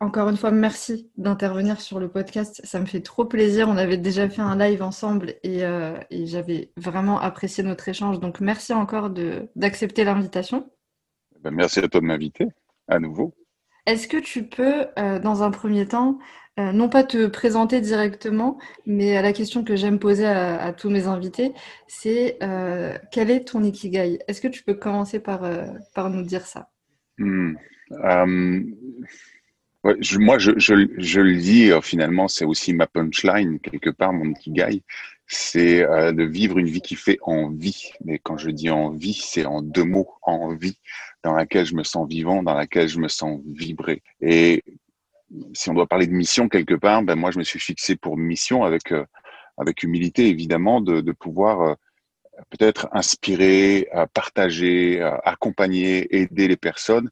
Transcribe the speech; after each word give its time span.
encore 0.00 0.30
une 0.30 0.38
fois, 0.38 0.50
merci 0.50 1.10
d'intervenir 1.18 1.78
sur 1.78 2.00
le 2.00 2.08
podcast. 2.08 2.62
Ça 2.64 2.80
me 2.80 2.86
fait 2.86 3.02
trop 3.02 3.26
plaisir. 3.26 3.68
On 3.68 3.76
avait 3.76 3.98
déjà 3.98 4.30
fait 4.30 4.40
un 4.40 4.56
live 4.56 4.82
ensemble 4.82 5.34
et, 5.42 5.62
euh, 5.62 5.94
j'avais 6.10 6.72
vraiment 6.78 7.20
apprécié 7.20 7.62
notre 7.62 7.86
échange. 7.86 8.18
Donc, 8.18 8.40
merci 8.40 8.72
encore 8.72 9.10
d'accepter 9.56 10.04
l'invitation. 10.04 10.70
Ben, 11.42 11.50
merci 11.50 11.80
à 11.80 11.88
toi 11.88 12.00
de 12.00 12.06
m'inviter 12.06 12.48
à 12.88 12.98
nouveau. 12.98 13.34
Est-ce 13.84 14.08
que 14.08 14.16
tu 14.16 14.44
peux, 14.44 14.86
euh, 14.98 15.18
dans 15.18 15.42
un 15.42 15.50
premier 15.50 15.86
temps, 15.86 16.18
euh, 16.58 16.72
non 16.72 16.88
pas 16.88 17.04
te 17.04 17.26
présenter 17.26 17.82
directement, 17.82 18.58
mais 18.86 19.20
la 19.20 19.34
question 19.34 19.64
que 19.64 19.76
j'aime 19.76 19.98
poser 19.98 20.26
à, 20.26 20.72
tous 20.72 20.88
mes 20.88 21.08
invités, 21.08 21.52
c'est 21.88 22.38
quel 23.10 23.30
est 23.30 23.48
ton 23.48 23.62
ikigai? 23.62 24.18
Est-ce 24.28 24.40
que 24.40 24.48
tu 24.48 24.62
peux 24.62 24.74
commencer 24.74 25.20
par, 25.20 25.42
par 25.94 26.08
nous 26.08 26.22
dire 26.22 26.46
ça? 26.46 26.70
Hmm 27.18 27.52
moi, 29.82 30.38
je, 30.38 30.52
je, 30.58 30.74
je, 30.98 31.20
le 31.20 31.36
dis, 31.36 31.70
euh, 31.70 31.80
finalement, 31.80 32.28
c'est 32.28 32.44
aussi 32.44 32.74
ma 32.74 32.86
punchline, 32.86 33.58
quelque 33.60 33.90
part, 33.90 34.12
mon 34.12 34.30
ikigai, 34.30 34.82
c'est 35.26 35.82
euh, 35.82 36.12
de 36.12 36.24
vivre 36.24 36.58
une 36.58 36.66
vie 36.66 36.82
qui 36.82 36.96
fait 36.96 37.18
envie. 37.22 37.90
Mais 38.04 38.18
quand 38.18 38.36
je 38.36 38.50
dis 38.50 38.68
envie, 38.70 39.14
c'est 39.14 39.46
en 39.46 39.62
deux 39.62 39.84
mots, 39.84 40.10
envie, 40.22 40.76
dans 41.24 41.32
laquelle 41.32 41.64
je 41.64 41.74
me 41.74 41.84
sens 41.84 42.06
vivant, 42.08 42.42
dans 42.42 42.54
laquelle 42.54 42.88
je 42.88 42.98
me 42.98 43.08
sens 43.08 43.40
vibrer. 43.46 44.02
Et 44.20 44.62
si 45.54 45.70
on 45.70 45.74
doit 45.74 45.86
parler 45.86 46.06
de 46.06 46.12
mission 46.12 46.48
quelque 46.48 46.74
part, 46.74 47.02
ben 47.02 47.14
moi, 47.14 47.30
je 47.30 47.38
me 47.38 47.44
suis 47.44 47.60
fixé 47.60 47.96
pour 47.96 48.18
mission 48.18 48.64
avec, 48.64 48.92
euh, 48.92 49.06
avec 49.56 49.82
humilité, 49.82 50.28
évidemment, 50.28 50.80
de, 50.80 51.00
de 51.00 51.12
pouvoir 51.12 51.76
peut-être 52.48 52.88
inspirer, 52.92 53.88
partager, 54.14 55.02
accompagner, 55.24 56.16
aider 56.16 56.48
les 56.48 56.56
personnes 56.56 57.10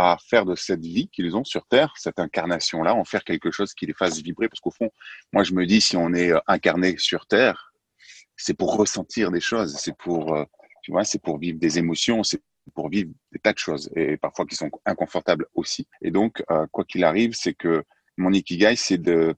à 0.00 0.16
faire 0.24 0.44
de 0.44 0.54
cette 0.54 0.84
vie 0.84 1.08
qu'ils 1.08 1.36
ont 1.36 1.42
sur 1.42 1.66
Terre, 1.66 1.92
cette 1.96 2.20
incarnation-là, 2.20 2.94
en 2.94 3.04
faire 3.04 3.24
quelque 3.24 3.50
chose 3.50 3.74
qui 3.74 3.84
les 3.84 3.94
fasse 3.94 4.22
vibrer. 4.22 4.48
Parce 4.48 4.60
qu'au 4.60 4.70
fond, 4.70 4.90
moi, 5.32 5.42
je 5.42 5.52
me 5.54 5.66
dis, 5.66 5.80
si 5.80 5.96
on 5.96 6.14
est 6.14 6.30
euh, 6.30 6.38
incarné 6.46 6.96
sur 6.98 7.26
Terre, 7.26 7.72
c'est 8.36 8.54
pour 8.54 8.76
ressentir 8.76 9.32
des 9.32 9.40
choses, 9.40 9.76
c'est 9.76 9.96
pour, 9.96 10.36
euh, 10.36 10.44
tu 10.84 10.92
vois, 10.92 11.02
c'est 11.02 11.20
pour 11.20 11.38
vivre 11.38 11.58
des 11.58 11.78
émotions, 11.78 12.22
c'est 12.22 12.40
pour 12.74 12.88
vivre 12.90 13.10
des 13.32 13.40
tas 13.40 13.52
de 13.52 13.58
choses, 13.58 13.90
et 13.96 14.16
parfois 14.16 14.46
qui 14.46 14.54
sont 14.54 14.70
inconfortables 14.86 15.46
aussi. 15.54 15.88
Et 16.00 16.12
donc, 16.12 16.44
euh, 16.52 16.68
quoi 16.70 16.84
qu'il 16.84 17.02
arrive, 17.02 17.34
c'est 17.34 17.54
que 17.54 17.82
mon 18.16 18.32
ikigai, 18.32 18.76
c'est 18.76 18.98
de, 18.98 19.34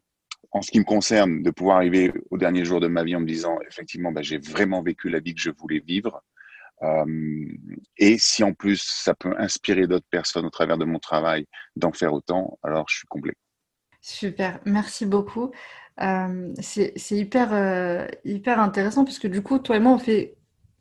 en 0.51 0.61
ce 0.61 0.71
qui 0.71 0.79
me 0.79 0.85
concerne, 0.85 1.43
de 1.43 1.51
pouvoir 1.51 1.79
arriver 1.79 2.13
au 2.31 2.37
dernier 2.37 2.67
jour 2.67 2.81
de 2.81 2.87
ma 2.87 3.03
vie 3.03 3.17
en 3.17 3.21
me 3.21 3.27
disant, 3.27 3.57
effectivement, 3.67 4.13
bah, 4.13 4.21
j'ai 4.21 4.37
vraiment 4.37 4.83
vécu 4.83 5.09
la 5.09 5.21
vie 5.21 5.35
que 5.35 5.41
je 5.41 5.51
voulais 5.51 5.81
vivre. 5.81 6.23
Euh, 6.83 7.47
et 7.99 8.17
si 8.19 8.43
en 8.43 8.55
plus 8.55 8.83
ça 8.83 9.15
peut 9.15 9.35
inspirer 9.39 9.87
d'autres 9.87 10.07
personnes 10.11 10.47
au 10.47 10.51
travers 10.51 10.79
de 10.79 10.85
mon 10.85 10.99
travail 10.99 11.47
d'en 11.77 11.93
faire 11.93 12.13
autant, 12.13 12.59
alors 12.63 12.87
je 12.89 12.97
suis 12.97 13.07
complet. 13.07 13.35
Super, 14.01 14.61
merci 14.65 15.05
beaucoup. 15.05 15.51
Euh, 16.01 16.55
c'est 16.61 16.95
hyper, 17.11 17.53
euh, 17.53 18.09
hyper 18.25 18.61
intéressant 18.61 19.05
puisque 19.05 19.27
du 19.27 19.43
coup, 19.43 19.59
toi 19.59 19.77
et 19.77 19.81
moi, 19.81 19.93
on 19.93 19.99
fait 19.99 20.37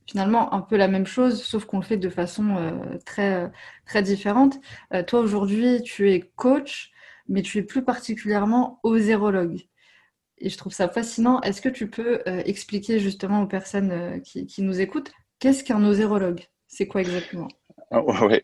finalement 0.07 0.53
un 0.53 0.61
peu 0.61 0.77
la 0.77 0.87
même 0.87 1.05
chose, 1.05 1.43
sauf 1.43 1.65
qu'on 1.65 1.79
le 1.79 1.83
fait 1.83 1.97
de 1.97 2.09
façon 2.09 2.81
très, 3.05 3.51
très 3.85 4.01
différente. 4.01 4.55
toi, 5.05 5.19
aujourd'hui, 5.19 5.83
tu 5.83 6.11
es 6.11 6.21
coach, 6.35 6.91
mais 7.27 7.43
tu 7.43 7.59
es 7.59 7.63
plus 7.63 7.83
particulièrement 7.83 8.79
osérologue. 8.81 9.59
Et 10.39 10.49
je 10.49 10.57
trouve 10.57 10.73
ça 10.73 10.89
fascinant. 10.89 11.41
Est-ce 11.41 11.61
que 11.61 11.69
tu 11.69 11.91
peux 11.91 12.23
expliquer 12.25 12.99
justement 12.99 13.43
aux 13.43 13.47
personnes 13.47 14.19
qui 14.23 14.63
nous 14.63 14.81
écoutent? 14.81 15.11
Qu'est-ce 15.39 15.63
qu'un 15.63 15.83
osérologue? 15.85 16.41
C'est 16.67 16.87
quoi 16.87 17.01
exactement? 17.01 17.47
Ah, 17.91 18.03
ouais, 18.25 18.43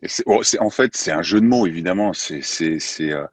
En 0.59 0.69
fait, 0.69 0.95
c'est 0.95 1.11
un 1.11 1.21
jeu 1.21 1.41
de 1.41 1.45
mots, 1.45 1.67
évidemment. 1.67 2.13
C'est 2.13 2.41
euh, 3.01 3.27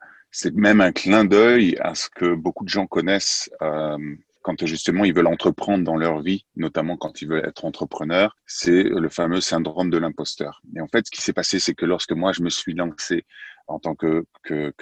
même 0.53 0.81
un 0.81 0.91
clin 0.91 1.25
d'œil 1.25 1.77
à 1.79 1.95
ce 1.95 2.09
que 2.09 2.35
beaucoup 2.35 2.65
de 2.65 2.69
gens 2.69 2.85
connaissent 2.85 3.49
euh, 3.61 3.97
quand 4.41 4.65
justement 4.65 5.05
ils 5.05 5.13
veulent 5.13 5.27
entreprendre 5.27 5.83
dans 5.85 5.95
leur 5.95 6.21
vie, 6.21 6.45
notamment 6.57 6.97
quand 6.97 7.21
ils 7.21 7.27
veulent 7.29 7.45
être 7.45 7.65
entrepreneurs. 7.65 8.35
C'est 8.45 8.83
le 8.83 9.09
fameux 9.09 9.41
syndrome 9.41 9.89
de 9.89 9.97
l'imposteur. 9.97 10.61
Et 10.75 10.81
en 10.81 10.87
fait, 10.87 11.07
ce 11.07 11.11
qui 11.11 11.21
s'est 11.21 11.33
passé, 11.33 11.59
c'est 11.59 11.73
que 11.73 11.85
lorsque 11.85 12.11
moi, 12.11 12.33
je 12.33 12.43
me 12.43 12.49
suis 12.49 12.73
lancé 12.73 13.25
en 13.67 13.79
tant 13.79 13.95
que 13.95 14.25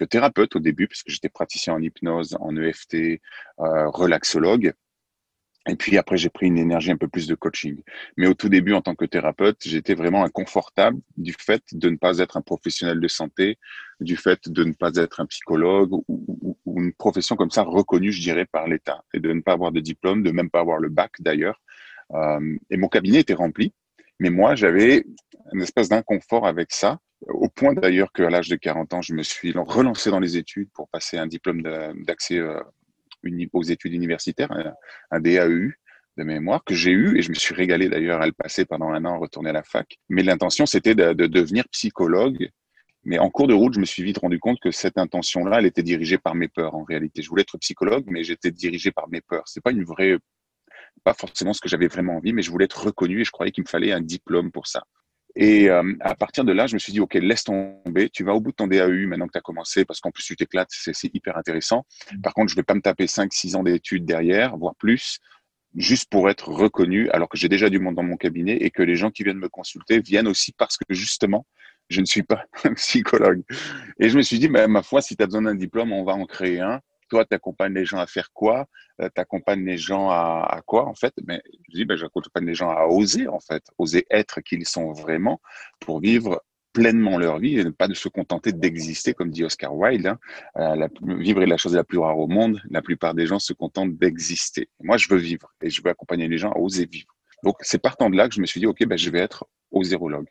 thérapeute 0.10 0.56
au 0.56 0.60
début, 0.60 0.88
parce 0.88 1.04
que 1.04 1.12
j'étais 1.12 1.30
praticien 1.30 1.76
en 1.76 1.82
hypnose, 1.82 2.36
en 2.40 2.58
EFT, 2.58 3.22
euh, 3.60 3.88
relaxologue, 3.90 4.74
et 5.70 5.76
puis 5.76 5.98
après, 5.98 6.18
j'ai 6.18 6.30
pris 6.30 6.48
une 6.48 6.58
énergie 6.58 6.92
un 6.92 6.98
peu 6.98 7.08
plus 7.08 7.28
de 7.28 7.36
coaching. 7.36 7.84
Mais 8.18 8.26
au 8.26 8.34
tout 8.34 8.50
début, 8.50 8.74
en 8.74 8.82
tant 8.82 8.96
que 8.96 9.06
thérapeute, 9.06 9.58
j'étais 9.62 9.94
vraiment 9.94 10.24
inconfortable 10.24 11.00
du 11.18 11.34
fait 11.34 11.62
de 11.74 11.90
ne 11.90 11.98
pas 11.98 12.18
être 12.18 12.38
un 12.38 12.42
professionnel 12.42 13.00
de 13.00 13.08
santé, 13.08 13.60
du 14.00 14.18
fait 14.18 14.50
de 14.50 14.64
ne 14.64 14.74
pas 14.74 14.92
être 14.96 15.20
un 15.20 15.28
psychologue 15.28 15.94
ou, 16.08 16.58
une 16.66 16.94
profession 16.94 17.36
comme 17.36 17.52
ça 17.52 17.62
reconnue, 17.62 18.12
je 18.12 18.22
dirais, 18.22 18.46
par 18.46 18.68
l'État, 18.68 19.04
et 19.14 19.20
de 19.20 19.32
ne 19.32 19.42
pas 19.42 19.54
avoir 19.54 19.72
de 19.72 19.80
diplôme, 19.80 20.24
de 20.24 20.32
même 20.32 20.50
pas 20.50 20.62
avoir 20.62 20.80
le 20.80 20.90
bac 20.90 21.12
d'ailleurs. 21.20 21.62
Euh, 22.14 22.58
et 22.72 22.78
mon 22.78 22.88
cabinet 22.88 23.20
était 23.20 23.36
rempli, 23.36 23.74
mais 24.20 24.32
moi, 24.32 24.56
j'avais 24.56 25.06
une 25.54 25.62
espèce 25.62 25.90
d'inconfort 25.90 26.48
avec 26.48 26.72
ça, 26.72 27.00
au 27.28 27.50
point 27.50 27.74
d'ailleurs 27.74 28.12
qu'à 28.14 28.30
l'âge 28.32 28.50
de 28.50 28.56
40 28.56 28.94
ans, 28.96 29.02
je 29.02 29.14
me 29.14 29.22
suis 29.22 29.54
relancé 29.56 30.10
dans 30.10 30.20
les 30.20 30.38
études 30.38 30.70
pour 30.74 30.90
passer 30.90 31.18
un 31.18 31.28
diplôme 31.28 31.62
d'accès 31.62 32.40
aux 33.54 33.64
études 33.64 33.94
universitaires, 33.94 34.52
un, 35.12 35.20
DAEU 35.20 35.74
de 36.18 36.24
mémoire 36.24 36.64
que 36.64 36.74
j'ai 36.74 36.92
eu 36.92 37.18
et 37.18 37.22
je 37.22 37.30
me 37.30 37.36
suis 37.36 37.56
régalé 37.56 37.88
d'ailleurs 37.90 38.22
à 38.22 38.26
le 38.26 38.34
passer 38.34 38.66
pendant 38.66 38.90
un 38.90 39.06
an, 39.06 39.20
retourner 39.20 39.50
à 39.52 39.54
la 39.54 39.64
fac. 39.64 39.98
Mais 40.10 40.24
l'intention, 40.24 40.66
c'était 40.66 40.96
de, 40.96 41.14
devenir 41.14 41.68
psychologue. 41.70 42.50
Mais 43.04 43.18
en 43.18 43.32
cours 43.32 43.48
de 43.48 43.54
route, 43.54 43.74
je 43.74 43.80
me 43.80 43.86
suis 43.86 44.04
vite 44.04 44.20
rendu 44.20 44.40
compte 44.40 44.60
que 44.60 44.70
cette 44.70 44.98
intention-là, 44.98 45.58
elle 45.60 45.66
était 45.66 45.82
dirigée 45.82 46.20
par 46.20 46.36
mes 46.36 46.48
peurs 46.48 46.76
en 46.76 46.84
réalité. 46.84 47.24
Je 47.24 47.30
voulais 47.30 47.42
être 47.42 47.58
psychologue, 47.58 48.04
mais 48.08 48.24
j'étais 48.24 48.52
dirigé 48.52 48.92
par 48.92 49.10
mes 49.10 49.22
peurs. 49.22 49.44
C'est 49.48 49.64
pas 49.64 49.72
une 49.72 49.84
vraie, 49.84 50.20
pas 51.04 51.16
forcément 51.16 51.54
ce 51.54 51.62
que 51.62 51.70
j'avais 51.70 51.88
vraiment 51.88 52.18
envie, 52.18 52.32
mais 52.32 52.44
je 52.44 52.52
voulais 52.52 52.66
être 52.66 52.86
reconnu 52.86 53.22
et 53.22 53.24
je 53.24 53.32
croyais 53.32 53.52
qu'il 53.52 53.64
me 53.64 53.70
fallait 53.70 53.92
un 53.92 54.02
diplôme 54.02 54.52
pour 54.52 54.68
ça. 54.68 54.84
Et 55.36 55.70
euh, 55.70 55.94
à 56.02 56.16
partir 56.16 56.44
de 56.44 56.52
là, 56.52 56.68
je 56.68 56.74
me 56.74 56.80
suis 56.80 56.92
dit, 56.92 57.00
OK, 57.00 57.14
laisse 57.14 57.44
tomber, 57.44 58.10
tu 58.10 58.24
vas 58.24 58.34
au 58.34 58.42
bout 58.42 58.52
de 58.52 58.56
ton 58.56 58.68
DAU 58.68 59.08
maintenant 59.08 59.28
que 59.28 59.34
tu 59.34 59.38
as 59.38 59.42
commencé, 59.42 59.86
parce 59.86 60.00
qu'en 60.00 60.12
plus 60.12 60.24
tu 60.24 60.36
t'éclates, 60.36 60.70
c'est 60.72 61.14
hyper 61.14 61.38
intéressant. 61.38 61.86
Mm. 62.14 62.22
Par 62.22 62.34
contre, 62.34 62.52
je 62.52 62.56
vais 62.56 62.64
pas 62.64 62.74
me 62.74 62.82
taper 62.82 63.06
5-6 63.06 63.56
ans 63.56 63.64
d'études 63.64 64.06
derrière, 64.06 64.58
voire 64.58 64.76
plus, 64.76 65.20
juste 65.76 66.10
pour 66.10 66.30
être 66.30 66.50
reconnu, 66.50 67.10
alors 67.12 67.30
que 67.30 67.38
j'ai 67.38 67.50
déjà 67.50 67.70
du 67.70 67.80
monde 67.80 67.96
dans 67.96 68.04
mon 68.04 68.18
cabinet 68.18 68.58
et 68.58 68.72
que 68.72 68.84
les 68.84 68.96
gens 68.96 69.10
qui 69.10 69.24
viennent 69.24 69.38
me 69.38 69.50
consulter 69.50 70.00
viennent 70.00 70.28
aussi 70.28 70.52
parce 70.52 70.78
que 70.78 70.94
justement, 70.94 71.46
je 71.90 72.02
ne 72.02 72.06
suis 72.06 72.24
pas 72.24 72.46
un 72.64 72.74
psychologue. 72.74 73.44
Et 74.00 74.10
je 74.10 74.18
me 74.18 74.22
suis 74.22 74.40
dit, 74.40 74.48
bah, 74.48 74.68
ma 74.68 74.84
foi, 74.84 75.02
si 75.02 75.16
tu 75.16 75.24
as 75.24 75.28
besoin 75.28 75.44
d'un 75.44 75.56
diplôme, 75.56 75.94
on 75.94 76.04
va 76.04 76.14
en 76.14 76.26
créer 76.26 76.60
un 76.60 76.82
toi, 77.12 77.26
tu 77.26 77.36
accompagnes 77.36 77.74
les 77.74 77.86
gens 77.86 78.00
à 78.00 78.08
faire 78.08 78.32
quoi? 78.32 78.68
Euh, 79.02 79.10
Tu 79.14 79.20
accompagnes 79.20 79.66
les 79.66 79.78
gens 79.78 80.10
à, 80.10 80.62
quoi, 80.66 80.88
en 80.88 80.96
fait? 80.96 81.14
Mais 81.28 81.42
je 81.70 81.80
dis, 81.80 81.86
ben, 81.86 81.98
j'accompagne 81.98 82.46
les 82.46 82.56
gens 82.56 82.70
à 82.70 82.86
oser, 82.86 83.28
en 83.28 83.42
fait, 83.42 83.64
oser 83.78 84.06
être 84.10 84.40
qui 84.40 84.56
ils 84.56 84.66
sont 84.66 84.94
vraiment 84.94 85.42
pour 85.82 86.00
vivre 86.00 86.42
pleinement 86.72 87.18
leur 87.18 87.40
vie 87.40 87.60
et 87.60 87.66
ne 87.66 87.72
pas 87.72 87.90
se 87.94 88.08
contenter 88.08 88.54
d'exister, 88.54 89.14
comme 89.14 89.30
dit 89.30 89.44
Oscar 89.44 89.76
Wilde. 89.76 90.08
Hein. 90.08 90.20
Euh, 90.56 90.88
vivre 91.18 91.44
est 91.44 91.48
la 91.48 91.58
chose 91.58 91.76
la 91.76 91.84
plus 91.84 91.98
rare 91.98 92.18
au 92.18 92.30
monde. 92.30 92.62
La 92.70 92.82
plupart 92.82 93.14
des 93.14 93.26
gens 93.26 93.40
se 93.40 93.52
contentent 93.52 93.98
d'exister. 93.98 94.70
Moi, 94.80 94.96
je 94.96 95.10
veux 95.10 95.18
vivre 95.18 95.54
et 95.62 95.70
je 95.70 95.82
veux 95.84 95.90
accompagner 95.90 96.30
les 96.30 96.38
gens 96.38 96.52
à 96.52 96.60
oser 96.60 96.86
vivre. 96.86 97.14
Donc, 97.44 97.58
c'est 97.60 97.82
partant 97.82 98.10
de 98.10 98.16
là 98.16 98.30
que 98.30 98.36
je 98.36 98.40
me 98.40 98.46
suis 98.46 98.62
dit, 98.62 98.68
OK, 98.68 98.86
ben, 98.86 98.98
je 98.98 99.10
vais 99.10 99.20
être 99.20 99.46
osérologue. 99.70 100.30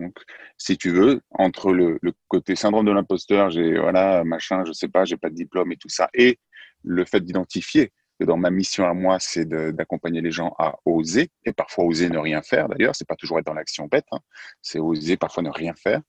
Donc, 0.00 0.16
si 0.56 0.76
tu 0.76 0.90
veux, 0.90 1.20
entre 1.30 1.72
le, 1.72 1.98
côté 2.28 2.56
syndrome 2.56 2.86
de 2.86 2.92
l'imposteur, 2.92 3.50
j'ai 3.50 3.78
voilà 3.78 4.24
machin, 4.24 4.64
je 4.66 4.72
sais 4.72 4.88
pas, 4.88 5.04
j'ai 5.04 5.16
pas 5.16 5.30
de 5.30 5.34
diplôme 5.34 5.72
et 5.72 5.76
tout 5.76 5.88
ça, 5.88 6.08
et 6.14 6.38
le 6.82 7.04
fait 7.04 7.20
d'identifier 7.20 7.92
que 8.18 8.24
dans 8.24 8.36
ma 8.36 8.50
mission 8.50 8.86
à 8.86 8.92
moi, 8.92 9.18
c'est 9.18 9.46
d'accompagner 9.46 10.20
les 10.20 10.30
gens 10.30 10.54
à 10.58 10.76
oser 10.84 11.30
et 11.44 11.52
parfois 11.52 11.84
oser 11.84 12.10
ne 12.10 12.18
rien 12.18 12.42
faire. 12.42 12.68
D'ailleurs, 12.68 12.94
c'est 12.94 13.08
pas 13.08 13.16
toujours 13.16 13.38
être 13.38 13.46
dans 13.46 13.54
l'action 13.54 13.86
bête, 13.86 14.04
hein. 14.12 14.18
c'est 14.60 14.78
oser 14.78 15.16
parfois 15.16 15.42
ne 15.42 15.50
rien 15.50 15.74
faire, 15.74 16.00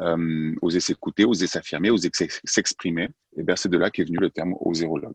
euh, 0.00 0.54
oser 0.62 0.80
s'écouter, 0.80 1.24
oser 1.24 1.46
s'affirmer, 1.46 1.90
oser 1.90 2.10
s'exprimer. 2.44 3.08
Et 3.36 3.42
bien, 3.42 3.56
c'est 3.56 3.68
de 3.68 3.78
là 3.78 3.90
qu'est 3.90 4.04
venu 4.04 4.18
le 4.18 4.30
terme 4.30 4.54
osérologue, 4.60 5.14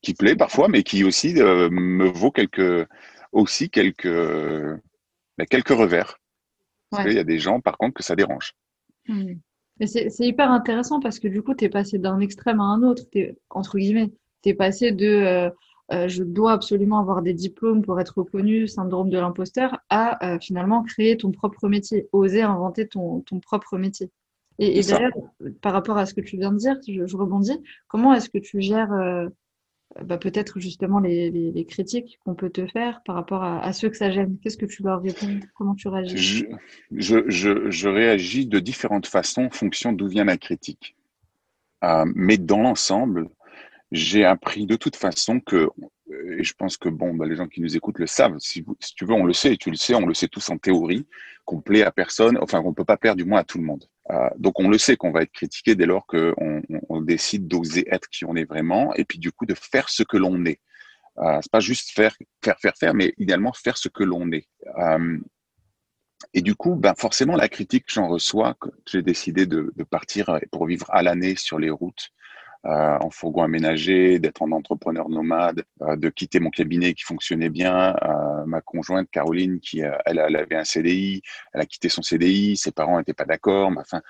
qui 0.00 0.14
plaît 0.14 0.36
parfois, 0.36 0.68
mais 0.68 0.82
qui 0.82 1.04
aussi 1.04 1.38
euh, 1.40 1.68
me 1.70 2.06
vaut 2.06 2.32
aussi 3.32 3.68
quelques 3.68 4.06
ben, 4.06 5.46
quelques 5.50 5.68
revers 5.68 6.18
parce 6.90 7.04
qu'il 7.04 7.14
y 7.14 7.18
a 7.18 7.24
des 7.24 7.38
gens, 7.38 7.60
par 7.60 7.78
contre, 7.78 7.94
que 7.94 8.02
ça 8.02 8.16
dérange. 8.16 8.52
Hmm. 9.08 9.34
Mais 9.80 9.86
c'est 9.86 10.26
hyper 10.26 10.50
intéressant 10.50 11.00
parce 11.00 11.18
que 11.18 11.26
du 11.26 11.42
coup, 11.42 11.54
tu 11.54 11.64
es 11.64 11.68
passé 11.68 11.98
d'un 11.98 12.20
extrême 12.20 12.60
à 12.60 12.64
un 12.64 12.82
autre, 12.82 13.02
es, 13.14 13.36
entre 13.50 13.78
guillemets. 13.78 14.12
tu 14.42 14.50
es 14.50 14.54
passé 14.54 14.92
de 14.92 15.50
je 15.90 16.22
dois 16.22 16.52
absolument 16.52 17.00
avoir 17.00 17.22
des 17.22 17.34
diplômes 17.34 17.82
pour 17.82 18.00
être 18.00 18.18
reconnu, 18.18 18.68
syndrome 18.68 19.10
de 19.10 19.18
l'imposteur, 19.18 19.80
à 19.90 20.38
finalement 20.38 20.84
créer 20.84 21.16
ton 21.16 21.32
propre 21.32 21.68
métier, 21.68 22.08
oser 22.12 22.42
inventer 22.42 22.86
ton, 22.86 23.20
ton 23.22 23.40
propre 23.40 23.76
métier. 23.76 24.10
Et, 24.58 24.82
d'ailleurs, 24.82 25.12
par 25.60 25.72
rapport 25.72 25.98
à 25.98 26.06
ce 26.06 26.14
que 26.14 26.20
tu 26.20 26.36
viens 26.36 26.52
de 26.52 26.58
dire, 26.58 26.76
je, 26.86 27.16
rebondis, 27.16 27.60
comment 27.88 28.14
est-ce 28.14 28.30
que 28.30 28.38
tu 28.38 28.60
gères 28.60 28.92
bah, 30.02 30.18
peut-être 30.18 30.58
justement 30.58 30.98
les, 30.98 31.66
critiques 31.68 32.18
qu'on 32.24 32.34
peut 32.34 32.50
te 32.50 32.66
faire 32.66 33.02
par 33.04 33.14
rapport 33.14 33.44
à, 33.44 33.72
ceux 33.72 33.88
que 33.88 33.96
ça 33.96 34.10
gêne 34.10 34.38
Qu'est-ce 34.42 34.56
que 34.56 34.66
tu 34.66 34.82
leur 34.82 35.02
réponds? 35.02 35.40
Comment 35.54 35.74
tu 35.74 35.88
réagis? 35.88 36.46
Je, 36.90 37.28
je, 37.28 37.88
réagis 37.88 38.46
de 38.46 38.58
différentes 38.58 39.06
façons 39.06 39.44
en 39.44 39.50
fonction 39.50 39.92
d'où 39.92 40.08
vient 40.08 40.24
la 40.24 40.36
critique. 40.36 40.96
Euh, 41.84 42.04
mais 42.14 42.38
dans 42.38 42.62
l'ensemble, 42.62 43.28
j'ai 43.92 44.24
appris 44.24 44.66
de 44.66 44.76
toute 44.76 44.96
façon 44.96 45.38
que, 45.40 45.68
et 46.38 46.42
je 46.42 46.54
pense 46.54 46.76
que 46.76 46.88
bon, 46.88 47.14
bah, 47.14 47.26
les 47.26 47.36
gens 47.36 47.46
qui 47.46 47.60
nous 47.60 47.76
écoutent 47.76 47.98
le 47.98 48.06
savent, 48.06 48.38
si, 48.38 48.64
si, 48.80 48.94
tu 48.94 49.04
veux, 49.04 49.14
on 49.14 49.24
le 49.24 49.32
sait, 49.32 49.52
et 49.52 49.56
tu 49.56 49.70
le 49.70 49.76
sais, 49.76 49.94
on 49.94 50.06
le 50.06 50.14
sait 50.14 50.28
tous 50.28 50.50
en 50.50 50.58
théorie, 50.58 51.06
qu'on 51.44 51.60
plaît 51.60 51.82
à 51.82 51.92
personne, 51.92 52.38
enfin 52.40 52.62
qu'on 52.62 52.70
ne 52.70 52.74
peut 52.74 52.84
pas 52.84 52.96
plaire 52.96 53.16
du 53.16 53.24
moins 53.24 53.40
à 53.40 53.44
tout 53.44 53.58
le 53.58 53.64
monde. 53.64 53.84
Euh, 54.10 54.28
donc 54.36 54.60
on 54.60 54.68
le 54.68 54.78
sait 54.78 54.96
qu'on 54.96 55.12
va 55.12 55.22
être 55.22 55.32
critiqué 55.32 55.74
dès 55.74 55.86
lors 55.86 56.06
qu'on 56.06 56.62
on, 56.88 57.00
décide 57.00 57.48
d'oser 57.48 57.86
être 57.90 58.08
qui 58.08 58.26
on 58.26 58.36
est 58.36 58.44
vraiment 58.44 58.94
et 58.94 59.04
puis 59.04 59.18
du 59.18 59.32
coup 59.32 59.46
de 59.46 59.54
faire 59.54 59.88
ce 59.88 60.02
que 60.02 60.16
l'on 60.16 60.44
est. 60.44 60.60
Euh, 61.18 61.38
c'est 61.40 61.50
pas 61.50 61.60
juste 61.60 61.90
faire, 61.92 62.14
faire, 62.44 62.58
faire, 62.60 62.74
faire, 62.78 62.94
mais 62.94 63.14
idéalement 63.18 63.52
faire 63.52 63.78
ce 63.78 63.88
que 63.88 64.02
l'on 64.02 64.30
est. 64.32 64.48
Euh, 64.78 65.18
et 66.32 66.42
du 66.42 66.54
coup, 66.54 66.74
ben 66.74 66.94
forcément, 66.96 67.36
la 67.36 67.48
critique 67.48 67.86
que 67.86 67.92
j'en 67.92 68.08
reçois, 68.08 68.56
j'ai 68.90 69.02
décidé 69.02 69.46
de, 69.46 69.72
de, 69.76 69.84
partir 69.84 70.38
pour 70.50 70.66
vivre 70.66 70.86
à 70.90 71.02
l'année 71.02 71.36
sur 71.36 71.58
les 71.58 71.70
routes, 71.70 72.10
euh, 72.66 72.96
en 72.98 73.10
fourgon 73.10 73.42
aménagé, 73.42 74.18
d'être 74.18 74.40
en 74.40 74.50
entrepreneur 74.52 75.10
nomade, 75.10 75.64
euh, 75.82 75.96
de 75.96 76.08
quitter 76.08 76.40
mon 76.40 76.48
cabinet 76.48 76.94
qui 76.94 77.02
fonctionnait 77.02 77.50
bien. 77.50 77.94
Euh, 78.02 78.46
ma 78.46 78.62
conjointe 78.62 79.10
Caroline, 79.10 79.60
qui 79.60 79.82
elle, 80.06 80.18
avait 80.18 80.56
un 80.56 80.64
CDI, 80.64 81.20
elle 81.52 81.60
a 81.60 81.66
quitté 81.66 81.90
son 81.90 82.00
CDI, 82.00 82.56
ses 82.56 82.72
parents 82.72 82.96
n'étaient 82.96 83.12
pas 83.12 83.26
d'accord. 83.26 83.70
Enfin, 83.76 84.00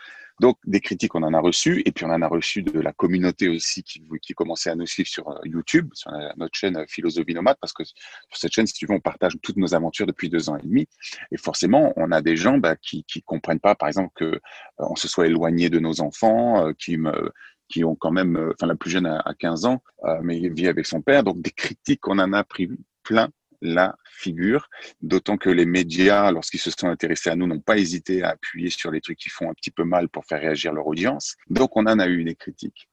donc 0.40 0.56
des 0.64 0.80
critiques, 0.80 1.16
on 1.16 1.22
en 1.24 1.34
a 1.34 1.40
reçu, 1.40 1.82
et 1.84 1.90
puis 1.90 2.04
on 2.04 2.10
en 2.10 2.22
a 2.22 2.28
reçu 2.28 2.62
de 2.62 2.78
la 2.78 2.92
communauté 2.92 3.48
aussi 3.48 3.82
qui, 3.82 4.02
qui 4.22 4.34
commençait 4.34 4.70
à 4.70 4.76
nous 4.76 4.86
suivre 4.86 5.08
sur 5.08 5.40
YouTube, 5.44 5.90
sur 5.94 6.12
notre 6.36 6.54
chaîne 6.56 6.84
Philosophie 6.88 7.34
Nomade, 7.34 7.56
parce 7.60 7.72
que 7.72 7.84
sur 7.84 7.96
cette 8.32 8.52
chaîne, 8.52 8.66
si 8.66 8.74
tu 8.74 8.86
veux, 8.86 8.94
on 8.94 9.00
partage 9.00 9.36
toutes 9.42 9.56
nos 9.56 9.74
aventures 9.74 10.06
depuis 10.06 10.28
deux 10.28 10.48
ans 10.48 10.56
et 10.56 10.62
demi, 10.62 10.88
et 11.32 11.36
forcément, 11.36 11.92
on 11.96 12.12
a 12.12 12.20
des 12.20 12.36
gens 12.36 12.58
bah, 12.58 12.76
qui 12.76 13.04
qui 13.04 13.22
comprennent 13.22 13.60
pas, 13.60 13.74
par 13.74 13.88
exemple, 13.88 14.12
que 14.14 14.40
on 14.78 14.96
se 14.96 15.08
soit 15.08 15.26
éloigné 15.26 15.70
de 15.70 15.80
nos 15.80 16.00
enfants, 16.00 16.72
qui 16.78 16.98
me 16.98 17.32
qui 17.68 17.84
ont 17.84 17.94
quand 17.94 18.10
même, 18.10 18.36
euh, 18.36 18.52
enfin 18.54 18.66
la 18.66 18.76
plus 18.76 18.90
jeune 18.90 19.06
a, 19.06 19.34
15 19.38 19.64
ans, 19.64 19.82
euh, 20.04 20.20
mais 20.22 20.38
il 20.38 20.52
vit 20.52 20.68
avec 20.68 20.86
son 20.86 21.02
père. 21.02 21.24
Donc 21.24 21.40
des 21.40 21.50
critiques, 21.50 22.06
on 22.08 22.18
en 22.18 22.32
a 22.32 22.44
pris 22.44 22.68
plein 23.02 23.30
la 23.62 23.96
figure, 24.04 24.68
d'autant 25.00 25.38
que 25.38 25.48
les 25.48 25.64
médias, 25.64 26.30
lorsqu'ils 26.30 26.60
se 26.60 26.70
sont 26.70 26.88
intéressés 26.88 27.30
à 27.30 27.36
nous, 27.36 27.46
n'ont 27.46 27.60
pas 27.60 27.78
hésité 27.78 28.22
à 28.22 28.30
appuyer 28.30 28.68
sur 28.68 28.90
les 28.90 29.00
trucs 29.00 29.18
qui 29.18 29.30
font 29.30 29.50
un 29.50 29.54
petit 29.54 29.70
peu 29.70 29.84
mal 29.84 30.08
pour 30.08 30.26
faire 30.26 30.40
réagir 30.40 30.72
leur 30.72 30.86
audience. 30.86 31.36
Donc 31.48 31.76
on 31.76 31.86
en 31.86 31.98
a 31.98 32.06
eu 32.06 32.22
des 32.24 32.34
critiques. 32.34 32.88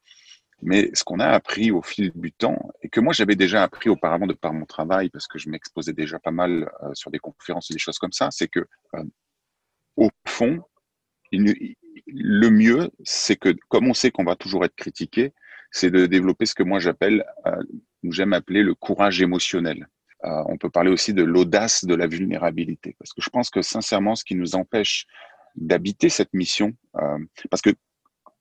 Mais 0.64 0.92
ce 0.94 1.04
qu'on 1.04 1.20
a 1.20 1.28
appris 1.28 1.72
au 1.72 1.82
fil 1.82 2.12
du 2.16 2.32
temps, 2.32 2.72
et 2.82 2.90
que 2.90 3.00
moi 3.00 3.14
j'avais 3.14 3.36
déjà 3.36 3.64
appris 3.64 3.90
auparavant 3.90 4.28
de 4.28 4.34
par 4.34 4.54
mon 4.54 4.66
travail, 4.66 5.10
parce 5.10 5.28
que 5.28 5.40
je 5.40 5.50
m'exposais 5.50 5.94
déjà 5.94 6.20
pas 6.20 6.32
mal 6.32 6.72
euh, 6.84 6.94
sur 6.94 7.12
des 7.12 7.20
conférences 7.20 7.70
et 7.72 7.74
des 7.74 7.80
choses 7.80 7.98
comme 7.98 8.14
ça, 8.14 8.30
c'est 8.32 8.48
que 8.48 8.66
au 9.98 10.10
fond, 10.28 10.64
le 12.14 12.50
mieux, 12.50 12.90
c'est 13.04 13.36
que, 13.36 13.56
comme 13.70 13.88
on 13.88 13.94
sait 13.94 14.12
qu'on 14.12 14.24
va 14.24 14.36
toujours 14.36 14.66
être 14.66 14.76
critiqué, 14.76 15.34
c'est 15.72 15.90
de 15.90 16.06
développer 16.06 16.46
ce 16.46 16.54
que 16.56 16.64
moi 16.64 16.80
j'appelle, 16.80 17.26
euh, 17.46 17.64
ou 18.04 18.12
j'aime 18.12 18.34
appeler 18.34 18.64
le 18.64 18.76
courage 18.76 19.22
émotionnel. 19.22 19.88
Euh, 20.24 20.44
on 20.48 20.58
peut 20.58 20.70
parler 20.70 20.92
aussi 20.92 21.14
de 21.14 21.24
l'audace 21.24 21.84
de 21.86 21.96
la 21.96 22.08
vulnérabilité, 22.08 22.96
parce 23.00 23.14
que 23.14 23.22
je 23.22 23.30
pense 23.30 23.50
que 23.50 23.62
sincèrement, 23.62 24.16
ce 24.16 24.24
qui 24.24 24.36
nous 24.36 24.56
empêche 24.56 25.06
d'habiter 25.56 26.10
cette 26.10 26.34
mission, 26.34 26.74
euh, 26.98 27.18
parce 27.50 27.62
que 27.62 27.72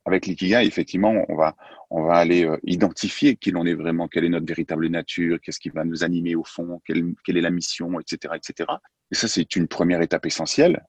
avec 0.05 0.27
l'ikigai, 0.27 0.65
effectivement, 0.67 1.25
on 1.29 1.37
va, 1.37 1.57
on 1.91 2.03
va 2.03 2.15
aller 2.15 2.45
euh, 2.45 2.59
identifier 2.65 3.37
qui 3.37 3.51
l'on 3.51 3.65
est 3.67 3.75
vraiment, 3.75 4.09
quelle 4.09 4.25
est 4.25 4.31
notre 4.31 4.47
véritable 4.47 4.89
nature, 4.89 5.39
qu'est-ce 5.41 5.61
qui 5.61 5.71
va 5.71 5.85
nous 5.85 6.05
animer 6.05 6.35
au 6.35 6.45
fond, 6.45 6.81
quelle, 6.85 7.15
quelle 7.25 7.37
est 7.37 7.43
la 7.43 7.51
mission, 7.51 7.99
etc., 8.01 8.35
etc. 8.37 8.71
Et 9.11 9.15
ça, 9.15 9.29
c'est 9.29 9.57
une 9.57 9.69
première 9.69 10.03
étape 10.03 10.27
essentielle. 10.27 10.85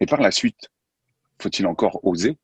Et 0.00 0.06
par 0.06 0.20
la 0.20 0.30
suite, 0.30 0.68
faut-il 1.40 1.66
encore 1.66 2.00
oser? 2.04 2.36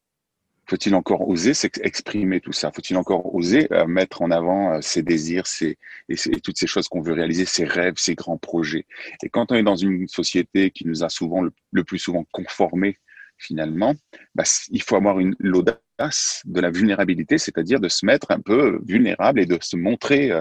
Faut-il 0.66 0.94
encore 0.94 1.28
oser 1.28 1.52
exprimer 1.82 2.40
tout 2.40 2.52
ça? 2.52 2.72
Faut-il 2.72 2.96
encore 2.96 3.34
oser 3.34 3.70
euh, 3.72 3.86
mettre 3.86 4.22
en 4.22 4.30
avant 4.30 4.74
euh, 4.74 4.80
ses 4.80 5.02
désirs, 5.02 5.46
ses, 5.46 5.76
et, 6.08 6.16
toutes 6.40 6.56
ces 6.56 6.66
choses 6.66 6.88
qu'on 6.88 7.02
veut 7.02 7.12
réaliser, 7.12 7.44
ses 7.44 7.64
rêves, 7.64 7.94
ses 7.96 8.14
grands 8.14 8.38
projets? 8.38 8.86
Et 9.22 9.28
quand 9.28 9.52
on 9.52 9.56
est 9.56 9.62
dans 9.62 9.76
une 9.76 10.08
société 10.08 10.70
qui 10.70 10.86
nous 10.86 11.04
a 11.04 11.10
souvent 11.10 11.42
le, 11.42 11.84
plus 11.84 11.98
souvent 11.98 12.24
conformé 12.32 12.98
finalement, 13.36 13.94
bah, 14.34 14.44
il 14.70 14.82
faut 14.82 14.96
avoir 14.96 15.18
une 15.18 15.36
l'audace 15.38 16.40
de 16.46 16.60
la 16.60 16.70
vulnérabilité, 16.70 17.36
c'est-à-dire 17.36 17.80
de 17.80 17.88
se 17.88 18.06
mettre 18.06 18.30
un 18.30 18.40
peu 18.40 18.80
vulnérable 18.86 19.40
et 19.40 19.46
de 19.46 19.58
se 19.60 19.76
montrer 19.76 20.30
euh, 20.30 20.40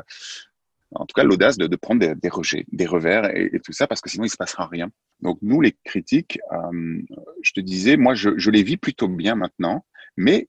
en 0.95 1.05
tout 1.05 1.13
cas 1.13 1.23
l'audace 1.23 1.57
de, 1.57 1.75
prendre 1.75 2.13
des, 2.13 2.29
rejets, 2.29 2.65
des 2.71 2.85
revers 2.85 3.35
et, 3.35 3.59
tout 3.63 3.73
ça, 3.73 3.87
parce 3.87 4.01
que 4.01 4.09
sinon 4.09 4.25
il 4.25 4.29
se 4.29 4.37
passera 4.37 4.67
rien. 4.67 4.89
Donc 5.21 5.37
nous, 5.41 5.61
les 5.61 5.75
critiques, 5.83 6.39
euh, 6.51 7.01
je 7.41 7.51
te 7.53 7.59
disais, 7.59 7.97
moi 7.97 8.13
je, 8.13 8.49
les 8.49 8.63
vis 8.63 8.77
plutôt 8.77 9.07
bien 9.07 9.35
maintenant, 9.35 9.85
mais 10.17 10.47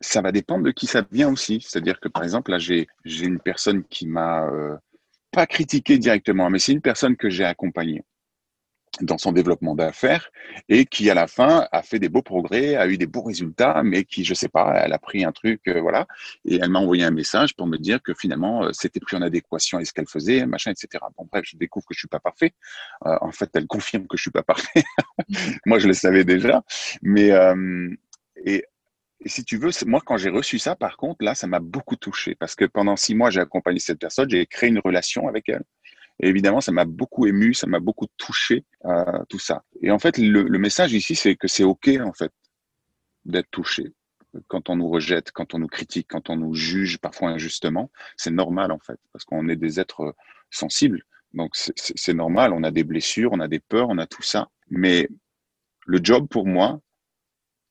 ça 0.00 0.20
va 0.22 0.32
dépendre 0.32 0.64
de 0.64 0.70
qui 0.70 0.86
ça 0.86 1.04
vient 1.10 1.30
aussi. 1.30 1.60
C'est-à-dire 1.60 2.00
que 2.00 2.08
par 2.08 2.22
exemple, 2.22 2.50
là 2.50 2.58
j'ai 2.58 2.86
une 3.04 3.40
personne 3.40 3.84
qui 3.84 4.06
m'a 4.06 4.46
euh, 4.48 4.76
pas 5.30 5.46
critiqué 5.46 5.98
directement, 5.98 6.50
mais 6.50 6.58
c'est 6.58 6.72
une 6.72 6.80
personne 6.80 7.16
que 7.16 7.30
j'ai 7.30 7.44
accompagnée 7.44 8.02
dans 9.00 9.18
son 9.18 9.32
développement 9.32 9.74
d'affaires 9.74 10.30
et 10.68 10.86
qui 10.86 11.10
à 11.10 11.14
la 11.14 11.26
fin 11.26 11.66
a 11.72 11.82
fait 11.82 11.98
des 11.98 12.08
beaux 12.08 12.22
progrès, 12.22 12.76
a 12.76 12.86
eu 12.86 12.98
des 12.98 13.06
beaux 13.06 13.22
résultats, 13.22 13.82
mais 13.82 14.04
qui 14.04 14.24
je 14.24 14.34
sais 14.34 14.48
pas, 14.48 14.74
elle 14.84 14.92
a 14.92 14.98
pris 14.98 15.24
un 15.24 15.32
truc, 15.32 15.60
euh, 15.68 15.80
voilà, 15.80 16.06
et 16.44 16.58
elle 16.62 16.70
m'a 16.70 16.78
envoyé 16.78 17.04
un 17.04 17.10
message 17.10 17.54
pour 17.56 17.66
me 17.66 17.76
dire 17.78 18.02
que 18.02 18.14
finalement 18.14 18.64
euh, 18.64 18.70
c'était 18.72 19.00
plus 19.00 19.16
en 19.16 19.22
adéquation 19.22 19.78
avec 19.78 19.86
ce 19.86 19.92
qu'elle 19.92 20.08
faisait, 20.08 20.46
machin, 20.46 20.72
etc. 20.72 21.04
Bon 21.16 21.28
bref, 21.30 21.44
je 21.46 21.56
découvre 21.56 21.86
que 21.86 21.94
je 21.94 22.00
suis 22.00 22.08
pas 22.08 22.20
parfait. 22.20 22.52
Euh, 23.06 23.16
en 23.20 23.32
fait, 23.32 23.50
elle 23.54 23.66
confirme 23.66 24.06
que 24.06 24.16
je 24.16 24.22
suis 24.22 24.30
pas 24.30 24.42
parfait. 24.42 24.84
moi, 25.66 25.78
je 25.78 25.86
le 25.86 25.94
savais 25.94 26.24
déjà, 26.24 26.62
mais 27.02 27.30
et, 28.44 28.64
et 29.24 29.28
si 29.28 29.44
tu 29.44 29.56
veux, 29.56 29.70
moi, 29.86 30.00
quand 30.04 30.18
j'ai 30.18 30.28
reçu 30.28 30.58
ça, 30.58 30.76
par 30.76 30.96
contre, 30.96 31.24
là, 31.24 31.34
ça 31.34 31.46
m'a 31.46 31.60
beaucoup 31.60 31.96
touché 31.96 32.34
parce 32.34 32.54
que 32.54 32.66
pendant 32.66 32.96
six 32.96 33.14
mois, 33.14 33.30
j'ai 33.30 33.40
accompagné 33.40 33.78
cette 33.78 33.98
personne, 33.98 34.28
j'ai 34.28 34.44
créé 34.46 34.68
une 34.68 34.80
relation 34.80 35.28
avec 35.28 35.48
elle. 35.48 35.64
Et 36.20 36.28
évidemment, 36.28 36.60
ça 36.60 36.72
m'a 36.72 36.84
beaucoup 36.84 37.26
ému, 37.26 37.54
ça 37.54 37.66
m'a 37.66 37.80
beaucoup 37.80 38.06
touché, 38.16 38.64
euh, 38.84 39.24
tout 39.28 39.38
ça. 39.38 39.64
Et 39.82 39.90
en 39.90 39.98
fait, 39.98 40.18
le, 40.18 40.42
le 40.44 40.58
message 40.58 40.92
ici, 40.92 41.14
c'est 41.16 41.34
que 41.34 41.48
c'est 41.48 41.64
OK, 41.64 41.88
en 42.00 42.12
fait, 42.12 42.32
d'être 43.24 43.50
touché. 43.50 43.92
Quand 44.48 44.68
on 44.68 44.76
nous 44.76 44.88
rejette, 44.88 45.32
quand 45.32 45.54
on 45.54 45.58
nous 45.58 45.68
critique, 45.68 46.08
quand 46.10 46.30
on 46.30 46.36
nous 46.36 46.54
juge 46.54 46.98
parfois 46.98 47.30
injustement, 47.30 47.90
c'est 48.16 48.30
normal, 48.30 48.72
en 48.72 48.78
fait, 48.78 48.98
parce 49.12 49.24
qu'on 49.24 49.48
est 49.48 49.56
des 49.56 49.80
êtres 49.80 50.14
sensibles. 50.50 51.02
Donc, 51.32 51.52
c'est 51.54 52.14
normal, 52.14 52.52
on 52.52 52.62
a 52.62 52.70
des 52.70 52.84
blessures, 52.84 53.32
on 53.32 53.40
a 53.40 53.48
des 53.48 53.60
peurs, 53.60 53.88
on 53.88 53.98
a 53.98 54.06
tout 54.06 54.22
ça. 54.22 54.48
Mais 54.70 55.08
le 55.86 56.00
job 56.02 56.28
pour 56.28 56.46
moi, 56.46 56.80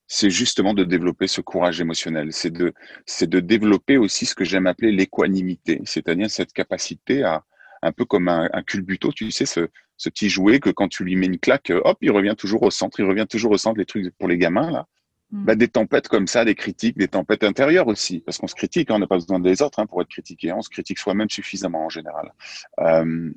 c'est 0.07 0.29
justement 0.29 0.73
de 0.73 0.83
développer 0.83 1.27
ce 1.27 1.39
courage 1.39 1.79
émotionnel. 1.79 2.33
C'est 2.33 2.51
de, 2.51 2.73
c'est 3.05 3.29
de 3.29 3.39
développer 3.39 3.97
aussi 3.97 4.25
ce 4.25 4.35
que 4.35 4.43
j'aime 4.43 4.67
appeler 4.67 4.91
l'équanimité, 4.91 5.81
c'est-à-dire 5.85 6.29
cette 6.29 6.51
capacité 6.51 7.23
à, 7.23 7.45
un 7.83 7.91
peu 7.91 8.05
comme 8.05 8.27
un, 8.27 8.49
un 8.53 8.63
culbuto, 8.63 9.11
tu 9.11 9.31
sais, 9.31 9.45
ce, 9.45 9.67
petit 10.09 10.29
jouet 10.29 10.59
que 10.59 10.69
quand 10.69 10.89
tu 10.89 11.03
lui 11.03 11.15
mets 11.15 11.27
une 11.27 11.39
claque, 11.39 11.71
hop, 11.71 11.97
il 12.01 12.11
revient 12.11 12.35
toujours 12.37 12.63
au 12.63 12.71
centre, 12.71 12.99
il 12.99 13.05
revient 13.05 13.27
toujours 13.29 13.51
au 13.51 13.57
centre, 13.57 13.77
les 13.77 13.85
trucs 13.85 14.09
pour 14.17 14.27
les 14.27 14.37
gamins, 14.37 14.71
là. 14.71 14.87
Mm. 15.33 15.45
Bah, 15.45 15.55
des 15.55 15.67
tempêtes 15.67 16.07
comme 16.07 16.27
ça, 16.27 16.45
des 16.45 16.53
critiques, 16.53 16.95
des 16.95 17.07
tempêtes 17.07 17.43
intérieures 17.43 17.87
aussi, 17.87 18.19
parce 18.19 18.37
qu'on 18.37 18.45
se 18.45 18.53
critique, 18.53 18.91
hein, 18.91 18.95
on 18.95 18.99
n'a 18.99 19.07
pas 19.07 19.15
besoin 19.15 19.39
des 19.39 19.63
autres 19.63 19.79
hein, 19.79 19.87
pour 19.87 19.99
être 20.01 20.07
critiqué, 20.07 20.51
hein. 20.51 20.55
on 20.59 20.61
se 20.61 20.69
critique 20.69 20.99
soi-même 20.99 21.29
suffisamment 21.29 21.85
en 21.85 21.89
général. 21.89 22.31
Euh, 22.79 23.31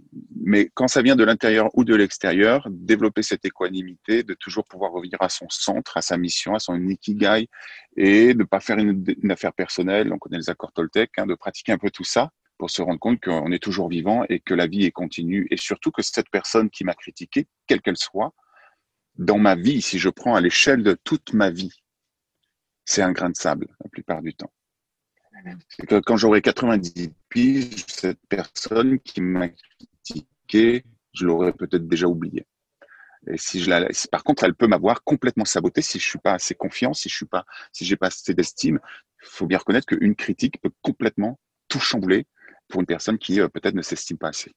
mais 0.45 0.71
quand 0.75 0.89
ça 0.89 1.01
vient 1.01 1.17
de 1.17 1.25
l'intérieur 1.25 1.71
ou 1.73 1.85
de 1.85 1.95
l'extérieur, 1.95 2.69
développer 2.71 3.23
cette 3.23 3.47
équanimité, 3.47 4.25
de 4.25 4.35
toujours 4.35 4.67
pouvoir 4.67 4.93
revenir 4.93 5.17
à 5.21 5.31
son 5.31 5.47
centre, 5.49 5.97
à 5.97 6.03
sa 6.03 6.19
mission, 6.19 6.55
à 6.55 6.59
son 6.59 6.79
ikigai, 6.87 7.49
et 7.97 8.35
de 8.35 8.41
ne 8.41 8.45
pas 8.45 8.61
faire 8.61 8.77
une, 8.77 9.03
une, 9.23 9.31
affaire 9.31 9.55
personnelle, 9.55 10.13
on 10.13 10.19
connaît 10.19 10.37
les 10.37 10.51
accords 10.51 10.73
Toltec, 10.73 11.13
de 11.27 11.35
pratiquer 11.35 11.73
un 11.73 11.79
peu 11.79 11.91
tout 11.91 12.05
ça, 12.05 12.31
pour 12.59 12.71
se 12.71 12.83
rendre 12.83 12.99
compte 12.99 13.21
qu'on 13.21 13.53
est 13.53 13.63
toujours 13.63 13.89
vivant 13.89 14.25
et 14.29 14.41
que 14.41 14.55
la 14.55 14.67
vie 14.67 14.85
est 14.85 14.93
continue. 14.93 15.47
Et 15.51 15.57
surtout 15.57 15.91
que 15.91 16.03
cette 16.03 16.31
personne 16.31 16.71
qui 16.71 16.85
m'a 16.85 16.95
critiqué, 16.95 17.47
quelle 17.67 17.81
qu'elle 17.81 17.97
soit, 17.97 18.35
dans 19.17 19.39
ma 19.39 19.55
vie, 19.55 19.83
si 19.83 19.99
je 19.99 20.09
prends 20.09 20.35
à 20.35 20.41
l'échelle 20.41 20.83
de 20.83 20.97
toute 21.05 21.33
ma 21.33 21.51
vie, 21.51 21.73
c'est 22.85 23.03
un 23.03 23.13
grain 23.13 23.31
de 23.31 23.37
sable 23.37 23.69
la 23.83 23.91
plupart 23.91 24.23
du 24.23 24.35
temps. 24.35 24.53
C'est 25.69 25.87
que 25.87 26.01
quand 26.01 26.17
j'aurai 26.17 26.41
90 26.41 27.13
piges, 27.29 27.85
cette 27.89 28.21
personne 28.29 28.99
qui 29.01 29.21
m'a 29.21 29.49
critiqué, 29.49 30.85
je 31.13 31.27
l'aurais 31.27 31.53
peut-être 31.53 31.87
déjà 31.87 32.07
oublié. 32.07 32.47
Et 33.29 33.37
si 33.37 33.63
je 33.63 33.69
la, 33.69 33.89
par 34.11 34.23
contre, 34.25 34.45
elle 34.45 34.55
peut 34.55 34.69
m'avoir 34.69 35.03
complètement 35.03 35.45
saboté 35.45 35.83
si 35.83 35.99
je 35.99 36.07
suis 36.07 36.19
pas 36.19 36.35
assez 36.35 36.55
confiant, 36.55 36.95
si 36.95 37.09
je 37.09 37.17
suis 37.17 37.27
pas, 37.27 37.45
si 37.73 37.85
j'ai 37.85 37.97
pas 37.97 38.07
assez 38.07 38.35
d'estime. 38.35 38.79
Il 39.23 39.29
faut 39.29 39.47
bien 39.47 39.59
reconnaître 39.59 39.87
qu'une 39.87 40.15
critique 40.15 40.61
peut 40.61 40.71
complètement 40.81 41.39
tout 41.69 41.81
chambouler 41.81 42.27
pour 42.69 42.81
une 42.81 42.87
personne 42.87 43.19
qui 43.19 43.37
peut-être 43.37 43.75
ne 43.75 43.83
s'estime 43.83 44.19
pas 44.19 44.29
assez. 44.29 44.53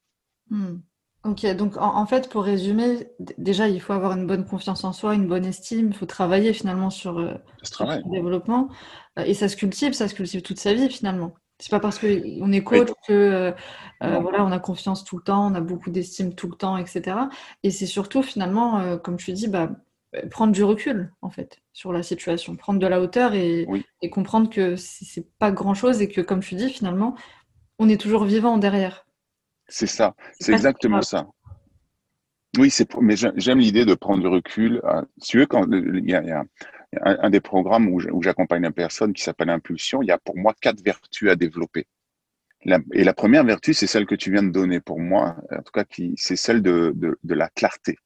Hmm. 0.49 0.77
Ok, 1.25 1.45
donc 1.57 1.75
en, 1.77 2.05
fait, 2.05 2.29
pour 2.29 2.45
résumer, 2.45 3.09
déjà, 3.37 3.67
il 3.67 3.81
faut 3.81 3.91
avoir 3.91 4.13
une 4.13 4.25
bonne 4.25 4.45
confiance 4.45 4.85
en 4.85 4.93
soi, 4.93 5.15
une 5.15 5.27
bonne 5.27 5.43
estime, 5.43 5.89
il 5.89 5.93
faut 5.93 6.05
travailler 6.05 6.53
finalement 6.53 6.89
sur, 6.89 7.19
euh, 7.19 7.33
son 7.61 8.09
développement. 8.09 8.69
Euh, 9.17 9.23
et 9.23 9.33
ça 9.33 9.49
se 9.49 9.57
cultive, 9.57 9.91
ça 9.91 10.07
se 10.07 10.15
cultive 10.15 10.41
toute 10.41 10.59
sa 10.59 10.73
vie 10.73 10.89
finalement. 10.89 11.33
C'est 11.57 11.71
pas 11.71 11.81
parce 11.81 11.99
qu'on 11.99 12.51
est 12.53 12.63
coach 12.63 12.87
que 13.05 13.13
euh, 13.13 13.51
voilà, 13.99 14.45
on 14.45 14.51
a 14.53 14.59
confiance 14.59 15.03
tout 15.03 15.17
le 15.17 15.23
temps, 15.23 15.51
on 15.51 15.55
a 15.55 15.59
beaucoup 15.59 15.89
d'estime 15.89 16.33
tout 16.35 16.47
le 16.47 16.55
temps, 16.55 16.77
etc. 16.77 17.17
Et 17.63 17.71
c'est 17.71 17.85
surtout 17.85 18.23
finalement, 18.23 18.97
comme 18.99 19.17
tu 19.17 19.33
dis, 19.33 19.49
bah, 19.49 19.69
prendre 20.31 20.53
du 20.53 20.63
recul 20.63 21.11
en 21.21 21.29
fait 21.29 21.59
sur 21.73 21.91
la 21.91 22.01
situation, 22.01 22.55
prendre 22.55 22.79
de 22.79 22.87
la 22.87 23.01
hauteur 23.01 23.33
et, 23.33 23.67
et 24.01 24.09
comprendre 24.09 24.49
que 24.49 24.77
c'est 24.77 25.27
pas 25.37 25.51
grand 25.51 25.73
chose 25.73 26.01
et 26.01 26.07
que 26.07 26.21
comme 26.21 26.39
tu 26.39 26.55
dis 26.55 26.69
finalement, 26.69 27.15
on 27.79 27.89
est 27.89 27.99
toujours 27.99 28.25
vivant 28.25 28.57
derrière. 28.57 29.05
C'est 29.67 29.87
ça, 29.87 30.15
c'est 30.39 30.51
exactement 30.51 31.01
ça. 31.01 31.27
Oui, 32.57 32.69
c'est 32.71 32.91
mais 32.99 33.15
j'aime 33.15 33.59
l'idée 33.59 33.85
de 33.85 33.93
prendre 33.93 34.21
du 34.21 34.27
recul. 34.27 34.81
Euh, 34.83 35.03
si 35.19 35.31
tu 35.31 35.39
veux, 35.39 35.45
quand 35.45 35.65
il 35.71 36.09
y 36.09 36.15
a, 36.15 36.43
un, 37.03 37.29
des 37.29 37.39
programmes 37.39 37.87
où 37.87 38.21
j'accompagne 38.21 38.65
une 38.65 38.73
personne 38.73 39.13
qui 39.13 39.21
s'appelle 39.21 39.49
Impulsion, 39.49 40.01
il 40.01 40.07
y 40.07 40.11
a 40.11 40.17
pour 40.17 40.35
moi 40.35 40.55
quatre 40.59 40.83
vertus 40.83 41.29
à 41.29 41.35
développer. 41.35 41.85
et 42.65 43.03
la 43.03 43.13
première 43.13 43.43
vertu, 43.43 43.75
c'est 43.75 43.85
celle 43.85 44.07
que 44.07 44.15
tu 44.15 44.31
viens 44.31 44.41
de 44.41 44.49
donner 44.49 44.79
pour 44.79 44.99
moi, 44.99 45.35
en 45.51 45.61
tout 45.61 45.71
cas, 45.71 45.85
c'est 46.15 46.35
celle 46.35 46.63
de, 46.63 46.93
de, 46.95 47.33
la 47.35 47.49
clarté. 47.49 47.97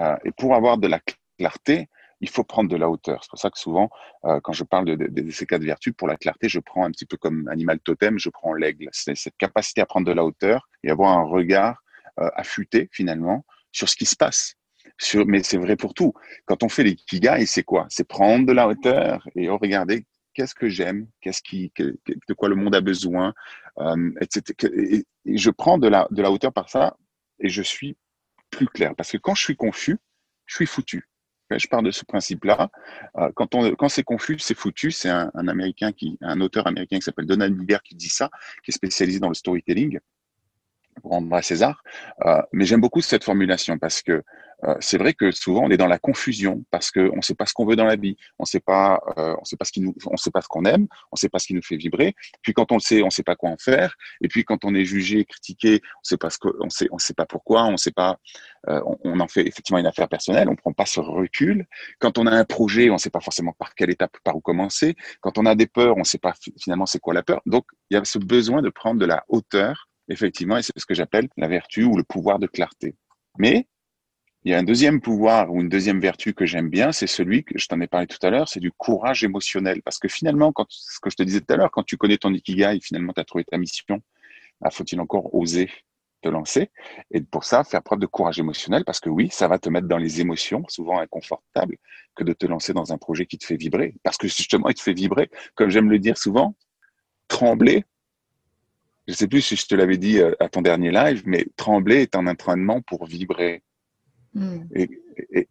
Euh, 0.00 0.16
et 0.24 0.30
pour 0.30 0.54
avoir 0.54 0.78
de 0.78 0.86
la 0.86 1.00
clarté, 1.36 1.88
il 2.20 2.28
faut 2.28 2.44
prendre 2.44 2.70
de 2.70 2.76
la 2.76 2.88
hauteur. 2.88 3.22
C'est 3.22 3.30
pour 3.30 3.38
ça 3.38 3.50
que 3.50 3.58
souvent, 3.58 3.90
euh, 4.24 4.40
quand 4.40 4.52
je 4.52 4.64
parle 4.64 4.84
de, 4.84 4.94
de, 4.94 5.30
ces 5.30 5.46
quatre 5.46 5.62
vertus, 5.62 5.94
pour 5.96 6.08
la 6.08 6.16
clarté, 6.16 6.48
je 6.48 6.60
prends 6.60 6.84
un 6.84 6.90
petit 6.90 7.06
peu 7.06 7.16
comme 7.16 7.48
animal 7.48 7.80
totem, 7.80 8.18
je 8.18 8.28
prends 8.28 8.52
l'aigle. 8.52 8.88
C'est 8.92 9.14
cette 9.16 9.36
capacité 9.36 9.80
à 9.80 9.86
prendre 9.86 10.06
de 10.06 10.12
la 10.12 10.24
hauteur 10.24 10.68
et 10.82 10.90
avoir 10.90 11.16
un 11.16 11.24
regard 11.24 11.82
euh, 12.18 12.28
affûté 12.34 12.88
finalement 12.92 13.44
sur 13.72 13.88
ce 13.88 13.96
qui 13.96 14.06
se 14.06 14.16
passe. 14.16 14.54
Sur, 14.98 15.26
mais 15.26 15.42
c'est 15.42 15.56
vrai 15.56 15.76
pour 15.76 15.94
tout. 15.94 16.12
Quand 16.44 16.62
on 16.62 16.68
fait 16.68 16.82
les 16.82 16.94
kigai, 16.94 17.46
c'est 17.46 17.62
quoi? 17.62 17.86
C'est 17.88 18.06
prendre 18.06 18.46
de 18.46 18.52
la 18.52 18.68
hauteur 18.68 19.26
et 19.34 19.48
oh, 19.48 19.56
regarder 19.56 20.04
qu'est-ce 20.34 20.54
que 20.54 20.68
j'aime, 20.68 21.06
qu'est-ce 21.20 21.42
qui, 21.42 21.72
de 21.78 22.34
quoi 22.34 22.48
le 22.48 22.54
monde 22.54 22.74
a 22.74 22.80
besoin, 22.80 23.32
euh, 23.78 24.10
etc. 24.20 24.70
Et, 24.74 25.04
et 25.24 25.38
je 25.38 25.50
prends 25.50 25.78
de 25.78 25.88
la, 25.88 26.06
de 26.10 26.22
la 26.22 26.30
hauteur 26.30 26.52
par 26.52 26.68
ça 26.68 26.96
et 27.38 27.48
je 27.48 27.62
suis 27.62 27.96
plus 28.50 28.66
clair. 28.66 28.94
Parce 28.96 29.10
que 29.10 29.16
quand 29.16 29.34
je 29.34 29.42
suis 29.42 29.56
confus, 29.56 29.98
je 30.46 30.56
suis 30.56 30.66
foutu. 30.66 31.08
Je 31.58 31.68
pars 31.68 31.82
de 31.82 31.90
ce 31.90 32.04
principe-là. 32.04 32.70
Euh, 33.16 33.30
quand, 33.34 33.56
quand 33.76 33.88
c'est 33.88 34.02
confus, 34.02 34.38
c'est 34.38 34.56
foutu. 34.56 34.90
C'est 34.90 35.08
un, 35.08 35.30
un, 35.34 35.48
américain 35.48 35.92
qui, 35.92 36.18
un 36.20 36.40
auteur 36.40 36.66
américain 36.66 36.96
qui 36.96 37.02
s'appelle 37.02 37.26
Donald 37.26 37.56
Miller 37.56 37.82
qui 37.82 37.94
dit 37.94 38.08
ça, 38.08 38.30
qui 38.64 38.70
est 38.70 38.74
spécialisé 38.74 39.18
dans 39.18 39.28
le 39.28 39.34
storytelling 39.34 39.98
pour 41.00 41.12
rendre 41.12 41.34
à 41.34 41.42
César. 41.42 41.82
Euh, 42.24 42.42
mais 42.52 42.64
j'aime 42.64 42.80
beaucoup 42.80 43.00
cette 43.00 43.24
formulation 43.24 43.78
parce 43.78 44.02
que 44.02 44.22
euh, 44.64 44.74
c'est 44.80 44.98
vrai 44.98 45.14
que 45.14 45.30
souvent 45.30 45.62
on 45.64 45.70
est 45.70 45.76
dans 45.76 45.86
la 45.86 45.98
confusion 45.98 46.64
parce 46.70 46.90
qu'on 46.90 47.16
ne 47.16 47.22
sait 47.22 47.34
pas 47.34 47.46
ce 47.46 47.54
qu'on 47.54 47.66
veut 47.66 47.76
dans 47.76 47.84
la 47.84 47.96
vie, 47.96 48.16
on 48.38 48.44
sait 48.44 48.60
pas, 48.60 49.00
euh, 49.18 49.34
on 49.40 49.44
sait 49.44 49.56
pas 49.56 49.64
ce 49.64 49.72
qui 49.72 49.80
nous, 49.80 49.94
on 50.06 50.16
sait 50.16 50.30
pas 50.30 50.42
ce 50.42 50.48
qu'on 50.48 50.64
aime, 50.64 50.86
on 51.12 51.16
sait 51.16 51.28
pas 51.28 51.38
ce 51.38 51.46
qui 51.46 51.54
nous 51.54 51.62
fait 51.62 51.76
vibrer. 51.76 52.14
Puis 52.42 52.52
quand 52.52 52.70
on 52.72 52.76
le 52.76 52.80
sait, 52.80 53.02
on 53.02 53.10
sait 53.10 53.22
pas 53.22 53.36
quoi 53.36 53.50
en 53.50 53.56
faire. 53.56 53.94
Et 54.20 54.28
puis 54.28 54.44
quand 54.44 54.64
on 54.64 54.74
est 54.74 54.84
jugé, 54.84 55.24
critiqué, 55.24 55.80
on 55.82 56.04
sait 56.04 56.16
pas 56.16 56.30
ce 56.30 56.38
qu'on 56.38 56.70
sait, 56.70 56.88
on 56.90 56.98
sait 56.98 57.14
pas 57.14 57.26
pourquoi, 57.26 57.64
on 57.64 57.76
sait 57.76 57.92
pas, 57.92 58.18
euh, 58.68 58.80
on, 58.84 58.98
on, 59.04 59.20
en 59.20 59.28
fait 59.28 59.46
effectivement 59.46 59.78
une 59.78 59.86
affaire 59.86 60.08
personnelle, 60.08 60.48
on 60.48 60.56
prend 60.56 60.72
pas 60.72 60.86
ce 60.86 61.00
recul. 61.00 61.66
Quand 61.98 62.18
on 62.18 62.26
a 62.26 62.32
un 62.32 62.44
projet, 62.44 62.90
on 62.90 62.98
sait 62.98 63.10
pas 63.10 63.20
forcément 63.20 63.52
par 63.52 63.74
quelle 63.74 63.90
étape, 63.90 64.16
par 64.24 64.36
où 64.36 64.40
commencer. 64.40 64.96
Quand 65.20 65.38
on 65.38 65.46
a 65.46 65.54
des 65.54 65.66
peurs, 65.66 65.96
on 65.96 66.04
sait 66.04 66.18
pas 66.18 66.34
finalement 66.58 66.86
c'est 66.86 67.00
quoi 67.00 67.14
la 67.14 67.22
peur. 67.22 67.40
Donc 67.46 67.64
il 67.90 67.94
y 67.94 67.96
a 67.96 68.04
ce 68.04 68.18
besoin 68.18 68.62
de 68.62 68.70
prendre 68.70 69.00
de 69.00 69.06
la 69.06 69.24
hauteur 69.28 69.90
effectivement, 70.10 70.56
et 70.56 70.62
c'est 70.62 70.76
ce 70.76 70.86
que 70.86 70.94
j'appelle 70.94 71.28
la 71.36 71.48
vertu 71.48 71.84
ou 71.84 71.96
le 71.96 72.02
pouvoir 72.02 72.38
de 72.38 72.46
clarté. 72.46 72.96
Mais 73.38 73.68
il 74.44 74.52
y 74.52 74.54
a 74.54 74.58
un 74.58 74.62
deuxième 74.62 75.00
pouvoir 75.00 75.52
ou 75.52 75.60
une 75.60 75.68
deuxième 75.68 76.00
vertu 76.00 76.32
que 76.32 76.46
j'aime 76.46 76.70
bien, 76.70 76.92
c'est 76.92 77.06
celui 77.06 77.44
que 77.44 77.58
je 77.58 77.66
t'en 77.66 77.80
ai 77.80 77.86
parlé 77.86 78.06
tout 78.06 78.24
à 78.26 78.30
l'heure, 78.30 78.48
c'est 78.48 78.60
du 78.60 78.72
courage 78.72 79.22
émotionnel. 79.22 79.82
Parce 79.82 79.98
que 79.98 80.08
finalement, 80.08 80.52
ce 80.68 80.98
que 81.00 81.10
je 81.10 81.16
te 81.16 81.22
disais 81.22 81.40
tout 81.40 81.52
à 81.52 81.56
l'heure, 81.56 81.70
quand 81.70 81.82
tu 81.82 81.98
connais 81.98 82.16
ton 82.16 82.32
ikigai, 82.32 82.80
finalement, 82.82 83.12
tu 83.12 83.20
as 83.20 83.24
trouvé 83.24 83.44
ta 83.44 83.58
mission, 83.58 84.00
bah, 84.60 84.70
faut-il 84.70 84.98
encore 85.00 85.34
oser 85.34 85.70
te 86.22 86.28
lancer? 86.28 86.70
Et 87.10 87.20
pour 87.20 87.44
ça, 87.44 87.64
faire 87.64 87.82
preuve 87.82 87.98
de 87.98 88.06
courage 88.06 88.38
émotionnel, 88.38 88.84
parce 88.84 89.00
que 89.00 89.10
oui, 89.10 89.28
ça 89.30 89.46
va 89.46 89.58
te 89.58 89.68
mettre 89.68 89.88
dans 89.88 89.98
les 89.98 90.20
émotions, 90.22 90.64
souvent 90.68 91.00
inconfortables, 91.00 91.76
que 92.14 92.24
de 92.24 92.32
te 92.32 92.46
lancer 92.46 92.72
dans 92.72 92.92
un 92.92 92.98
projet 92.98 93.26
qui 93.26 93.36
te 93.36 93.44
fait 93.44 93.56
vibrer. 93.56 93.94
Parce 94.02 94.16
que 94.16 94.26
justement, 94.28 94.68
il 94.70 94.74
te 94.74 94.82
fait 94.82 94.94
vibrer, 94.94 95.30
comme 95.54 95.68
j'aime 95.68 95.90
le 95.90 95.98
dire 95.98 96.16
souvent, 96.16 96.54
trembler, 97.28 97.84
je 99.06 99.14
sais 99.14 99.28
plus 99.28 99.42
si 99.42 99.56
je 99.56 99.66
te 99.66 99.74
l'avais 99.74 99.98
dit 99.98 100.18
euh, 100.18 100.32
à 100.40 100.48
ton 100.48 100.62
dernier 100.62 100.90
live, 100.90 101.22
mais 101.26 101.46
trembler 101.56 102.02
est 102.02 102.16
un 102.16 102.26
entraînement 102.26 102.80
pour 102.82 103.06
vibrer. 103.06 103.62
Hmm. 104.34 104.60
Et, 104.74 104.88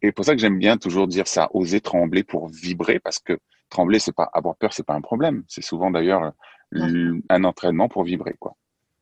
et, 0.01 0.11
pour 0.11 0.25
ça 0.25 0.35
que 0.35 0.41
j'aime 0.41 0.57
bien 0.57 0.77
toujours 0.77 1.07
dire 1.07 1.27
ça, 1.27 1.49
oser 1.53 1.81
trembler 1.81 2.23
pour 2.23 2.47
vibrer, 2.49 2.99
parce 2.99 3.19
que 3.19 3.37
trembler, 3.69 3.99
c'est 3.99 4.15
pas 4.15 4.29
avoir 4.33 4.55
peur, 4.55 4.73
c'est 4.73 4.85
pas 4.85 4.93
un 4.95 5.01
problème. 5.01 5.43
C'est 5.47 5.63
souvent 5.63 5.91
d'ailleurs 5.91 6.33
un 6.73 7.43
entraînement 7.43 7.89
pour 7.89 8.03
vibrer, 8.03 8.35
quoi. 8.39 8.55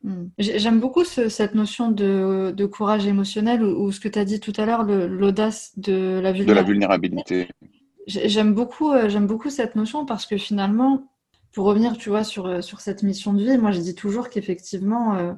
Hmm. 0.03 0.27
J'aime 0.37 0.79
beaucoup 0.79 1.03
cette 1.03 1.55
notion 1.55 1.91
de, 1.91 2.53
de 2.55 2.65
courage 2.65 3.07
émotionnel 3.07 3.63
ou, 3.63 3.91
ce 3.91 3.99
que 3.99 4.07
tu 4.07 4.19
as 4.19 4.25
dit 4.25 4.39
tout 4.39 4.53
à 4.57 4.65
l'heure, 4.65 4.83
l'audace 4.83 5.73
de 5.77 6.19
la 6.21 6.31
vulnérabilité. 6.31 6.45
De 6.45 6.53
la 6.53 6.63
vulnérabilité. 6.63 7.47
J'aime 8.07 8.53
beaucoup, 8.53 8.91
euh, 8.91 9.09
j'aime 9.09 9.27
beaucoup 9.27 9.49
cette 9.49 9.75
notion 9.75 10.05
parce 10.05 10.25
que 10.25 10.37
finalement, 10.37 11.03
pour 11.51 11.65
revenir, 11.65 11.97
tu 11.97 12.09
vois, 12.09 12.23
sur, 12.23 12.45
euh, 12.45 12.61
sur 12.61 12.79
cette 12.79 13.03
mission 13.03 13.33
de 13.33 13.43
vie, 13.43 13.57
moi 13.57 13.71
je 13.71 13.81
dis 13.81 13.95
toujours 13.95 14.29
qu'effectivement, 14.29 15.15
euh, 15.15 15.33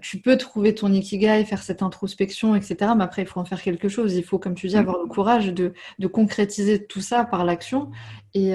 tu 0.00 0.18
peux 0.18 0.36
trouver 0.36 0.74
ton 0.74 0.92
ikigai, 0.92 1.44
faire 1.44 1.62
cette 1.62 1.82
introspection, 1.82 2.54
etc. 2.54 2.92
Mais 2.96 3.04
après, 3.04 3.22
il 3.22 3.28
faut 3.28 3.40
en 3.40 3.44
faire 3.44 3.62
quelque 3.62 3.88
chose. 3.88 4.14
Il 4.14 4.24
faut, 4.24 4.38
comme 4.38 4.54
tu 4.54 4.68
dis, 4.68 4.76
avoir 4.76 4.98
le 4.98 5.06
courage 5.06 5.52
de, 5.52 5.72
de 5.98 6.06
concrétiser 6.06 6.84
tout 6.84 7.00
ça 7.00 7.24
par 7.24 7.44
l'action. 7.44 7.90
Et, 8.34 8.52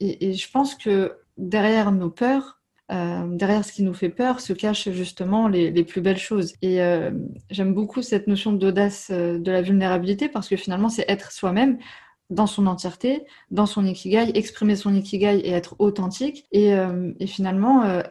et, 0.00 0.32
je 0.34 0.50
pense 0.50 0.74
que 0.74 1.16
derrière 1.38 1.92
nos 1.92 2.10
peurs, 2.10 2.60
derrière 2.90 3.64
ce 3.64 3.72
qui 3.72 3.82
nous 3.82 3.94
fait 3.94 4.10
peur, 4.10 4.40
se 4.40 4.52
cachent 4.52 4.90
justement 4.90 5.48
les, 5.48 5.70
les 5.70 5.84
plus 5.84 6.00
belles 6.00 6.18
choses. 6.18 6.54
Et 6.60 6.78
j'aime 7.50 7.72
beaucoup 7.72 8.02
cette 8.02 8.26
notion 8.26 8.52
d'audace 8.52 9.10
de 9.10 9.50
la 9.50 9.62
vulnérabilité 9.62 10.28
parce 10.28 10.48
que 10.48 10.56
finalement, 10.56 10.90
c'est 10.90 11.06
être 11.08 11.32
soi-même 11.32 11.78
dans 12.30 12.46
son 12.46 12.66
entièreté, 12.66 13.24
dans 13.50 13.66
son 13.66 13.84
ikigai, 13.84 14.30
exprimer 14.34 14.76
son 14.76 14.94
ikigai 14.94 15.38
et 15.40 15.50
être 15.50 15.76
authentique 15.78 16.46
et, 16.52 16.74
euh, 16.74 17.12
finalement 17.26 17.84
euh, 17.84 18.02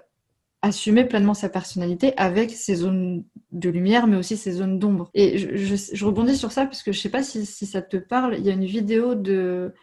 assumer 0.64 1.06
pleinement 1.06 1.36
sa 1.36 1.50
personnalité 1.50 2.14
avec 2.18 2.50
ses 2.50 2.76
zones 2.76 3.24
de 3.52 3.70
lumière 3.70 4.08
mais 4.08 4.18
aussi 4.18 4.38
ses 4.38 4.54
zones 4.54 4.80
d'ombre. 4.80 5.12
Et 5.14 5.38
je, 5.38 6.06
rebondis 6.06 6.36
sur 6.36 6.52
ça 6.52 6.66
parce 6.66 6.82
que 6.82 6.92
je 6.92 7.00
sais 7.00 7.10
pas 7.10 7.22
si, 7.22 7.46
ça 7.46 7.82
te 7.82 7.98
parle, 7.98 8.36
il 8.38 8.46
y 8.46 8.50
a 8.50 8.54
une 8.54 8.66
vidéo 8.66 9.14
de 9.14 9.74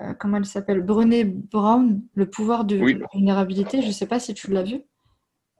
euh, 0.00 0.14
comment 0.14 0.38
elle 0.38 0.44
s'appelle 0.44 0.82
Brené 0.82 1.24
Brown, 1.24 2.02
le 2.14 2.26
pouvoir 2.28 2.64
de 2.64 2.76
la 2.76 3.06
vulnérabilité, 3.14 3.82
je 3.82 3.90
sais 3.90 4.06
pas 4.06 4.18
si 4.18 4.34
tu 4.34 4.50
l'as 4.50 4.64
vu. 4.64 4.82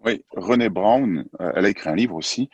Oui, 0.05 0.25
René 0.33 0.69
Brown, 0.69 1.25
elle 1.39 1.65
a 1.65 1.69
écrit 1.69 1.89
un 1.89 1.97
livre 1.97 2.15
aussi, 2.15 2.51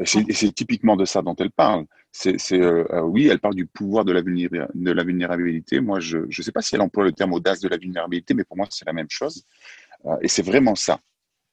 et 0.00 0.04
c'est 0.04 0.52
typiquement 0.52 0.96
de 0.96 1.04
ça 1.04 1.22
dont 1.22 1.36
elle 1.36 1.52
parle 1.52 1.86
c'est, 2.16 2.52
euh, 2.52 2.84
euh, 2.92 3.00
oui, 3.02 3.26
elle 3.26 3.40
parle 3.40 3.56
du 3.56 3.66
pouvoir 3.66 4.04
de 4.04 4.12
la, 4.12 4.22
de 4.22 4.90
la 4.92 5.04
vulnérabilité. 5.04 5.80
Moi, 5.80 5.98
je 5.98 6.18
ne 6.18 6.30
sais 6.30 6.52
pas 6.52 6.62
si 6.62 6.76
elle 6.76 6.80
emploie 6.80 7.04
le 7.04 7.12
terme 7.12 7.32
audace 7.32 7.60
de 7.60 7.68
la 7.68 7.76
vulnérabilité, 7.76 8.34
mais 8.34 8.44
pour 8.44 8.56
moi, 8.56 8.66
c'est 8.70 8.86
la 8.86 8.92
même 8.92 9.10
chose. 9.10 9.44
Euh, 10.06 10.16
et 10.22 10.28
c'est 10.28 10.42
vraiment 10.42 10.76
ça. 10.76 11.00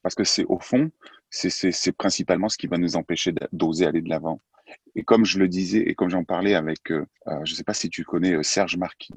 Parce 0.03 0.15
que 0.15 0.24
c'est 0.24 0.46
au 0.46 0.60
fond, 0.60 0.91
c'est 1.29 1.91
principalement 1.96 2.50
ce 2.50 2.58
qui 2.58 2.67
va 2.67 2.77
nous 2.77 2.96
empêcher 2.96 3.34
d'oser 3.51 3.86
aller 3.86 4.01
de 4.01 4.10
l'avant. 4.10 4.41
Et 4.96 5.03
comme 5.03 5.25
je 5.25 5.38
le 5.38 5.48
disais, 5.48 5.79
et 5.79 5.96
comme 5.96 6.10
j'en 6.10 6.24
parlais 6.24 6.55
avec, 6.55 6.81
je 6.89 7.39
ne 7.39 7.46
sais 7.46 7.63
pas 7.63 7.74
si 7.74 7.89
tu 7.89 8.03
connais 8.03 8.41
Serge 8.43 8.77
Marquis, 8.77 9.13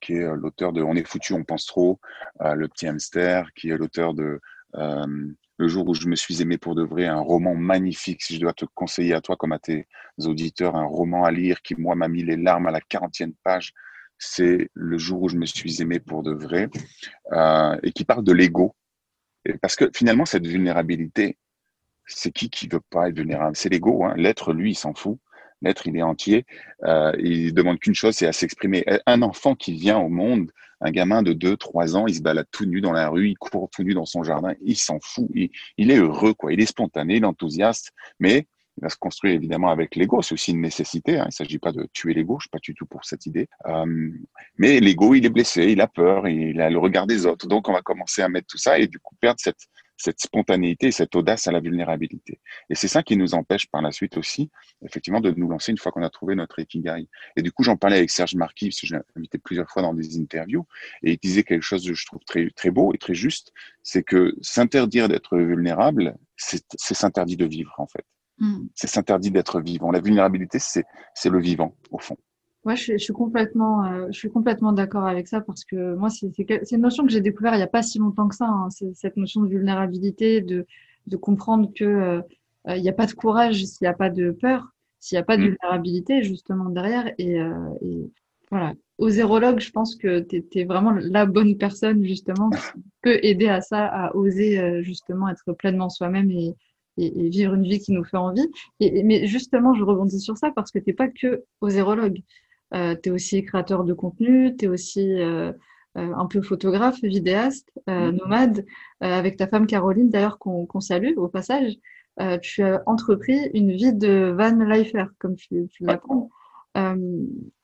qui 0.00 0.14
est 0.14 0.36
l'auteur 0.36 0.72
de 0.72 0.82
On 0.82 0.94
est 0.96 1.06
foutu, 1.06 1.32
on 1.32 1.44
pense 1.44 1.66
trop, 1.66 2.00
Le 2.40 2.66
petit 2.66 2.86
hamster, 2.86 3.52
qui 3.54 3.70
est 3.70 3.76
l'auteur 3.76 4.14
de 4.14 4.40
le 5.60 5.68
jour 5.68 5.86
où 5.86 5.94
je 5.94 6.08
me 6.08 6.16
suis 6.16 6.40
aimé 6.40 6.56
pour 6.56 6.74
de 6.74 6.82
vrai, 6.82 7.04
un 7.04 7.20
roman 7.20 7.54
magnifique, 7.54 8.22
si 8.22 8.36
je 8.36 8.40
dois 8.40 8.54
te 8.54 8.64
conseiller 8.74 9.12
à 9.12 9.20
toi 9.20 9.36
comme 9.36 9.52
à 9.52 9.58
tes 9.58 9.86
auditeurs, 10.24 10.74
un 10.74 10.86
roman 10.86 11.24
à 11.24 11.30
lire 11.30 11.60
qui, 11.60 11.74
moi, 11.74 11.94
m'a 11.94 12.08
mis 12.08 12.22
les 12.22 12.36
larmes 12.36 12.66
à 12.66 12.70
la 12.70 12.80
quarantième 12.80 13.34
page, 13.44 13.74
c'est 14.16 14.70
le 14.72 14.96
jour 14.96 15.22
où 15.22 15.28
je 15.28 15.36
me 15.36 15.44
suis 15.44 15.82
aimé 15.82 16.00
pour 16.00 16.22
de 16.22 16.32
vrai, 16.32 16.70
euh, 17.32 17.76
et 17.82 17.92
qui 17.92 18.06
parle 18.06 18.24
de 18.24 18.32
l'ego. 18.32 18.74
Parce 19.60 19.76
que 19.76 19.90
finalement, 19.94 20.26
cette 20.26 20.46
vulnérabilité, 20.46 21.38
c'est 22.06 22.32
qui 22.32 22.50
qui 22.50 22.68
veut 22.68 22.80
pas 22.90 23.08
être 23.08 23.16
vulnérable? 23.16 23.56
C'est 23.56 23.68
l'ego. 23.68 24.04
Hein. 24.04 24.14
L'être, 24.16 24.52
lui, 24.52 24.72
il 24.72 24.74
s'en 24.74 24.94
fout. 24.94 25.18
L'être, 25.62 25.86
il 25.86 25.96
est 25.96 26.02
entier. 26.02 26.46
Euh, 26.84 27.12
il 27.18 27.52
demande 27.54 27.78
qu'une 27.78 27.94
chose, 27.94 28.14
c'est 28.16 28.26
à 28.26 28.32
s'exprimer. 28.32 28.84
Un 29.06 29.22
enfant 29.22 29.54
qui 29.54 29.72
vient 29.72 29.98
au 29.98 30.08
monde 30.08 30.50
un 30.80 30.90
gamin 30.90 31.22
de 31.22 31.32
2, 31.32 31.56
3 31.56 31.96
ans, 31.96 32.06
il 32.06 32.14
se 32.14 32.22
balade 32.22 32.46
tout 32.50 32.64
nu 32.64 32.80
dans 32.80 32.92
la 32.92 33.08
rue, 33.08 33.28
il 33.28 33.36
court 33.36 33.68
tout 33.70 33.82
nu 33.82 33.94
dans 33.94 34.06
son 34.06 34.22
jardin, 34.22 34.54
il 34.62 34.76
s'en 34.76 34.98
fout, 35.00 35.28
il, 35.34 35.90
est 35.90 35.96
heureux, 35.96 36.34
quoi. 36.34 36.52
Il 36.52 36.60
est 36.60 36.66
spontané, 36.66 37.16
il 37.16 37.22
est 37.22 37.26
enthousiaste, 37.26 37.92
mais 38.18 38.46
il 38.78 38.82
va 38.82 38.88
se 38.88 38.96
construire 38.96 39.34
évidemment 39.34 39.70
avec 39.70 39.96
l'ego. 39.96 40.22
C'est 40.22 40.34
aussi 40.34 40.52
une 40.52 40.60
nécessité. 40.60 41.18
Hein. 41.18 41.24
Il 41.24 41.28
ne 41.28 41.32
s'agit 41.32 41.58
pas 41.58 41.72
de 41.72 41.88
tuer 41.92 42.14
l'ego. 42.14 42.38
Je 42.38 42.44
suis 42.44 42.50
pas 42.50 42.58
du 42.62 42.74
tout 42.74 42.86
pour 42.86 43.04
cette 43.04 43.26
idée. 43.26 43.48
Euh, 43.66 44.10
mais 44.56 44.80
l'ego, 44.80 45.14
il 45.14 45.26
est 45.26 45.30
blessé, 45.30 45.64
il 45.64 45.80
a 45.80 45.86
peur, 45.86 46.28
il 46.28 46.60
a 46.60 46.70
le 46.70 46.78
regard 46.78 47.06
des 47.06 47.26
autres. 47.26 47.46
Donc, 47.46 47.68
on 47.68 47.72
va 47.72 47.82
commencer 47.82 48.22
à 48.22 48.28
mettre 48.28 48.46
tout 48.46 48.58
ça 48.58 48.78
et 48.78 48.86
du 48.86 48.98
coup 48.98 49.14
perdre 49.20 49.40
cette, 49.40 49.68
cette 50.00 50.20
spontanéité, 50.20 50.90
cette 50.92 51.14
audace 51.14 51.46
à 51.46 51.52
la 51.52 51.60
vulnérabilité. 51.60 52.40
Et 52.70 52.74
c'est 52.74 52.88
ça 52.88 53.02
qui 53.02 53.16
nous 53.16 53.34
empêche 53.34 53.66
par 53.66 53.82
la 53.82 53.92
suite 53.92 54.16
aussi, 54.16 54.50
effectivement, 54.82 55.20
de 55.20 55.30
nous 55.30 55.48
lancer 55.48 55.72
une 55.72 55.78
fois 55.78 55.92
qu'on 55.92 56.02
a 56.02 56.10
trouvé 56.10 56.34
notre 56.34 56.58
ikigai. 56.58 57.06
Et 57.36 57.42
du 57.42 57.52
coup, 57.52 57.62
j'en 57.62 57.76
parlais 57.76 57.98
avec 57.98 58.10
Serge 58.10 58.34
Marquis, 58.34 58.68
parce 58.68 58.80
que 58.80 58.86
je 58.86 58.94
l'ai 58.94 59.02
invité 59.16 59.38
plusieurs 59.38 59.68
fois 59.70 59.82
dans 59.82 59.92
des 59.92 60.18
interviews, 60.18 60.66
et 61.02 61.12
il 61.12 61.18
disait 61.18 61.42
quelque 61.42 61.62
chose 61.62 61.86
que 61.86 61.94
je 61.94 62.06
trouve 62.06 62.22
très, 62.26 62.48
très 62.50 62.70
beau 62.70 62.94
et 62.94 62.98
très 62.98 63.14
juste, 63.14 63.52
c'est 63.82 64.02
que 64.02 64.34
s'interdire 64.40 65.08
d'être 65.08 65.36
vulnérable, 65.36 66.16
c'est 66.36 66.64
s'interdire 66.94 67.36
de 67.36 67.46
vivre, 67.46 67.74
en 67.76 67.86
fait. 67.86 68.04
Hmm. 68.40 68.66
C'est 68.74 68.88
s'interdire 68.88 69.32
d'être 69.32 69.60
vivant. 69.60 69.90
La 69.90 70.00
vulnérabilité, 70.00 70.58
c'est 70.58 70.84
le 71.28 71.38
vivant, 71.38 71.74
au 71.90 71.98
fond. 71.98 72.16
Ouais, 72.64 72.76
je, 72.76 72.96
suis 72.98 73.12
complètement, 73.12 73.84
euh, 73.86 74.06
je 74.10 74.18
suis 74.18 74.30
complètement 74.30 74.72
d'accord 74.72 75.06
avec 75.06 75.28
ça 75.28 75.40
parce 75.40 75.64
que 75.64 75.94
moi, 75.94 76.10
c'est 76.10 76.30
une 76.72 76.80
notion 76.80 77.04
que 77.06 77.10
j'ai 77.10 77.22
découvert 77.22 77.54
il 77.54 77.58
n'y 77.58 77.62
a 77.62 77.68
pas 77.68 77.82
si 77.82 77.98
longtemps 77.98 78.28
que 78.28 78.34
ça. 78.34 78.46
Hein, 78.46 78.68
cette 78.94 79.16
notion 79.16 79.42
de 79.42 79.48
vulnérabilité, 79.48 80.42
de, 80.42 80.66
de 81.06 81.16
comprendre 81.16 81.70
que 81.74 81.84
euh, 81.84 82.22
il 82.68 82.82
n'y 82.82 82.88
a 82.90 82.94
pas 82.94 83.06
de 83.06 83.12
courage 83.12 83.64
s'il 83.64 83.84
n'y 83.84 83.88
a 83.88 83.94
pas 83.94 84.10
de 84.10 84.30
peur, 84.32 84.68
s'il 84.98 85.16
n'y 85.16 85.20
a 85.20 85.24
pas 85.24 85.38
de 85.38 85.42
mm. 85.42 85.46
vulnérabilité 85.46 86.22
justement 86.22 86.68
derrière. 86.68 87.10
Et, 87.16 87.40
euh, 87.40 87.54
et 87.80 88.10
voilà, 88.50 88.74
aux 88.98 89.08
zérologues, 89.08 89.60
je 89.60 89.70
pense 89.70 89.96
que 89.96 90.20
tu 90.20 90.44
es, 90.54 90.64
vraiment 90.64 90.90
la 90.92 91.24
bonne 91.24 91.56
personne 91.56 92.04
justement 92.04 92.50
qui 92.50 92.58
peut 93.02 93.18
aider 93.22 93.48
à 93.48 93.62
ça, 93.62 93.86
à 93.86 94.14
oser 94.14 94.82
justement 94.82 95.28
être 95.30 95.54
pleinement 95.54 95.88
soi-même 95.88 96.30
et, 96.30 96.54
et, 97.06 97.28
vivre 97.28 97.54
une 97.54 97.64
vie 97.64 97.78
qui 97.78 97.92
nous 97.92 98.04
fait 98.04 98.16
envie. 98.16 98.48
Et, 98.80 99.02
mais 99.02 99.26
justement, 99.26 99.74
je 99.74 99.84
rebondis 99.84 100.20
sur 100.20 100.36
ça 100.36 100.50
parce 100.54 100.70
que 100.70 100.78
tu 100.78 100.86
n'es 100.88 100.94
pas 100.94 101.08
que 101.08 101.44
aux 101.60 101.70
zérologues. 101.70 102.22
Euh, 102.74 102.94
tu 103.00 103.08
es 103.08 103.12
aussi 103.12 103.44
créateur 103.44 103.84
de 103.84 103.92
contenu, 103.92 104.56
tu 104.56 104.66
es 104.66 104.68
aussi 104.68 105.12
euh, 105.14 105.52
euh, 105.98 106.14
un 106.14 106.26
peu 106.26 106.40
photographe, 106.40 107.00
vidéaste, 107.02 107.70
mm-hmm. 107.88 108.10
nomade, 108.16 108.64
avec 109.00 109.36
ta 109.36 109.48
femme 109.48 109.66
Caroline 109.66 110.08
d'ailleurs 110.08 110.38
qu'on 110.38 110.80
salue 110.80 111.16
au 111.16 111.28
passage. 111.28 111.74
tu 112.42 112.62
as 112.62 112.82
entrepris 112.86 113.50
une 113.54 113.72
vie 113.72 113.92
de 113.92 114.34
van 114.36 114.64
lifer, 114.64 115.06
comme 115.18 115.34
tu, 115.34 115.68
tu 115.68 115.84
l'appelles. 115.84 116.28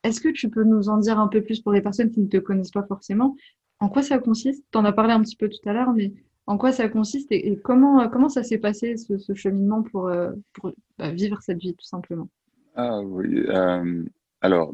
Est-ce 0.03 0.21
que 0.21 0.29
tu 0.29 0.51
peux 0.51 0.65
nous 0.65 0.89
en 0.89 0.99
dire 0.99 1.21
un 1.21 1.29
peu 1.29 1.43
plus 1.43 1.61
pour 1.61 1.73
les 1.73 1.83
personnes 1.83 2.11
qui 2.11 2.21
ne 2.21 2.29
te 2.29 2.39
connaissent 2.39 2.73
pas 2.73 2.87
forcément? 2.87 3.37
En 3.79 3.89
quoi 3.89 4.03
ça 4.03 4.19
consiste? 4.19 4.65
Tu 4.73 4.79
en 4.79 4.85
as 4.85 4.93
parlé 4.93 5.13
un 5.13 5.21
petit 5.21 5.37
peu 5.37 5.49
tout 5.49 5.69
à 5.69 5.73
l'heure, 5.73 5.93
mais 5.93 6.13
en 6.47 6.59
quoi 6.59 6.73
ça 6.73 6.89
consiste 6.89 7.31
et, 7.31 7.59
comment, 7.63 8.09
comment 8.09 8.29
ça 8.29 8.43
s'est 8.43 8.59
passé 8.59 8.97
ce, 8.97 9.35
cheminement 9.35 9.83
pour, 9.83 10.11
pour 10.53 10.73
bah, 10.99 11.11
vivre 11.11 11.39
cette 11.43 11.59
vie 11.59 11.75
tout 11.75 11.87
simplement? 11.87 12.29
Ah 12.75 13.01
oui, 13.01 13.47
alors, 14.43 14.73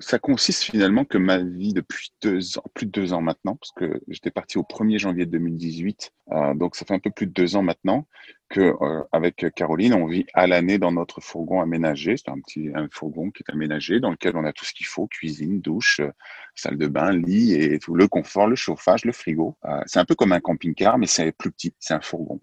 ça 0.00 0.18
consiste 0.18 0.64
finalement 0.64 1.04
que 1.04 1.16
ma 1.16 1.38
vie 1.38 1.72
depuis 1.72 2.12
deux 2.20 2.58
ans, 2.58 2.64
plus 2.74 2.86
de 2.86 2.90
deux 2.90 3.12
ans 3.12 3.20
maintenant, 3.20 3.56
parce 3.56 3.72
que 3.72 4.02
j'étais 4.08 4.32
parti 4.32 4.58
au 4.58 4.62
1er 4.62 4.98
janvier 4.98 5.26
2018, 5.26 6.12
euh, 6.32 6.54
donc 6.54 6.74
ça 6.74 6.84
fait 6.84 6.94
un 6.94 6.98
peu 6.98 7.10
plus 7.10 7.26
de 7.26 7.32
deux 7.32 7.54
ans 7.56 7.62
maintenant 7.62 8.06
que 8.48 8.60
euh, 8.60 9.02
avec 9.12 9.46
Caroline, 9.54 9.94
on 9.94 10.06
vit 10.06 10.26
à 10.34 10.46
l'année 10.46 10.78
dans 10.78 10.92
notre 10.92 11.20
fourgon 11.20 11.60
aménagé. 11.60 12.16
C'est 12.16 12.30
un 12.30 12.40
petit 12.40 12.70
un 12.74 12.88
fourgon 12.90 13.30
qui 13.30 13.42
est 13.46 13.52
aménagé 13.52 14.00
dans 14.00 14.10
lequel 14.10 14.36
on 14.36 14.44
a 14.44 14.52
tout 14.52 14.64
ce 14.64 14.74
qu'il 14.74 14.86
faut 14.86 15.06
cuisine, 15.06 15.60
douche, 15.60 16.00
euh, 16.00 16.10
salle 16.54 16.76
de 16.76 16.86
bain, 16.86 17.12
lit 17.12 17.54
et 17.54 17.78
tout 17.78 17.94
le 17.94 18.08
confort, 18.08 18.48
le 18.48 18.56
chauffage, 18.56 19.04
le 19.04 19.12
frigo. 19.12 19.56
c'est 19.86 19.98
un 19.98 20.04
peu 20.04 20.14
comme 20.14 20.32
un 20.32 20.40
camping-car, 20.40 20.98
mais 20.98 21.06
c'est 21.06 21.32
plus 21.32 21.52
petit. 21.52 21.74
C'est 21.78 21.94
un 21.94 22.00
fourgon. 22.00 22.40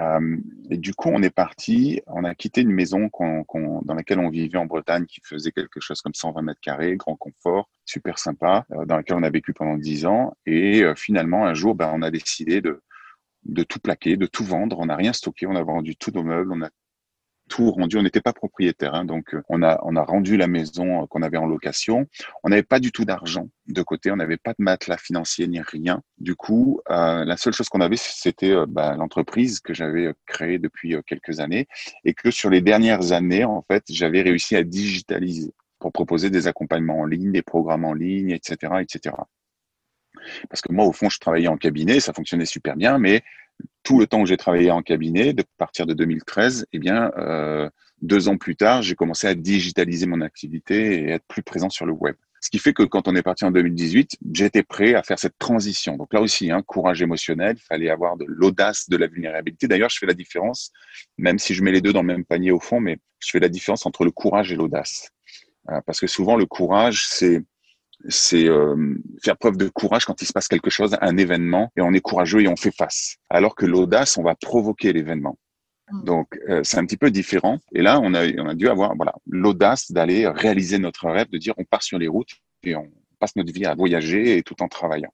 Euh, 0.00 0.36
et 0.70 0.76
du 0.76 0.94
coup, 0.94 1.08
on 1.12 1.22
est 1.22 1.30
parti, 1.30 2.00
on 2.06 2.24
a 2.24 2.34
quitté 2.34 2.62
une 2.62 2.72
maison 2.72 3.10
dans 3.82 3.94
laquelle 3.94 4.18
on 4.18 4.28
vivait 4.28 4.58
en 4.58 4.66
Bretagne, 4.66 5.06
qui 5.06 5.20
faisait 5.22 5.52
quelque 5.52 5.80
chose 5.80 6.00
comme 6.02 6.14
120 6.14 6.42
mètres 6.42 6.60
carrés, 6.60 6.96
grand 6.96 7.16
confort, 7.16 7.68
super 7.84 8.18
sympa, 8.18 8.66
euh, 8.72 8.84
dans 8.84 8.96
laquelle 8.96 9.16
on 9.16 9.22
a 9.22 9.30
vécu 9.30 9.52
pendant 9.52 9.76
10 9.76 10.06
ans. 10.06 10.34
Et 10.46 10.82
euh, 10.82 10.94
finalement, 10.94 11.46
un 11.46 11.54
jour, 11.54 11.74
ben, 11.74 11.90
on 11.94 12.02
a 12.02 12.10
décidé 12.10 12.60
de, 12.60 12.82
de 13.44 13.62
tout 13.62 13.78
plaquer, 13.78 14.16
de 14.16 14.26
tout 14.26 14.44
vendre. 14.44 14.78
On 14.78 14.86
n'a 14.86 14.96
rien 14.96 15.12
stocké, 15.12 15.46
on 15.46 15.56
a 15.56 15.62
vendu 15.62 15.96
tous 15.96 16.12
nos 16.12 16.24
meubles, 16.24 16.52
on 16.52 16.62
a 16.62 16.70
tout 17.48 17.70
rendu. 17.70 17.96
On 17.96 18.02
n'était 18.02 18.20
pas 18.20 18.32
propriétaire, 18.32 18.94
hein, 18.94 19.04
donc 19.04 19.34
euh, 19.34 19.42
on 19.48 19.62
a 19.62 19.78
on 19.82 19.96
a 19.96 20.02
rendu 20.02 20.36
la 20.36 20.46
maison 20.46 21.02
euh, 21.02 21.06
qu'on 21.06 21.22
avait 21.22 21.36
en 21.36 21.46
location. 21.46 22.06
On 22.42 22.48
n'avait 22.48 22.62
pas 22.62 22.80
du 22.80 22.92
tout 22.92 23.04
d'argent 23.04 23.48
de 23.66 23.82
côté, 23.82 24.10
on 24.10 24.16
n'avait 24.16 24.36
pas 24.36 24.52
de 24.52 24.62
matelas 24.62 24.96
financier 24.98 25.46
ni 25.46 25.60
rien. 25.60 26.02
Du 26.18 26.34
coup, 26.34 26.80
euh, 26.90 27.24
la 27.24 27.36
seule 27.36 27.52
chose 27.52 27.68
qu'on 27.68 27.80
avait, 27.80 27.96
c'était 27.96 28.52
euh, 28.52 28.66
bah, 28.68 28.94
l'entreprise 28.96 29.60
que 29.60 29.74
j'avais 29.74 30.12
créée 30.26 30.58
depuis 30.58 30.96
quelques 31.06 31.40
années 31.40 31.66
et 32.04 32.14
que 32.14 32.30
sur 32.30 32.50
les 32.50 32.60
dernières 32.60 33.12
années, 33.12 33.44
en 33.44 33.62
fait, 33.62 33.84
j'avais 33.88 34.22
réussi 34.22 34.56
à 34.56 34.62
digitaliser 34.62 35.52
pour 35.78 35.92
proposer 35.92 36.30
des 36.30 36.46
accompagnements 36.46 37.00
en 37.00 37.04
ligne, 37.04 37.32
des 37.32 37.42
programmes 37.42 37.84
en 37.84 37.92
ligne, 37.92 38.30
etc., 38.30 38.74
etc. 38.80 39.16
Parce 40.48 40.62
que 40.62 40.72
moi, 40.72 40.84
au 40.86 40.92
fond, 40.92 41.10
je 41.10 41.18
travaillais 41.18 41.48
en 41.48 41.56
cabinet, 41.56 42.00
ça 42.00 42.12
fonctionnait 42.12 42.46
super 42.46 42.76
bien, 42.76 42.98
mais 42.98 43.22
tout 43.82 43.98
le 43.98 44.06
temps 44.06 44.22
que 44.22 44.28
j'ai 44.28 44.36
travaillé 44.36 44.70
en 44.70 44.82
cabinet, 44.82 45.32
de 45.32 45.44
partir 45.58 45.86
de 45.86 45.94
2013, 45.94 46.66
eh 46.72 46.78
bien, 46.78 47.10
euh, 47.18 47.68
deux 48.00 48.28
ans 48.28 48.36
plus 48.36 48.56
tard, 48.56 48.82
j'ai 48.82 48.94
commencé 48.94 49.26
à 49.26 49.34
digitaliser 49.34 50.06
mon 50.06 50.20
activité 50.20 51.00
et 51.00 51.10
être 51.10 51.24
plus 51.28 51.42
présent 51.42 51.70
sur 51.70 51.86
le 51.86 51.92
web. 51.92 52.16
Ce 52.40 52.50
qui 52.50 52.58
fait 52.58 52.74
que 52.74 52.82
quand 52.82 53.08
on 53.08 53.16
est 53.16 53.22
parti 53.22 53.46
en 53.46 53.50
2018, 53.50 54.18
j'étais 54.32 54.62
prêt 54.62 54.94
à 54.94 55.02
faire 55.02 55.18
cette 55.18 55.38
transition. 55.38 55.96
Donc 55.96 56.12
là 56.12 56.20
aussi, 56.20 56.50
hein, 56.50 56.60
courage 56.60 57.00
émotionnel, 57.00 57.56
il 57.58 57.62
fallait 57.62 57.88
avoir 57.88 58.18
de 58.18 58.26
l'audace, 58.28 58.88
de 58.90 58.98
la 58.98 59.06
vulnérabilité. 59.06 59.66
D'ailleurs, 59.66 59.88
je 59.88 59.96
fais 59.98 60.06
la 60.06 60.12
différence, 60.12 60.70
même 61.16 61.38
si 61.38 61.54
je 61.54 61.62
mets 61.62 61.72
les 61.72 61.80
deux 61.80 61.94
dans 61.94 62.02
le 62.02 62.06
même 62.06 62.24
panier 62.26 62.50
au 62.50 62.60
fond, 62.60 62.80
mais 62.80 62.98
je 63.18 63.30
fais 63.30 63.40
la 63.40 63.48
différence 63.48 63.86
entre 63.86 64.04
le 64.04 64.10
courage 64.10 64.52
et 64.52 64.56
l'audace. 64.56 65.08
Euh, 65.70 65.80
parce 65.86 66.00
que 66.00 66.06
souvent, 66.06 66.36
le 66.36 66.44
courage, 66.44 67.06
c'est 67.08 67.42
c'est 68.08 68.48
euh, 68.48 68.94
faire 69.22 69.36
preuve 69.36 69.56
de 69.56 69.68
courage 69.68 70.04
quand 70.04 70.20
il 70.20 70.26
se 70.26 70.32
passe 70.32 70.48
quelque 70.48 70.70
chose, 70.70 70.96
un 71.00 71.16
événement, 71.16 71.72
et 71.76 71.80
on 71.80 71.92
est 71.92 72.00
courageux 72.00 72.42
et 72.42 72.48
on 72.48 72.56
fait 72.56 72.74
face. 72.74 73.16
Alors 73.30 73.54
que 73.54 73.66
l'audace, 73.66 74.16
on 74.18 74.22
va 74.22 74.34
provoquer 74.34 74.92
l'événement. 74.92 75.38
Mm. 75.90 76.04
Donc 76.04 76.38
euh, 76.48 76.60
c'est 76.64 76.78
un 76.78 76.84
petit 76.84 76.96
peu 76.96 77.10
différent. 77.10 77.58
Et 77.72 77.82
là, 77.82 78.00
on 78.02 78.14
a, 78.14 78.26
on 78.38 78.48
a 78.48 78.54
dû 78.54 78.68
avoir 78.68 78.94
voilà 78.96 79.14
l'audace 79.26 79.90
d'aller 79.90 80.26
réaliser 80.26 80.78
notre 80.78 81.08
rêve, 81.08 81.28
de 81.30 81.38
dire 81.38 81.54
on 81.56 81.64
part 81.64 81.82
sur 81.82 81.98
les 81.98 82.08
routes 82.08 82.34
et 82.62 82.76
on 82.76 82.90
passe 83.18 83.36
notre 83.36 83.52
vie 83.52 83.66
à 83.66 83.74
voyager 83.74 84.36
et 84.36 84.42
tout 84.42 84.62
en 84.62 84.68
travaillant. 84.68 85.12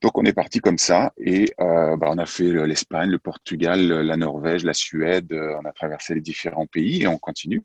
Donc 0.00 0.18
on 0.18 0.24
est 0.24 0.32
parti 0.32 0.58
comme 0.58 0.78
ça 0.78 1.12
et 1.16 1.52
euh, 1.60 1.96
bah, 1.96 2.08
on 2.10 2.18
a 2.18 2.26
fait 2.26 2.66
l'Espagne, 2.66 3.10
le 3.10 3.18
Portugal, 3.18 3.80
la 3.80 4.16
Norvège, 4.16 4.64
la 4.64 4.74
Suède. 4.74 5.32
On 5.32 5.64
a 5.64 5.72
traversé 5.72 6.14
les 6.14 6.20
différents 6.20 6.66
pays 6.66 7.02
et 7.02 7.06
on 7.06 7.18
continue. 7.18 7.62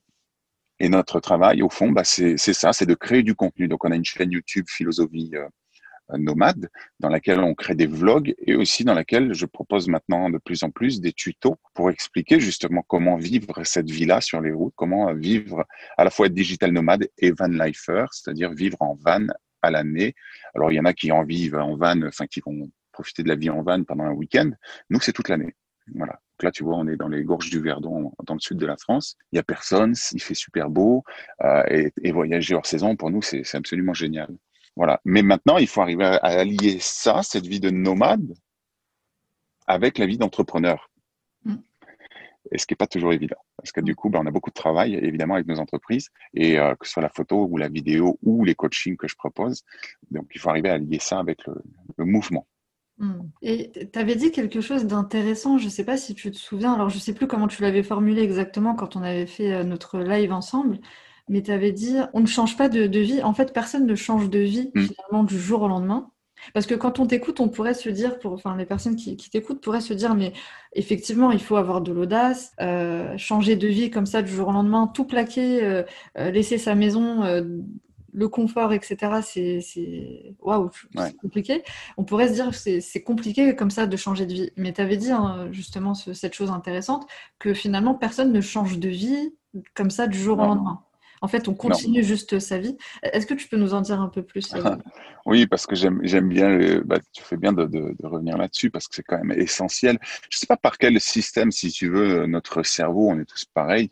Et 0.80 0.90
notre 0.90 1.20
travail, 1.20 1.62
au 1.62 1.70
fond, 1.70 1.92
bah, 1.92 2.04
c'est 2.04 2.38
ça, 2.38 2.74
c'est 2.74 2.86
de 2.86 2.94
créer 2.94 3.24
du 3.24 3.36
contenu. 3.36 3.68
Donc, 3.68 3.84
on 3.86 3.92
a 3.92 3.96
une 3.96 4.06
chaîne 4.06 4.32
YouTube 4.32 4.66
Philosophie 4.68 5.32
euh, 5.34 5.48
Nomade, 6.18 6.70
dans 7.00 7.10
laquelle 7.10 7.40
on 7.40 7.54
crée 7.54 7.76
des 7.76 7.88
vlogs 7.88 8.34
et 8.40 8.56
aussi 8.56 8.84
dans 8.86 8.94
laquelle 8.94 9.34
je 9.34 9.46
propose 9.46 9.88
maintenant 9.88 10.30
de 10.30 10.38
plus 10.38 10.63
en 10.63 10.70
plus 10.70 11.02
des 11.02 11.12
tutos 11.12 11.58
pour 11.74 11.90
expliquer 11.90 12.40
justement 12.40 12.84
comment 12.88 13.18
vivre 13.18 13.63
cette 13.66 13.90
vie-là 13.90 14.22
sur 14.22 14.40
les 14.40 14.52
routes, 14.52 14.74
comment 14.76 15.13
vivre 15.13 15.66
à 15.98 16.04
la 16.04 16.10
fois 16.10 16.28
être 16.28 16.34
digital 16.34 16.72
nomade 16.72 17.10
et 17.18 17.32
van 17.32 17.48
lifer, 17.48 18.06
c'est-à-dire 18.12 18.54
vivre 18.54 18.78
en 18.80 18.96
van 18.96 19.28
à 19.62 19.72
l'année. 19.72 20.16
Alors, 20.56 20.72
il 20.72 20.76
y 20.76 20.80
en 20.80 20.86
a 20.86 20.94
qui 20.94 21.12
en 21.12 21.24
vivent 21.24 21.56
en 21.56 21.76
van, 21.76 22.02
enfin, 22.04 22.28
qui 22.28 22.42
vont 22.46 22.70
profiter 22.92 23.24
de 23.24 23.28
la 23.28 23.36
vie 23.36 23.50
en 23.50 23.62
van 23.62 23.84
pendant 23.84 24.06
un 24.06 24.13
week-end. 24.13 24.52
Nous, 24.90 25.02
c'est 25.02 25.13
toute 25.13 25.30
l'année. 25.30 25.56
Voilà. 25.94 26.20
Donc 26.38 26.43
là, 26.43 26.52
tu 26.52 26.63
vois, 26.63 26.76
on 26.76 26.88
est 26.88 26.97
dans 26.97 27.08
les 27.08 27.23
gorges 27.23 27.50
du 27.50 27.60
Verdon, 27.60 28.12
dans 28.23 28.36
le 28.36 28.39
sud 28.39 28.60
de 28.60 28.65
la 28.67 28.78
France. 28.78 29.17
Il 29.32 29.38
n'y 29.38 29.39
a 29.39 29.43
personne, 29.43 29.95
il 30.12 30.21
fait 30.21 30.36
super 30.36 30.69
beau. 30.69 31.04
Euh, 31.41 31.63
et, 31.67 31.91
et, 32.04 32.12
voyager 32.12 32.54
hors 32.54 32.67
saison, 32.67 32.95
pour 32.95 33.10
nous, 33.10 33.23
c'est 33.23 33.56
absolument 33.56 33.95
génial. 33.95 34.38
Voilà. 34.76 35.02
Mais 35.04 35.23
maintenant, 35.23 35.58
il 35.58 35.67
faut 35.67 35.82
arriver 35.82 36.06
à, 36.06 36.17
allier 36.17 36.78
ça, 36.80 37.23
cette 37.23 37.47
vie 37.47 37.60
de 37.60 37.71
nomade, 37.71 38.36
avec 39.65 39.97
la 39.97 40.06
vie 40.06 40.19
d'entrepreneur. 40.19 40.91
Mm. 41.43 41.56
Et 42.52 42.60
ce 42.60 42.67
qui 42.67 42.73
n'est 42.73 42.78
pas 42.78 42.86
toujours 42.86 43.13
évident. 43.13 43.43
Parce 43.58 43.71
que 43.71 43.82
du 43.82 43.95
coup, 43.95 44.12
ben, 44.12 44.19
on 44.21 44.28
a 44.28 44.32
beaucoup 44.32 44.52
de 44.52 44.56
travail, 44.56 44.93
évidemment, 44.93 45.34
avec 45.34 45.47
nos 45.47 45.60
entreprises, 45.60 46.10
et 46.36 46.60
euh, 46.60 46.76
que 46.76 46.86
ce 46.86 46.93
soit 46.93 47.02
la 47.02 47.10
photo 47.10 47.47
ou 47.50 47.58
la 47.58 47.67
vidéo 47.67 48.19
ou 48.21 48.45
les 48.45 48.54
coachings 48.54 48.95
que 48.95 49.08
je 49.08 49.15
propose. 49.15 49.63
Donc, 50.12 50.28
il 50.36 50.39
faut 50.39 50.52
arriver 50.52 50.69
à 50.69 50.73
allier 50.73 51.00
ça 51.00 51.17
avec 51.17 51.39
le 51.47 52.06
mouvement. 52.06 52.45
Hmm. 53.00 53.30
Et 53.44 53.72
tu 53.94 54.00
avais 54.00 54.16
dit 54.16 54.32
quelque 54.32 54.60
chose 54.60 54.86
d'intéressant, 54.86 55.58
je 55.60 55.66
ne 55.66 55.70
sais 55.70 55.84
pas 55.84 55.98
si 55.98 56.16
tu 56.16 56.32
te 56.32 56.38
souviens, 56.38 56.74
alors 56.74 56.90
je 56.90 56.96
ne 56.96 57.00
sais 57.00 57.14
plus 57.14 57.28
comment 57.28 57.48
tu 57.48 57.62
l'avais 57.62 57.84
formulé 57.84 58.24
exactement 58.24 58.74
quand 58.74 58.96
on 58.96 59.04
avait 59.04 59.28
fait 59.28 59.54
euh, 59.54 59.64
notre 59.64 60.00
live 60.00 60.32
ensemble, 60.32 60.80
mais 61.30 61.44
tu 61.44 61.52
avais 61.52 61.72
dit 61.72 61.98
on 62.14 62.22
ne 62.22 62.26
change 62.26 62.58
pas 62.58 62.70
de, 62.70 63.00
vie, 63.00 63.22
en 63.22 63.34
fait 63.34 63.54
personne 63.54 63.86
ne 63.86 63.96
change 63.96 64.30
de 64.32 64.40
vie 64.40 64.72
hmm. 64.74 64.82
finalement 64.82 65.24
du 65.24 65.40
jour 65.40 65.62
au 65.62 65.68
lendemain. 65.68 66.10
Parce 66.54 66.68
que 66.68 66.76
quand 66.76 67.00
on 67.00 67.08
t'écoute, 67.08 67.40
on 67.40 67.50
pourrait 67.50 67.74
se 67.74 67.90
dire, 67.90 68.20
pour, 68.20 68.34
enfin 68.34 68.56
les 68.56 68.66
personnes 68.66 68.96
qui, 68.96 69.18
t'écoutent 69.18 69.60
pourraient 69.60 69.82
se 69.82 69.94
dire, 69.94 70.14
mais 70.14 70.34
effectivement, 70.74 71.32
il 71.32 71.42
faut 71.42 71.56
avoir 71.56 71.82
de 71.82 71.92
l'audace, 71.92 72.54
euh, 72.62 73.18
changer 73.18 73.56
de 73.56 73.68
vie 73.68 73.90
comme 73.90 74.06
ça 74.06 74.22
du 74.22 74.32
jour 74.32 74.50
au 74.50 74.52
lendemain, 74.52 74.88
tout 74.88 75.04
plaquer, 75.06 75.64
euh, 75.64 75.84
laisser 76.16 76.60
sa 76.60 76.76
maison 76.76 77.24
le 78.17 78.27
confort, 78.27 78.73
etc., 78.73 79.21
c'est 79.21 80.36
waouh, 80.39 80.71
compliqué. 81.21 81.63
On 81.97 82.03
pourrait 82.03 82.30
se 82.30 82.34
dire 82.34 82.49
que 82.49 82.82
c'est 82.82 83.03
compliqué 83.03 83.56
comme 83.56 83.69
ça 83.69 83.86
de 83.86 83.95
changer 83.95 84.25
de 84.25 84.34
vie. 84.34 84.51
Mais 84.58 84.73
tu 84.73 84.82
avais 84.82 84.97
dit 84.97 85.12
hein, 85.12 85.47
justement 85.51 85.93
cette 85.93 86.34
chose 86.34 86.49
intéressante 86.49 87.08
que 87.38 87.53
finalement 87.53 87.93
personne 87.93 88.34
ne 88.34 88.41
change 88.41 88.80
de 88.80 88.89
vie 88.89 89.36
comme 89.75 89.91
ça 89.91 90.08
du 90.08 90.17
jour 90.17 90.39
au 90.39 90.45
lendemain. 90.45 90.84
En 91.21 91.27
fait, 91.27 91.47
on 91.47 91.53
continue 91.53 92.03
juste 92.03 92.39
sa 92.39 92.58
vie. 92.58 92.77
Est-ce 93.03 93.25
que 93.25 93.34
tu 93.34 93.47
peux 93.47 93.58
nous 93.58 93.73
en 93.73 93.82
dire 93.82 93.99
un 94.01 94.10
peu 94.10 94.23
plus 94.23 94.53
euh? 94.53 94.75
Oui, 95.25 95.45
parce 95.45 95.65
que 95.65 95.75
j'aime 95.75 96.30
bien, 96.30 96.82
bah, 96.86 96.99
tu 97.12 97.23
fais 97.23 97.38
bien 97.38 97.51
de, 97.51 97.95
revenir 98.03 98.38
là-dessus 98.38 98.69
parce 98.69 98.88
que 98.88 98.95
c'est 98.95 99.03
quand 99.03 99.17
même 99.17 99.38
essentiel. 99.38 99.97
Je 100.30 100.38
ne 100.38 100.39
sais 100.39 100.47
pas 100.47 100.58
par 100.58 100.77
quel 100.77 100.99
système, 101.01 101.51
si 101.51 101.69
tu 101.71 101.89
veux, 101.89 102.25
notre 102.27 102.63
cerveau, 102.63 103.10
on 103.10 103.19
est 103.19 103.25
tous 103.25 103.45
pareils. 103.45 103.89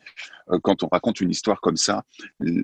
Euh, 0.52 0.60
quand 0.62 0.84
on 0.84 0.88
raconte 0.88 1.22
une 1.22 1.32
histoire 1.32 1.60
comme 1.60 1.78
ça, 1.78 2.04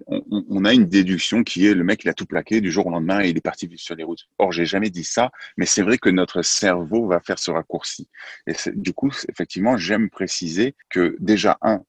on, 0.08 0.66
a 0.66 0.74
une 0.74 0.86
déduction 0.86 1.44
qui 1.44 1.66
est 1.66 1.74
le 1.74 1.84
mec, 1.84 2.04
il 2.04 2.10
a 2.10 2.14
tout 2.14 2.26
plaqué 2.26 2.62
du 2.62 2.72
jour 2.72 2.88
au 2.88 2.92
lendemain 2.92 3.22
et 3.22 3.30
il 3.30 3.38
est 3.38 3.42
parti 3.42 3.70
sur 3.78 3.96
les 3.96 4.04
routes. 4.04 4.28
Or, 4.38 4.52
j'ai 4.52 4.66
jamais 4.66 4.90
dit 4.90 5.04
ça, 5.04 5.32
mais 5.58 5.66
c'est 5.66 5.82
vrai 5.82 5.98
que 5.98 6.10
notre 6.10 6.42
cerveau 6.42 7.08
va 7.08 7.20
faire 7.20 7.40
ce 7.40 7.52
raccourci. 7.52 8.08
Et 8.48 8.54
du 8.74 8.94
coup, 8.94 9.12
effectivement, 9.30 9.78
j'aime 9.78 10.10
préciser 10.10 10.76
que 10.90 11.16
déjà, 11.20 11.58
un, 11.62 11.84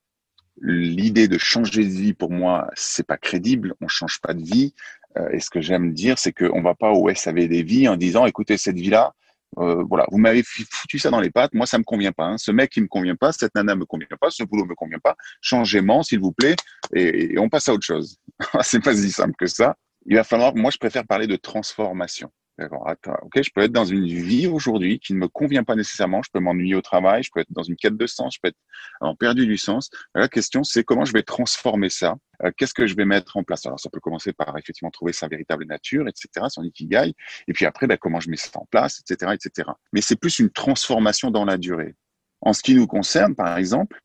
l'idée 0.60 1.28
de 1.28 1.38
changer 1.38 1.84
de 1.84 1.90
vie 1.90 2.14
pour 2.14 2.30
moi 2.30 2.68
c'est 2.74 3.06
pas 3.06 3.16
crédible 3.16 3.74
on 3.80 3.88
change 3.88 4.20
pas 4.20 4.34
de 4.34 4.42
vie. 4.42 4.74
Euh, 5.18 5.28
et 5.30 5.40
ce 5.40 5.50
que 5.50 5.60
j'aime 5.60 5.92
dire 5.92 6.18
c'est 6.18 6.32
qu'on 6.32 6.62
va 6.62 6.74
pas 6.74 6.90
au 6.90 7.12
SAV 7.14 7.48
des 7.48 7.62
vies 7.62 7.88
en 7.88 7.96
disant 7.96 8.26
écoutez 8.26 8.56
cette 8.56 8.76
vie 8.76 8.90
là 8.90 9.12
euh, 9.58 9.84
voilà 9.86 10.06
vous 10.10 10.16
m'avez 10.16 10.42
foutu 10.42 10.98
ça 10.98 11.10
dans 11.10 11.20
les 11.20 11.30
pattes 11.30 11.52
moi 11.52 11.66
ça 11.66 11.78
me 11.78 11.84
convient 11.84 12.12
pas 12.12 12.24
hein. 12.24 12.38
ce 12.38 12.50
mec 12.50 12.74
il 12.76 12.84
me 12.84 12.88
convient 12.88 13.16
pas 13.16 13.32
cette 13.32 13.54
nana 13.54 13.74
me 13.74 13.84
convient 13.84 14.06
pas 14.18 14.30
ce 14.30 14.42
boulot 14.44 14.64
me 14.64 14.74
convient 14.74 14.98
pas 14.98 15.14
changez-moi 15.42 16.02
s'il 16.02 16.20
vous 16.20 16.32
plaît 16.32 16.56
et, 16.94 17.34
et, 17.34 17.38
on 17.38 17.50
passe 17.50 17.68
à 17.68 17.74
autre 17.74 17.84
chose. 17.84 18.18
C'est 18.62 18.82
pas 18.82 18.94
si 18.94 19.10
simple 19.10 19.34
que 19.38 19.46
ça. 19.46 19.76
Il 20.06 20.16
va 20.16 20.24
falloir 20.24 20.56
moi 20.56 20.70
je 20.70 20.78
préfère 20.78 21.06
parler 21.06 21.26
de 21.26 21.36
transformation 21.36 22.30
ok, 22.60 23.42
je 23.42 23.50
peux 23.54 23.62
être 23.62 23.72
dans 23.72 23.84
une 23.84 24.06
vie 24.06 24.46
aujourd'hui 24.46 24.98
qui 24.98 25.14
ne 25.14 25.18
me 25.18 25.28
convient 25.28 25.64
pas 25.64 25.74
nécessairement. 25.74 26.22
Je 26.22 26.30
peux 26.32 26.40
m'ennuyer 26.40 26.74
au 26.74 26.82
travail, 26.82 27.22
je 27.22 27.30
peux 27.32 27.40
être 27.40 27.52
dans 27.52 27.62
une 27.62 27.76
quête 27.76 27.96
de 27.96 28.06
sens, 28.06 28.34
je 28.34 28.40
peux 28.42 28.48
être 28.48 28.58
en 29.00 29.14
perdu 29.14 29.46
du 29.46 29.56
sens. 29.56 29.90
La 30.14 30.28
question, 30.28 30.62
c'est 30.64 30.84
comment 30.84 31.04
je 31.04 31.12
vais 31.12 31.22
transformer 31.22 31.88
ça? 31.88 32.16
Euh, 32.44 32.50
qu'est-ce 32.56 32.74
que 32.74 32.86
je 32.86 32.94
vais 32.94 33.04
mettre 33.04 33.36
en 33.36 33.42
place? 33.42 33.64
Alors, 33.66 33.80
ça 33.80 33.88
peut 33.90 34.00
commencer 34.00 34.32
par 34.32 34.56
effectivement 34.58 34.90
trouver 34.90 35.12
sa 35.12 35.28
véritable 35.28 35.64
nature, 35.64 36.08
etc., 36.08 36.46
son 36.48 36.62
ikigai. 36.62 37.14
Et 37.48 37.52
puis 37.52 37.66
après, 37.66 37.86
ben, 37.86 37.96
comment 37.96 38.20
je 38.20 38.30
mets 38.30 38.36
ça 38.36 38.50
en 38.54 38.66
place, 38.70 39.00
etc., 39.00 39.32
etc. 39.34 39.70
Mais 39.92 40.00
c'est 40.00 40.16
plus 40.16 40.38
une 40.38 40.50
transformation 40.50 41.30
dans 41.30 41.44
la 41.44 41.56
durée. 41.56 41.94
En 42.40 42.52
ce 42.52 42.62
qui 42.62 42.74
nous 42.74 42.88
concerne, 42.88 43.34
par 43.36 43.56
exemple, 43.56 44.01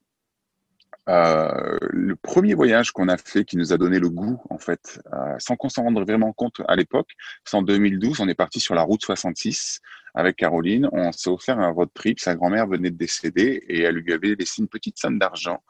euh, 1.08 1.78
le 1.82 2.16
premier 2.16 2.54
voyage 2.54 2.92
qu'on 2.92 3.08
a 3.08 3.18
fait 3.18 3.46
qui 3.46 3.56
nous 3.56 3.72
a 3.72 3.78
donné 3.78 4.00
le 4.00 4.10
goût, 4.10 4.42
en 4.50 4.58
fait, 4.58 5.00
euh, 5.14 5.36
sans 5.40 5.56
qu'on 5.56 5.70
s'en 5.70 5.84
rende 5.84 6.00
vraiment 6.00 6.34
compte 6.34 6.62
à 6.68 6.76
l'époque, 6.76 7.12
c'est 7.46 7.56
en 7.56 7.62
2012. 7.62 8.20
On 8.20 8.28
est 8.28 8.36
parti 8.36 8.60
sur 8.60 8.76
la 8.76 8.82
route 8.82 9.02
66 9.02 9.80
avec 10.16 10.36
Caroline. 10.36 10.90
On 10.92 11.12
s'est 11.12 11.30
offert 11.30 11.60
un 11.60 11.70
road 11.70 11.90
trip. 11.94 12.20
Sa 12.20 12.36
grand-mère 12.36 12.68
venait 12.68 12.92
de 12.92 12.98
décéder 12.98 13.64
et 13.68 13.82
elle 13.82 13.96
lui 13.96 14.14
avait 14.14 14.36
laissé 14.36 14.62
une 14.62 14.68
petite 14.68 14.98
somme 14.98 15.18
d'argent. 15.18 15.64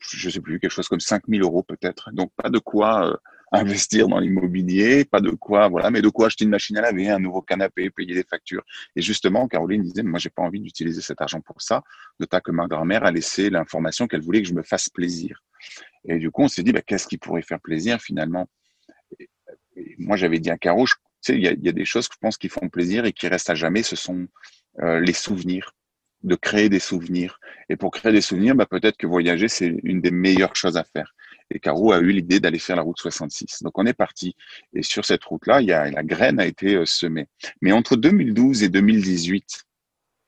Je 0.00 0.30
sais 0.30 0.40
plus, 0.40 0.60
quelque 0.60 0.70
chose 0.70 0.88
comme 0.88 1.00
5000 1.00 1.42
euros 1.42 1.62
peut-être. 1.62 2.10
Donc 2.12 2.30
pas 2.36 2.50
de 2.50 2.58
quoi 2.58 3.08
euh, 3.08 3.16
investir 3.52 4.08
dans 4.08 4.18
l'immobilier, 4.18 5.04
pas 5.04 5.20
de 5.20 5.30
quoi, 5.30 5.68
voilà, 5.68 5.90
mais 5.90 6.02
de 6.02 6.08
quoi 6.08 6.26
acheter 6.26 6.44
une 6.44 6.50
machine 6.50 6.76
à 6.76 6.82
laver, 6.82 7.08
un 7.08 7.18
nouveau 7.18 7.42
canapé, 7.42 7.90
payer 7.90 8.14
des 8.14 8.24
factures. 8.24 8.62
Et 8.94 9.02
justement, 9.02 9.48
Caroline 9.48 9.82
disait, 9.82 10.02
moi, 10.02 10.18
j'ai 10.18 10.30
pas 10.30 10.42
envie 10.42 10.60
d'utiliser 10.60 11.00
cet 11.00 11.20
argent 11.20 11.40
pour 11.40 11.62
ça, 11.62 11.82
de 12.20 12.26
ta 12.26 12.40
que 12.40 12.50
ma 12.50 12.66
grand-mère 12.66 13.04
a 13.04 13.10
laissé 13.10 13.50
l'information 13.50 14.06
qu'elle 14.06 14.22
voulait 14.22 14.42
que 14.42 14.48
je 14.48 14.54
me 14.54 14.62
fasse 14.62 14.88
plaisir. 14.88 15.42
Et 16.04 16.18
du 16.18 16.30
coup, 16.30 16.42
on 16.42 16.48
s'est 16.48 16.62
dit, 16.62 16.72
bah, 16.72 16.82
qu'est-ce 16.82 17.06
qui 17.06 17.18
pourrait 17.18 17.42
faire 17.42 17.60
plaisir 17.60 18.00
finalement? 18.00 18.48
Moi, 19.98 20.16
j'avais 20.16 20.40
dit 20.40 20.50
à 20.50 20.58
Caro, 20.58 20.86
tu 20.86 20.92
sais, 21.20 21.34
il 21.34 21.42
y 21.42 21.48
a, 21.48 21.52
y 21.52 21.68
a, 21.68 21.72
des 21.72 21.84
choses 21.84 22.08
que 22.08 22.14
je 22.14 22.18
pense 22.20 22.36
qui 22.36 22.48
font 22.48 22.68
plaisir 22.68 23.04
et 23.04 23.12
qui 23.12 23.28
restent 23.28 23.50
à 23.50 23.54
jamais, 23.54 23.82
ce 23.82 23.96
sont 23.96 24.28
euh, 24.80 25.00
les 25.00 25.12
souvenirs 25.12 25.74
de 26.22 26.34
créer 26.34 26.68
des 26.68 26.80
souvenirs. 26.80 27.38
Et 27.68 27.76
pour 27.76 27.90
créer 27.90 28.12
des 28.12 28.20
souvenirs, 28.20 28.54
bah, 28.54 28.66
peut-être 28.66 28.96
que 28.96 29.06
voyager, 29.06 29.48
c'est 29.48 29.78
une 29.82 30.00
des 30.00 30.10
meilleures 30.10 30.56
choses 30.56 30.76
à 30.76 30.84
faire. 30.84 31.14
Et 31.50 31.60
Caro 31.60 31.92
a 31.92 32.00
eu 32.00 32.10
l'idée 32.10 32.40
d'aller 32.40 32.58
faire 32.58 32.76
la 32.76 32.82
route 32.82 32.98
66. 32.98 33.62
Donc 33.62 33.78
on 33.78 33.86
est 33.86 33.94
parti. 33.94 34.34
Et 34.74 34.82
sur 34.82 35.04
cette 35.04 35.24
route-là, 35.24 35.60
il 35.60 35.68
y 35.68 35.72
a, 35.72 35.90
la 35.90 36.02
graine 36.02 36.40
a 36.40 36.46
été 36.46 36.74
euh, 36.74 36.84
semée. 36.84 37.26
Mais 37.62 37.72
entre 37.72 37.96
2012 37.96 38.62
et 38.62 38.68
2018, 38.68 39.64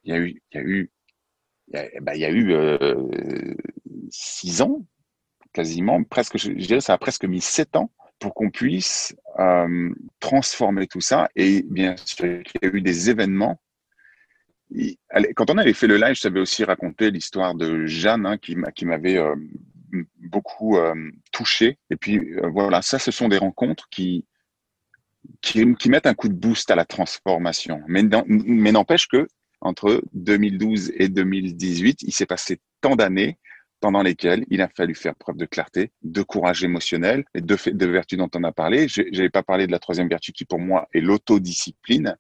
il 0.04 0.12
y 0.12 0.16
a 0.16 0.18
eu, 0.18 0.42
il 0.52 0.56
y 0.56 0.58
a 0.58 0.62
eu, 0.62 0.90
il 1.68 1.76
y 1.76 1.78
a, 1.78 2.00
bah, 2.00 2.16
eu 2.16 2.52
euh, 2.52 3.54
six 4.10 4.62
ans, 4.62 4.84
quasiment, 5.52 6.02
presque, 6.04 6.38
je 6.38 6.50
dirais, 6.52 6.80
ça 6.80 6.94
a 6.94 6.98
presque 6.98 7.24
mis 7.24 7.40
sept 7.40 7.76
ans 7.76 7.90
pour 8.18 8.34
qu'on 8.34 8.50
puisse 8.50 9.14
euh, 9.38 9.90
transformer 10.20 10.86
tout 10.86 11.00
ça. 11.00 11.28
Et 11.36 11.64
bien 11.68 11.96
sûr, 11.96 12.26
il 12.26 12.44
y 12.62 12.66
a 12.66 12.68
eu 12.68 12.80
des 12.80 13.10
événements 13.10 13.60
quand 15.34 15.50
on 15.50 15.58
avait 15.58 15.72
fait 15.72 15.86
le 15.86 15.96
live, 15.96 16.14
je 16.14 16.22
t'avais 16.22 16.40
aussi 16.40 16.64
raconté 16.64 17.10
l'histoire 17.10 17.54
de 17.54 17.86
Jeanne 17.86 18.26
hein, 18.26 18.38
qui 18.38 18.84
m'avait 18.84 19.18
euh, 19.18 19.34
beaucoup 20.30 20.76
euh, 20.76 20.94
touché. 21.32 21.78
Et 21.90 21.96
puis 21.96 22.18
euh, 22.18 22.48
voilà, 22.52 22.82
ça, 22.82 22.98
ce 22.98 23.10
sont 23.10 23.28
des 23.28 23.38
rencontres 23.38 23.88
qui, 23.90 24.26
qui, 25.42 25.64
mettent 25.88 26.06
un 26.06 26.14
coup 26.14 26.28
de 26.28 26.34
boost 26.34 26.70
à 26.70 26.76
la 26.76 26.84
transformation. 26.84 27.82
Mais, 27.86 28.02
n'empêche 28.02 29.08
que 29.08 29.26
entre 29.60 30.02
2012 30.14 30.92
et 30.96 31.08
2018, 31.08 32.02
il 32.02 32.12
s'est 32.12 32.26
passé 32.26 32.60
tant 32.80 32.96
d'années 32.96 33.38
pendant 33.80 34.02
lesquelles 34.02 34.44
il 34.50 34.62
a 34.62 34.68
fallu 34.68 34.94
faire 34.94 35.14
preuve 35.14 35.36
de 35.36 35.46
clarté, 35.46 35.90
de 36.02 36.22
courage 36.22 36.64
émotionnel 36.64 37.24
et 37.34 37.40
de, 37.40 37.56
de 37.70 37.86
vertus 37.86 38.18
dont 38.18 38.30
on 38.34 38.44
a 38.44 38.52
parlé. 38.52 38.88
Je 38.88 39.02
n'avais 39.02 39.30
pas 39.30 39.42
parlé 39.42 39.66
de 39.66 39.72
la 39.72 39.78
troisième 39.78 40.08
vertu 40.08 40.32
qui, 40.32 40.44
pour 40.44 40.58
moi, 40.58 40.88
est 40.92 41.00
l'autodiscipline 41.00 42.16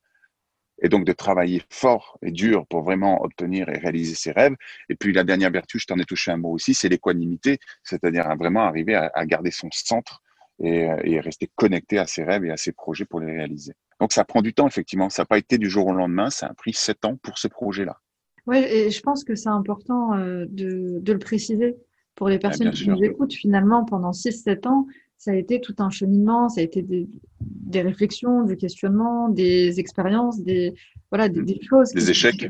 et 0.80 0.88
donc 0.88 1.04
de 1.04 1.12
travailler 1.12 1.62
fort 1.70 2.18
et 2.22 2.30
dur 2.30 2.66
pour 2.66 2.82
vraiment 2.82 3.22
obtenir 3.22 3.68
et 3.68 3.78
réaliser 3.78 4.14
ses 4.14 4.32
rêves. 4.32 4.54
Et 4.88 4.94
puis 4.94 5.12
la 5.12 5.24
dernière 5.24 5.50
vertu, 5.50 5.78
je 5.78 5.86
t'en 5.86 5.98
ai 5.98 6.04
touché 6.04 6.30
un 6.30 6.36
mot 6.36 6.50
aussi, 6.50 6.74
c'est 6.74 6.88
l'équanimité, 6.88 7.58
c'est-à-dire 7.82 8.28
à 8.28 8.36
vraiment 8.36 8.62
arriver 8.62 8.94
à, 8.94 9.26
garder 9.26 9.50
son 9.50 9.68
centre 9.72 10.22
et, 10.62 10.88
et, 11.04 11.20
rester 11.20 11.50
connecté 11.54 11.98
à 11.98 12.06
ses 12.06 12.24
rêves 12.24 12.44
et 12.44 12.50
à 12.50 12.56
ses 12.56 12.72
projets 12.72 13.04
pour 13.04 13.20
les 13.20 13.32
réaliser. 13.32 13.72
Donc 14.00 14.12
ça 14.12 14.24
prend 14.24 14.42
du 14.42 14.54
temps, 14.54 14.66
effectivement. 14.66 15.10
Ça 15.10 15.22
n'a 15.22 15.26
pas 15.26 15.38
été 15.38 15.58
du 15.58 15.68
jour 15.68 15.86
au 15.86 15.92
lendemain, 15.92 16.30
ça 16.30 16.46
a 16.46 16.54
pris 16.54 16.72
sept 16.72 17.04
ans 17.04 17.16
pour 17.22 17.38
ce 17.38 17.48
projet-là. 17.48 17.98
Oui, 18.46 18.58
et 18.58 18.90
je 18.90 19.00
pense 19.02 19.24
que 19.24 19.34
c'est 19.34 19.48
important 19.48 20.14
euh, 20.14 20.46
de, 20.48 20.98
de, 21.00 21.12
le 21.12 21.18
préciser 21.18 21.76
pour 22.14 22.28
les 22.28 22.38
personnes 22.38 22.70
qui 22.70 22.88
nous 22.88 23.02
écoutent. 23.02 23.32
Finalement, 23.32 23.84
pendant 23.84 24.10
6-7 24.10 24.66
ans, 24.66 24.86
ça 25.20 25.32
a 25.32 25.34
été 25.34 25.60
tout 25.60 25.74
un 25.78 25.90
cheminement, 25.90 26.48
ça 26.48 26.62
a 26.62 26.64
été 26.64 26.80
des, 26.80 27.06
des 27.40 27.82
réflexions, 27.82 28.42
du 28.42 28.56
questionnement, 28.56 29.28
des 29.28 29.78
expériences, 29.78 30.42
des, 30.42 30.72
voilà, 31.10 31.28
des, 31.28 31.60
choses. 31.60 31.92
Des 31.92 32.10
échecs. 32.10 32.48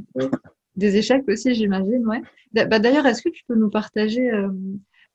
Des 0.77 0.97
échecs 0.97 1.25
aussi, 1.27 1.53
j'imagine, 1.53 2.07
ouais. 2.07 2.23
Bah, 2.53 2.79
D'ailleurs, 2.79 3.07
est-ce 3.07 3.23
que 3.23 3.29
tu 3.29 3.43
peux 3.49 3.57
nous 3.57 3.71
partager 3.71 4.31
euh, 4.31 4.49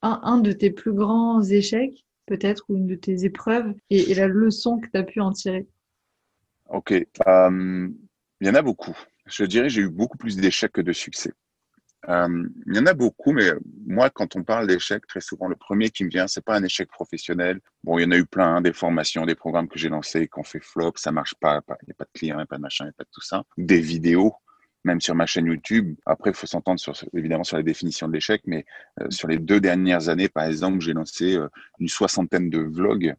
un, 0.01 0.19
un, 0.23 0.37
de 0.39 0.51
tes 0.51 0.69
plus 0.69 0.91
grands 0.91 1.41
échecs, 1.41 2.05
peut-être, 2.25 2.65
ou 2.67 2.75
une 2.75 2.87
de 2.87 2.95
tes 2.95 3.23
épreuves, 3.23 3.73
et, 3.89 4.13
la 4.13 4.27
leçon 4.27 4.77
que 4.77 4.89
tu 4.89 4.97
as 4.97 5.03
pu 5.03 5.21
en 5.21 5.31
tirer? 5.31 5.65
Ok. 6.67 6.91
Euh, 6.91 7.89
il 8.41 8.47
y 8.47 8.49
en 8.49 8.55
a 8.55 8.61
beaucoup. 8.61 8.97
Je 9.27 9.45
dirais 9.45 9.69
j'ai 9.69 9.81
eu 9.81 9.89
beaucoup 9.89 10.17
plus 10.17 10.35
d'échecs 10.35 10.73
que 10.73 10.81
de 10.81 10.91
succès. 10.91 11.31
Euh, 12.09 12.49
il 12.67 12.75
y 12.75 12.79
en 12.79 12.85
a 12.85 12.93
beaucoup, 12.93 13.31
mais 13.31 13.49
moi, 13.85 14.09
quand 14.09 14.35
on 14.35 14.43
parle 14.43 14.67
d'échecs, 14.67 15.05
très 15.07 15.21
souvent, 15.21 15.47
le 15.47 15.55
premier 15.55 15.89
qui 15.89 16.03
me 16.03 16.09
vient, 16.09 16.27
c'est 16.27 16.43
pas 16.43 16.55
un 16.55 16.63
échec 16.63 16.89
professionnel. 16.89 17.59
Bon, 17.83 17.97
il 17.97 18.03
y 18.03 18.05
en 18.05 18.11
a 18.11 18.17
eu 18.17 18.25
plein, 18.25 18.55
hein, 18.55 18.61
des 18.61 18.73
formations, 18.73 19.25
des 19.25 19.35
programmes 19.35 19.67
que 19.67 19.77
j'ai 19.77 19.89
lancés, 19.89 20.27
qu'on 20.27 20.43
fait 20.43 20.59
flop, 20.59 20.93
ça 20.95 21.11
marche 21.11 21.35
pas, 21.35 21.61
il 21.83 21.85
n'y 21.87 21.91
a 21.91 21.95
pas 21.95 22.05
de 22.05 22.09
clients, 22.13 22.35
il 22.35 22.39
n'y 22.39 22.43
a 22.43 22.47
pas 22.47 22.57
de 22.57 22.61
machin, 22.61 22.85
il 22.85 22.87
n'y 22.87 22.91
a 22.91 22.97
pas 22.97 23.03
de 23.03 23.09
tout 23.11 23.21
ça. 23.21 23.43
Des 23.57 23.79
vidéos, 23.79 24.33
même 24.83 25.01
sur 25.01 25.15
ma 25.15 25.25
chaîne 25.25 25.45
YouTube. 25.45 25.95
Après, 26.05 26.31
il 26.31 26.35
faut 26.35 26.47
s'entendre 26.47 26.79
évidemment 27.13 27.43
sur 27.43 27.57
la 27.57 27.63
définition 27.63 28.07
de 28.07 28.13
l'échec, 28.13 28.41
mais 28.45 28.65
euh, 29.01 29.09
sur 29.09 29.27
les 29.27 29.37
deux 29.37 29.59
dernières 29.59 30.09
années, 30.09 30.29
par 30.29 30.45
exemple, 30.45 30.79
j'ai 30.79 30.93
lancé 30.93 31.35
euh, 31.35 31.47
une 31.79 31.87
soixantaine 31.87 32.49
de 32.49 32.59
vlogs. 32.59 33.15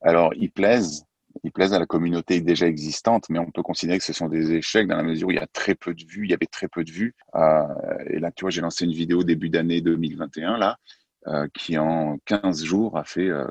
Alors, 0.00 0.34
ils 0.34 0.50
plaisent, 0.50 1.04
ils 1.42 1.52
plaisent 1.52 1.74
à 1.74 1.78
la 1.78 1.86
communauté 1.86 2.40
déjà 2.40 2.66
existante, 2.66 3.28
mais 3.28 3.38
on 3.38 3.50
peut 3.50 3.62
considérer 3.62 3.98
que 3.98 4.04
ce 4.04 4.12
sont 4.12 4.28
des 4.28 4.52
échecs 4.52 4.86
dans 4.86 4.96
la 4.96 5.02
mesure 5.02 5.28
où 5.28 5.30
il 5.32 5.36
y 5.36 5.40
a 5.40 5.46
très 5.46 5.74
peu 5.74 5.94
de 5.94 6.04
vues, 6.04 6.24
il 6.24 6.30
y 6.30 6.34
avait 6.34 6.46
très 6.46 6.68
peu 6.68 6.84
de 6.84 6.90
vues. 6.90 7.14
Euh, 7.34 7.66
et 8.08 8.18
là, 8.18 8.30
tu 8.30 8.42
vois, 8.42 8.50
j'ai 8.50 8.60
lancé 8.60 8.84
une 8.84 8.92
vidéo 8.92 9.24
début 9.24 9.48
d'année 9.48 9.80
2021, 9.80 10.58
là, 10.58 10.78
euh, 11.26 11.48
qui 11.54 11.76
en 11.78 12.18
15 12.26 12.64
jours 12.64 12.96
a 12.96 13.04
fait 13.04 13.28
euh, 13.28 13.46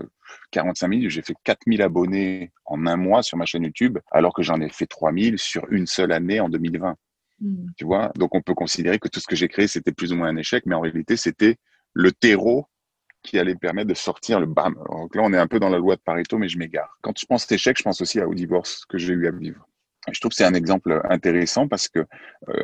45 0.52 0.94
000. 0.94 1.10
J'ai 1.10 1.22
fait 1.22 1.36
4000 1.44 1.82
abonnés 1.82 2.52
en 2.66 2.86
un 2.88 2.96
mois 2.96 3.24
sur 3.24 3.38
ma 3.38 3.46
chaîne 3.46 3.64
YouTube, 3.64 4.00
alors 4.12 4.34
que 4.34 4.44
j'en 4.44 4.62
ai 4.62 4.70
fait 4.70 4.88
3000 4.88 5.38
sur 5.38 5.66
une 5.72 5.88
seule 5.88 6.12
année 6.12 6.40
en 6.40 6.50
2020. 6.50 6.96
Hmm. 7.42 7.66
Tu 7.78 7.86
vois, 7.86 8.12
donc 8.16 8.36
on 8.36 8.42
peut 8.42 8.54
considérer 8.54 9.00
que 9.00 9.10
tout 9.10 9.20
ce 9.20 9.28
que 9.28 9.36
j'ai 9.36 9.48
créé, 9.48 9.68
c'était 9.68 9.92
plus 9.92 10.14
ou 10.14 10.16
moins 10.16 10.30
un 10.30 10.38
échec, 10.38 10.66
mais 10.66 10.76
en 10.76 10.82
réalité, 10.82 11.18
c'était 11.18 11.58
le 11.94 12.12
terreau 12.12 12.68
qui 13.24 13.40
allait 13.40 13.56
permettre 13.56 13.88
de 13.88 13.94
sortir 13.94 14.40
le 14.40 14.46
BAM. 14.46 14.76
Donc 14.92 15.16
là, 15.16 15.24
on 15.24 15.34
est 15.34 15.38
un 15.38 15.48
peu 15.48 15.60
dans 15.60 15.70
la 15.70 15.78
loi 15.78 15.96
de 15.96 16.02
Pareto, 16.02 16.38
mais 16.38 16.50
je 16.50 16.58
m'égare. 16.58 16.98
Quand 17.02 17.18
je 17.18 17.26
pense 17.26 17.50
échec, 17.52 17.78
je 17.78 17.84
pense 17.84 18.02
aussi 18.02 18.22
au 18.22 18.34
divorce 18.34 18.86
que 18.86 18.98
j'ai 18.98 19.14
eu 19.14 19.28
à 19.28 19.32
vivre. 19.32 19.68
je 20.12 20.20
trouve 20.20 20.32
que 20.32 20.36
c'est 20.36 20.46
un 20.46 20.54
exemple 20.54 21.02
intéressant 21.10 21.68
parce 21.68 21.88
que 21.88 22.00
euh, 22.00 22.06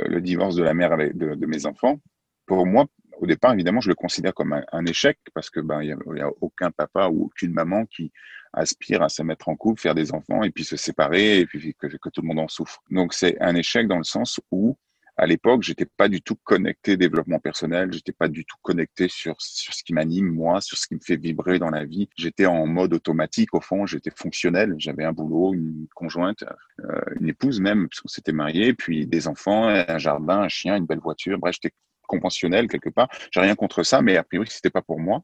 le 0.08 0.22
divorce 0.22 0.56
de 0.56 0.64
la 0.64 0.74
mère 0.74 0.98
de, 0.98 1.46
mes 1.46 1.66
enfants, 1.66 2.00
pour 2.46 2.66
moi, 2.66 2.86
au 3.18 3.26
départ, 3.26 3.54
évidemment, 3.54 3.82
je 3.82 3.90
le 3.90 3.96
considère 3.96 4.34
comme 4.34 4.62
un, 4.72 4.86
échec 4.86 5.18
parce 5.34 5.50
que 5.50 5.60
ben 5.60 5.82
il 5.82 5.90
y, 5.90 6.22
a, 6.22 6.30
aucun 6.42 6.72
papa 6.72 7.10
ou 7.10 7.26
aucune 7.26 7.52
maman 7.52 7.86
qui 7.86 8.12
aspirent 8.54 9.04
à 9.04 9.10
se 9.10 9.22
mettre 9.24 9.50
en 9.50 9.56
couple, 9.56 9.82
faire 9.82 9.96
des 9.96 10.14
enfants 10.14 10.44
et 10.44 10.52
puis 10.52 10.64
se 10.64 10.76
séparer 10.76 11.40
et 11.40 11.46
puis 11.46 11.76
que 11.76 11.88
tout 11.88 12.22
le 12.22 12.28
monde 12.28 12.40
en 12.40 12.48
souffre. 12.48 12.82
Donc 12.90 13.14
c'est 13.14 13.40
un 13.42 13.56
échec 13.56 13.88
dans 13.88 13.98
le 13.98 14.04
sens 14.04 14.40
où 14.52 14.78
à 15.20 15.26
l'époque, 15.26 15.64
j'étais 15.64 15.86
pas 15.86 16.08
du 16.08 16.22
tout 16.22 16.38
connecté 16.46 16.96
développement 16.96 17.40
personnel, 17.40 17.92
j'étais 17.92 18.14
pas 18.14 18.30
du 18.30 18.46
tout 18.46 18.56
connecté 18.62 19.10
sur 19.10 19.36
sur 19.40 19.74
ce 19.74 19.84
qui 19.84 19.94
m'anime 19.94 20.28
moi, 20.28 20.62
sur 20.62 20.78
ce 20.78 20.88
qui 20.88 20.96
me 20.96 21.02
fait 21.02 21.18
vibrer 21.18 21.60
dans 21.60 21.70
la 21.70 21.84
vie. 21.84 22.08
J'étais 22.16 22.46
en 22.46 22.66
mode 22.66 22.94
automatique 22.94 23.54
au 23.54 23.60
fond, 23.60 23.86
j'étais 23.86 24.12
fonctionnel, 24.16 24.76
j'avais 24.78 25.04
un 25.04 25.12
boulot, 25.12 25.54
une 25.54 25.88
conjointe, 25.94 26.46
euh, 26.80 27.02
une 27.20 27.28
épouse 27.28 27.60
même 27.60 27.90
parce 27.90 28.00
qu'on 28.00 28.08
s'était 28.08 28.32
mariés, 28.32 28.74
puis 28.74 29.08
des 29.08 29.28
enfants, 29.28 29.68
un 29.68 29.98
jardin, 29.98 30.40
un 30.40 30.48
chien, 30.48 30.78
une 30.78 30.86
belle 30.86 31.00
voiture. 31.00 31.38
Bref, 31.38 31.56
j'étais 31.62 31.76
conventionnel 32.08 32.70
quelque 32.70 32.90
part. 32.90 33.10
J'ai 33.32 33.42
rien 33.42 33.56
contre 33.56 33.84
ça, 33.84 34.02
mais 34.02 34.16
a 34.16 34.24
priori 34.24 34.48
c'était 34.50 34.70
pas 34.70 34.82
pour 34.82 35.02
moi. 35.02 35.24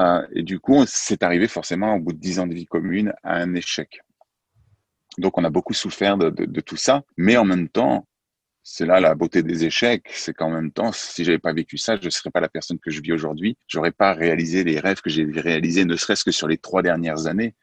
Euh, 0.00 0.26
et 0.32 0.42
du 0.42 0.58
coup, 0.58 0.84
c'est 0.88 1.22
arrivé 1.22 1.46
forcément 1.46 1.94
au 1.94 2.00
bout 2.00 2.12
de 2.12 2.18
dix 2.18 2.40
ans 2.40 2.48
de 2.48 2.54
vie 2.54 2.66
commune 2.66 3.14
à 3.22 3.36
un 3.36 3.54
échec. 3.54 4.00
Donc, 5.18 5.38
on 5.38 5.44
a 5.44 5.50
beaucoup 5.50 5.72
souffert 5.72 6.18
de, 6.18 6.30
de, 6.30 6.46
de 6.46 6.60
tout 6.60 6.76
ça, 6.76 7.04
mais 7.16 7.36
en 7.36 7.44
même 7.44 7.68
temps, 7.68 8.06
c'est 8.68 8.84
là 8.84 8.98
la 8.98 9.14
beauté 9.14 9.44
des 9.44 9.64
échecs, 9.64 10.10
c'est 10.12 10.34
qu'en 10.34 10.50
même 10.50 10.72
temps, 10.72 10.90
si 10.90 11.22
j'avais 11.24 11.38
pas 11.38 11.52
vécu 11.52 11.78
ça, 11.78 11.96
je 12.02 12.10
serais 12.10 12.32
pas 12.32 12.40
la 12.40 12.48
personne 12.48 12.80
que 12.80 12.90
je 12.90 13.00
vis 13.00 13.12
aujourd'hui. 13.12 13.56
J'aurais 13.68 13.92
pas 13.92 14.12
réalisé 14.12 14.64
les 14.64 14.80
rêves 14.80 15.00
que 15.00 15.08
j'ai 15.08 15.24
réalisés, 15.24 15.84
ne 15.84 15.94
serait-ce 15.94 16.24
que 16.24 16.32
sur 16.32 16.48
les 16.48 16.58
trois 16.58 16.82
dernières 16.82 17.28
années, 17.28 17.54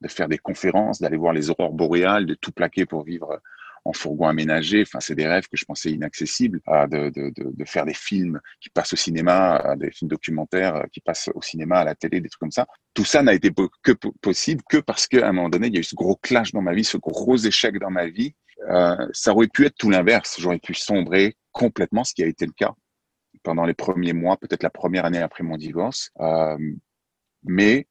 de 0.00 0.06
faire 0.06 0.28
des 0.28 0.38
conférences, 0.38 1.00
d'aller 1.00 1.16
voir 1.16 1.32
les 1.32 1.50
aurores 1.50 1.72
boréales, 1.72 2.24
de 2.24 2.34
tout 2.34 2.52
plaquer 2.52 2.86
pour 2.86 3.02
vivre 3.02 3.40
en 3.84 3.92
fourgon 3.92 4.28
aménagé. 4.28 4.82
Enfin, 4.82 5.00
c'est 5.00 5.16
des 5.16 5.26
rêves 5.26 5.48
que 5.48 5.56
je 5.56 5.64
pensais 5.64 5.90
inaccessibles. 5.90 6.60
de, 6.88 7.64
faire 7.64 7.84
des 7.84 7.92
films 7.94 8.40
qui 8.60 8.70
passent 8.70 8.92
au 8.92 8.96
cinéma, 8.96 9.74
des 9.76 9.90
films 9.90 10.08
documentaires 10.08 10.84
qui 10.92 11.00
passent 11.00 11.30
au 11.34 11.42
cinéma, 11.42 11.80
à 11.80 11.84
la 11.84 11.96
télé, 11.96 12.20
des 12.20 12.28
trucs 12.28 12.38
comme 12.38 12.52
ça. 12.52 12.68
Tout 12.94 13.04
ça 13.04 13.24
n'a 13.24 13.34
été 13.34 13.50
que 13.82 13.92
possible 14.22 14.62
que 14.70 14.76
parce 14.76 15.08
qu'à 15.08 15.28
un 15.28 15.32
moment 15.32 15.48
donné, 15.48 15.66
il 15.66 15.74
y 15.74 15.78
a 15.78 15.80
eu 15.80 15.84
ce 15.84 15.96
gros 15.96 16.14
clash 16.14 16.52
dans 16.52 16.62
ma 16.62 16.74
vie, 16.74 16.84
ce 16.84 16.96
gros 16.96 17.36
échec 17.38 17.76
dans 17.80 17.90
ma 17.90 18.06
vie 18.06 18.36
euh, 18.70 19.08
ça 19.12 19.32
aurait 19.32 19.48
pu 19.48 19.66
être 19.66 19.76
tout 19.76 19.90
l'inverse. 19.90 20.36
J'aurais 20.38 20.58
pu 20.58 20.74
sombrer 20.74 21.36
complètement, 21.52 22.04
ce 22.04 22.14
qui 22.14 22.22
a 22.22 22.26
été 22.26 22.46
le 22.46 22.52
cas 22.52 22.74
pendant 23.44 23.64
les 23.64 23.74
premiers 23.74 24.12
mois, 24.12 24.36
peut-être 24.36 24.64
la 24.64 24.70
première 24.70 25.04
année 25.04 25.18
après 25.18 25.44
mon 25.44 25.56
divorce. 25.56 26.10
Euh, 26.20 26.56
mais 27.44 27.86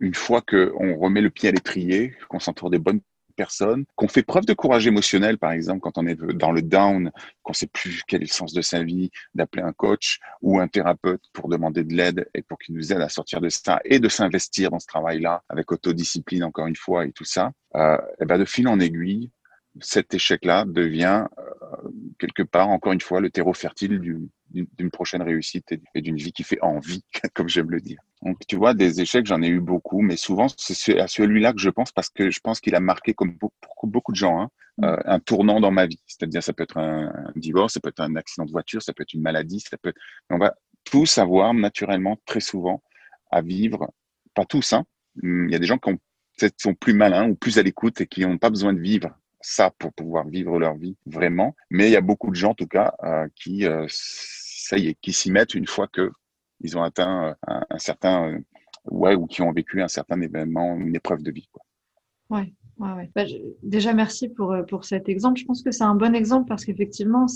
une 0.00 0.14
fois 0.14 0.42
qu'on 0.42 0.96
remet 0.98 1.20
le 1.20 1.30
pied 1.30 1.48
à 1.48 1.52
l'étrier, 1.52 2.14
qu'on 2.28 2.40
s'entoure 2.40 2.70
des 2.70 2.78
bonnes 2.78 3.00
personnes, 3.36 3.84
qu'on 3.94 4.08
fait 4.08 4.24
preuve 4.24 4.46
de 4.46 4.52
courage 4.52 4.86
émotionnel, 4.86 5.38
par 5.38 5.52
exemple, 5.52 5.80
quand 5.80 5.96
on 5.96 6.06
est 6.06 6.16
dans 6.16 6.50
le 6.50 6.60
down, 6.60 7.12
qu'on 7.42 7.52
sait 7.52 7.68
plus 7.68 8.02
quel 8.06 8.22
est 8.22 8.26
le 8.26 8.32
sens 8.32 8.52
de 8.52 8.62
sa 8.62 8.82
vie, 8.82 9.10
d'appeler 9.34 9.62
un 9.62 9.72
coach 9.72 10.18
ou 10.42 10.58
un 10.58 10.66
thérapeute 10.66 11.22
pour 11.32 11.48
demander 11.48 11.84
de 11.84 11.94
l'aide 11.94 12.28
et 12.34 12.42
pour 12.42 12.58
qu'il 12.58 12.74
nous 12.74 12.92
aide 12.92 13.00
à 13.00 13.08
sortir 13.08 13.40
de 13.40 13.48
ça 13.48 13.80
et 13.84 14.00
de 14.00 14.08
s'investir 14.08 14.70
dans 14.70 14.80
ce 14.80 14.88
travail-là 14.88 15.44
avec 15.48 15.70
autodiscipline, 15.70 16.42
encore 16.42 16.66
une 16.66 16.76
fois, 16.76 17.06
et 17.06 17.12
tout 17.12 17.24
ça, 17.24 17.52
euh, 17.76 17.96
et 18.20 18.24
ben 18.24 18.38
de 18.38 18.44
fil 18.44 18.66
en 18.66 18.80
aiguille, 18.80 19.30
cet 19.80 20.14
échec-là 20.14 20.64
devient 20.66 21.26
euh, 21.38 21.88
quelque 22.18 22.42
part, 22.42 22.68
encore 22.68 22.92
une 22.92 23.00
fois, 23.00 23.20
le 23.20 23.30
terreau 23.30 23.52
fertile 23.52 24.00
d'une 24.50 24.90
prochaine 24.90 25.22
réussite 25.22 25.74
et 25.94 26.00
d'une 26.00 26.16
vie 26.16 26.32
qui 26.32 26.42
fait 26.42 26.60
envie, 26.62 27.04
comme 27.34 27.48
j'aime 27.48 27.70
le 27.70 27.80
dire. 27.80 28.00
Donc, 28.22 28.38
tu 28.48 28.56
vois, 28.56 28.74
des 28.74 29.00
échecs, 29.00 29.26
j'en 29.26 29.42
ai 29.42 29.48
eu 29.48 29.60
beaucoup, 29.60 30.00
mais 30.00 30.16
souvent, 30.16 30.46
c'est 30.56 30.98
à 30.98 31.06
celui-là 31.06 31.52
que 31.52 31.60
je 31.60 31.70
pense 31.70 31.92
parce 31.92 32.08
que 32.08 32.30
je 32.30 32.40
pense 32.40 32.60
qu'il 32.60 32.74
a 32.74 32.80
marqué, 32.80 33.14
comme 33.14 33.32
beaucoup, 33.32 33.86
beaucoup 33.86 34.12
de 34.12 34.16
gens, 34.16 34.40
hein, 34.40 34.50
mm. 34.78 34.84
euh, 34.84 34.96
un 35.04 35.20
tournant 35.20 35.60
dans 35.60 35.70
ma 35.70 35.86
vie. 35.86 36.00
C'est-à-dire, 36.06 36.42
ça 36.42 36.52
peut 36.52 36.62
être 36.62 36.78
un, 36.78 37.12
divorce, 37.36 37.74
ça 37.74 37.80
peut 37.80 37.90
être 37.90 38.00
un 38.00 38.16
accident 38.16 38.46
de 38.46 38.50
voiture, 38.50 38.82
ça 38.82 38.92
peut 38.92 39.02
être 39.02 39.14
une 39.14 39.22
maladie, 39.22 39.60
ça 39.60 39.76
peut 39.76 39.90
être... 39.90 40.00
On 40.30 40.38
va 40.38 40.54
tous 40.84 41.18
avoir 41.18 41.54
naturellement, 41.54 42.18
très 42.24 42.40
souvent, 42.40 42.82
à 43.30 43.42
vivre, 43.42 43.92
pas 44.34 44.44
tous, 44.44 44.72
hein, 44.72 44.84
il 45.22 45.50
y 45.50 45.54
a 45.54 45.58
des 45.58 45.66
gens 45.66 45.78
qui 45.78 45.90
ont, 45.90 45.98
sont 46.56 46.74
plus 46.74 46.94
malins 46.94 47.28
ou 47.28 47.34
plus 47.34 47.58
à 47.58 47.62
l'écoute 47.62 48.00
et 48.00 48.06
qui 48.06 48.22
n'ont 48.22 48.38
pas 48.38 48.50
besoin 48.50 48.72
de 48.72 48.80
vivre 48.80 49.14
ça 49.40 49.70
pour 49.78 49.92
pouvoir 49.92 50.26
vivre 50.26 50.58
leur 50.58 50.76
vie 50.76 50.96
vraiment. 51.06 51.54
Mais 51.70 51.88
il 51.88 51.92
y 51.92 51.96
a 51.96 52.00
beaucoup 52.00 52.30
de 52.30 52.36
gens, 52.36 52.50
en 52.50 52.54
tout 52.54 52.66
cas, 52.66 52.94
euh, 53.04 53.28
qui, 53.34 53.66
euh, 53.66 53.86
ça 53.88 54.78
y 54.78 54.88
est, 54.88 54.94
qui 55.00 55.12
s'y 55.12 55.30
mettent 55.30 55.54
une 55.54 55.66
fois 55.66 55.88
que 55.88 56.10
ils 56.60 56.76
ont 56.76 56.82
atteint 56.82 57.36
euh, 57.48 57.60
un, 57.70 57.78
certain, 57.78 58.38
ouais, 58.86 59.14
ou 59.14 59.26
qui 59.26 59.42
ont 59.42 59.52
vécu 59.52 59.80
un 59.80 59.88
certain 59.88 60.20
événement, 60.20 60.74
une 60.74 60.96
épreuve 60.96 61.22
de 61.22 61.30
vie. 61.30 61.48
Quoi. 61.52 61.62
Ouais. 62.30 62.52
Ouais, 62.78 62.92
ouais. 62.92 63.10
Bah, 63.14 63.24
déjà, 63.62 63.92
merci 63.92 64.28
pour, 64.28 64.54
pour 64.68 64.84
cet 64.84 65.08
exemple. 65.08 65.40
Je 65.40 65.44
pense 65.44 65.62
que 65.62 65.72
c'est 65.72 65.84
un 65.84 65.94
bon 65.94 66.14
exemple 66.14 66.48
parce 66.48 66.64
qu'effectivement. 66.64 67.26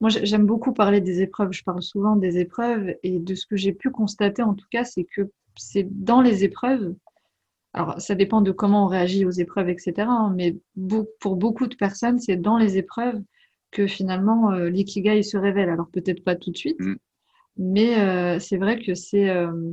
Moi, 0.00 0.10
j'aime 0.10 0.46
beaucoup 0.46 0.72
parler 0.72 1.00
des 1.00 1.22
épreuves. 1.22 1.52
Je 1.52 1.62
parle 1.62 1.80
souvent 1.80 2.16
des 2.16 2.38
épreuves 2.38 2.96
et 3.04 3.20
de 3.20 3.34
ce 3.36 3.46
que 3.46 3.54
j'ai 3.54 3.72
pu 3.72 3.90
constater, 3.90 4.42
en 4.42 4.54
tout 4.54 4.66
cas, 4.68 4.82
c'est 4.82 5.04
que 5.04 5.30
c'est 5.56 5.86
dans 5.88 6.20
les 6.20 6.42
épreuves 6.42 6.96
alors, 7.74 8.00
ça 8.00 8.14
dépend 8.14 8.42
de 8.42 8.52
comment 8.52 8.84
on 8.84 8.88
réagit 8.88 9.24
aux 9.24 9.30
épreuves, 9.30 9.70
etc. 9.70 9.94
Hein, 10.00 10.32
mais 10.36 10.56
pour 11.20 11.36
beaucoup 11.36 11.66
de 11.66 11.74
personnes, 11.74 12.18
c'est 12.18 12.36
dans 12.36 12.58
les 12.58 12.76
épreuves 12.76 13.20
que 13.70 13.86
finalement 13.86 14.52
euh, 14.52 14.68
l'ikigai 14.68 15.22
se 15.22 15.38
révèle. 15.38 15.70
Alors, 15.70 15.88
peut-être 15.90 16.22
pas 16.22 16.36
tout 16.36 16.50
de 16.50 16.56
suite, 16.56 16.78
mm. 16.78 16.96
mais 17.56 17.98
euh, 17.98 18.38
c'est 18.38 18.58
vrai 18.58 18.78
que 18.78 18.94
c'est 18.94 19.30
euh, 19.30 19.72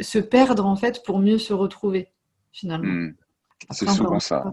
se 0.00 0.18
perdre 0.18 0.64
en 0.64 0.76
fait 0.76 1.02
pour 1.04 1.18
mieux 1.18 1.36
se 1.36 1.52
retrouver, 1.52 2.08
finalement. 2.52 3.08
Mm. 3.08 3.14
C'est 3.70 3.88
souvent 3.90 4.20
ça. 4.20 4.52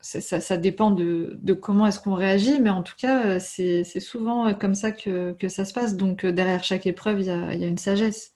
Ça, 0.00 0.40
ça. 0.40 0.56
dépend 0.58 0.90
de, 0.90 1.38
de 1.40 1.54
comment 1.54 1.86
est-ce 1.86 1.98
qu'on 1.98 2.14
réagit, 2.14 2.60
mais 2.60 2.68
en 2.68 2.82
tout 2.82 2.94
cas, 2.98 3.40
c'est 3.40 3.84
souvent 4.00 4.52
comme 4.52 4.74
ça 4.74 4.92
que, 4.92 5.32
que, 5.32 5.48
ça 5.48 5.64
se 5.64 5.72
passe. 5.72 5.96
Donc, 5.96 6.26
derrière 6.26 6.62
chaque 6.62 6.86
épreuve, 6.86 7.20
il 7.20 7.26
y 7.26 7.30
a, 7.30 7.54
il 7.54 7.60
y 7.60 7.64
a 7.64 7.68
une 7.68 7.78
sagesse. 7.78 8.33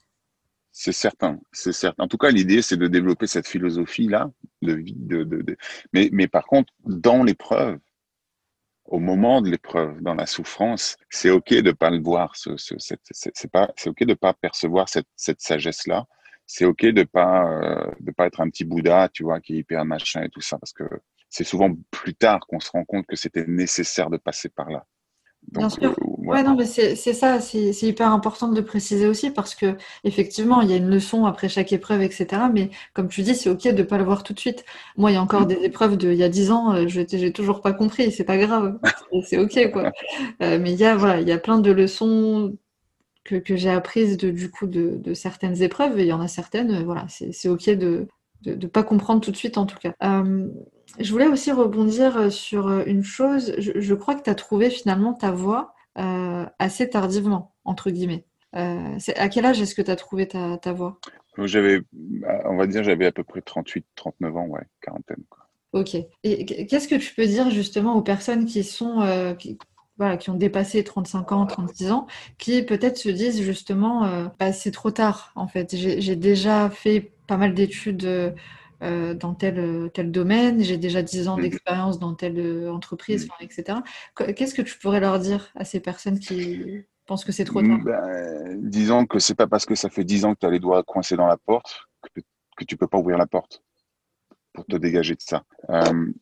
C'est 0.80 0.92
certain, 0.92 1.40
c'est 1.50 1.72
certain. 1.72 2.04
En 2.04 2.06
tout 2.06 2.18
cas, 2.18 2.30
l'idée, 2.30 2.62
c'est 2.62 2.76
de 2.76 2.86
développer 2.86 3.26
cette 3.26 3.48
philosophie-là 3.48 4.30
de 4.62 4.74
vie. 4.74 4.94
De, 4.96 5.24
de, 5.24 5.42
de... 5.42 5.56
Mais, 5.92 6.08
mais 6.12 6.28
par 6.28 6.46
contre, 6.46 6.72
dans 6.84 7.24
l'épreuve, 7.24 7.80
au 8.84 9.00
moment 9.00 9.42
de 9.42 9.50
l'épreuve, 9.50 10.00
dans 10.02 10.14
la 10.14 10.26
souffrance, 10.26 10.96
c'est 11.10 11.30
ok 11.30 11.52
de 11.52 11.72
pas 11.72 11.90
le 11.90 12.00
voir. 12.00 12.36
Ce, 12.36 12.56
ce, 12.56 12.76
c'est 12.78 13.50
pas, 13.50 13.72
c'est 13.74 13.90
ok 13.90 14.04
de 14.04 14.14
pas 14.14 14.34
percevoir 14.34 14.88
cette, 14.88 15.08
cette 15.16 15.40
sagesse-là. 15.40 16.06
C'est 16.46 16.64
ok 16.64 16.86
de 16.86 17.02
pas, 17.02 17.50
euh, 17.50 17.90
de 17.98 18.12
pas 18.12 18.26
être 18.26 18.40
un 18.40 18.48
petit 18.48 18.64
Bouddha, 18.64 19.08
tu 19.08 19.24
vois, 19.24 19.40
qui 19.40 19.54
est 19.54 19.58
hyper 19.58 19.84
machin 19.84 20.22
et 20.22 20.28
tout 20.28 20.40
ça, 20.40 20.58
parce 20.58 20.72
que 20.72 20.84
c'est 21.28 21.42
souvent 21.42 21.74
plus 21.90 22.14
tard 22.14 22.38
qu'on 22.46 22.60
se 22.60 22.70
rend 22.70 22.84
compte 22.84 23.04
que 23.06 23.16
c'était 23.16 23.46
nécessaire 23.48 24.10
de 24.10 24.16
passer 24.16 24.48
par 24.48 24.70
là. 24.70 24.86
Euh, 25.56 25.92
ouais, 26.28 26.42
non, 26.42 26.54
mais 26.56 26.66
c'est 26.66 26.94
ça, 26.94 27.40
c'est 27.40 27.82
hyper 27.82 28.10
important 28.12 28.48
de 28.48 28.56
le 28.56 28.64
préciser 28.64 29.06
aussi 29.06 29.30
parce 29.30 29.54
que 29.54 29.76
effectivement, 30.04 30.60
il 30.60 30.70
y 30.70 30.72
a 30.72 30.76
une 30.76 30.88
leçon 30.88 31.24
après 31.24 31.48
chaque 31.48 31.72
épreuve, 31.72 32.02
etc. 32.02 32.42
Mais 32.52 32.70
comme 32.94 33.08
tu 33.08 33.22
dis, 33.22 33.34
c'est 33.34 33.50
ok 33.50 33.62
de 33.68 33.78
ne 33.78 33.82
pas 33.82 33.98
le 33.98 34.04
voir 34.04 34.22
tout 34.22 34.32
de 34.32 34.40
suite. 34.40 34.64
Moi, 34.96 35.10
il 35.10 35.14
y 35.14 35.16
a 35.16 35.22
encore 35.22 35.42
mm. 35.42 35.46
des 35.46 35.64
épreuves 35.64 35.96
de 35.96 36.12
il 36.12 36.18
y 36.18 36.22
a 36.24 36.28
dix 36.28 36.50
ans, 36.50 36.74
euh, 36.74 36.88
je 36.88 37.00
n'ai 37.00 37.32
toujours 37.32 37.60
pas 37.60 37.72
compris, 37.72 38.12
c'est 38.12 38.24
pas 38.24 38.38
grave, 38.38 38.78
c'est 39.24 39.38
ok 39.38 39.70
quoi. 39.72 39.92
Euh, 40.42 40.58
mais 40.60 40.72
il 40.72 40.78
y 40.78 40.84
a 40.84 40.96
voilà, 40.96 41.20
il 41.20 41.28
y 41.28 41.32
a 41.32 41.38
plein 41.38 41.58
de 41.58 41.70
leçons 41.70 42.56
que, 43.24 43.36
que 43.36 43.56
j'ai 43.56 43.70
apprises 43.70 44.16
de, 44.16 44.30
du 44.30 44.50
coup 44.50 44.66
de, 44.66 44.96
de, 44.96 45.14
certaines 45.14 45.62
épreuves 45.62 45.98
et 45.98 46.02
il 46.02 46.08
y 46.08 46.12
en 46.12 46.20
a 46.20 46.28
certaines, 46.28 46.84
voilà, 46.84 47.06
c'est 47.08 47.48
ok 47.48 47.70
de 47.70 48.06
ne 48.46 48.54
de, 48.54 48.66
pas 48.66 48.82
comprendre 48.82 49.20
tout 49.20 49.30
de 49.30 49.36
suite 49.36 49.58
en 49.58 49.66
tout 49.66 49.78
cas. 49.78 49.94
Je 50.98 51.12
voulais 51.12 51.26
aussi 51.26 51.52
rebondir 51.52 52.16
euh, 52.16 52.30
sur 52.30 52.68
euh, 52.68 52.82
une 52.86 53.04
chose. 53.04 53.54
Je, 53.58 53.94
crois 53.94 54.14
que 54.14 54.22
tu 54.22 54.30
as 54.30 54.34
trouvé 54.34 54.70
finalement 54.70 55.12
ta 55.12 55.30
voix 55.30 55.60
euh, 55.60 55.77
assez 56.58 56.88
tardivement, 56.88 57.54
entre 57.64 57.90
guillemets. 57.90 58.24
à 58.52 59.28
quel 59.30 59.46
âge 59.46 59.60
est-ce 59.60 59.74
que 59.74 59.82
tu 59.82 59.90
as 59.90 59.96
trouvé 59.96 60.28
ta, 60.28 60.72
voix? 60.72 60.98
J'avais, 61.38 61.80
on 62.44 62.56
va 62.56 62.66
dire, 62.66 62.82
j'avais 62.82 63.06
à 63.06 63.12
peu 63.12 63.24
près 63.24 63.42
38, 63.42 63.86
39 63.94 64.36
ans, 64.36 64.46
ouais, 64.46 64.62
quarantaine. 64.80 65.22
Ok. 65.72 65.96
Et 66.24 66.66
qu'est-ce 66.66 66.88
que 66.88 66.94
tu 66.94 67.14
peux 67.14 67.26
dire 67.26 67.50
justement 67.50 67.94
aux 67.94 68.02
personnes 68.02 68.46
qui 68.46 68.64
sont, 68.64 69.36
qui, 69.38 69.58
voilà, 69.98 70.16
qui 70.16 70.30
ont 70.30 70.34
dépassé 70.34 70.82
35 70.82 71.32
ans, 71.32 71.46
36 71.46 71.90
ans, 71.90 72.06
qui 72.38 72.62
peut-être 72.62 72.96
se 72.96 73.08
disent 73.08 73.42
justement, 73.42 74.30
bah, 74.38 74.52
c'est 74.52 74.70
trop 74.70 74.90
tard 74.90 75.32
en 75.34 75.46
fait. 75.46 75.76
J'ai 75.76 76.16
déjà 76.16 76.70
fait 76.70 77.12
pas 77.26 77.36
mal 77.36 77.54
d'études 77.54 78.34
euh, 78.82 79.14
dans 79.14 79.34
tel, 79.34 79.90
tel 79.92 80.12
domaine, 80.12 80.62
j'ai 80.62 80.76
déjà 80.76 81.02
10 81.02 81.28
ans 81.28 81.36
mmh. 81.36 81.42
d'expérience 81.42 81.98
dans 81.98 82.14
telle 82.14 82.38
euh, 82.38 82.72
entreprise, 82.72 83.26
mmh. 83.26 83.44
etc. 83.44 83.78
Qu'est-ce 84.36 84.54
que 84.54 84.62
tu 84.62 84.78
pourrais 84.78 85.00
leur 85.00 85.18
dire 85.18 85.50
à 85.56 85.64
ces 85.64 85.80
personnes 85.80 86.18
qui 86.18 86.84
pensent 87.06 87.24
que 87.24 87.32
c'est 87.32 87.44
trop 87.44 87.62
tard? 87.62 87.80
Ben, 87.84 88.58
Disons 88.62 89.06
que 89.06 89.18
c'est 89.18 89.34
pas 89.34 89.46
parce 89.46 89.66
que 89.66 89.74
ça 89.74 89.90
fait 89.90 90.04
10 90.04 90.24
ans 90.24 90.34
que 90.34 90.40
tu 90.40 90.46
as 90.46 90.50
les 90.50 90.60
doigts 90.60 90.82
coincés 90.84 91.16
dans 91.16 91.26
la 91.26 91.36
porte 91.36 91.88
que, 92.14 92.20
que 92.56 92.64
tu 92.64 92.76
peux 92.76 92.86
pas 92.86 92.98
ouvrir 92.98 93.18
la 93.18 93.26
porte 93.26 93.62
pour 94.52 94.66
te 94.66 94.76
dégager 94.76 95.14
de 95.14 95.20
ça. 95.20 95.44
Euh, 95.70 96.12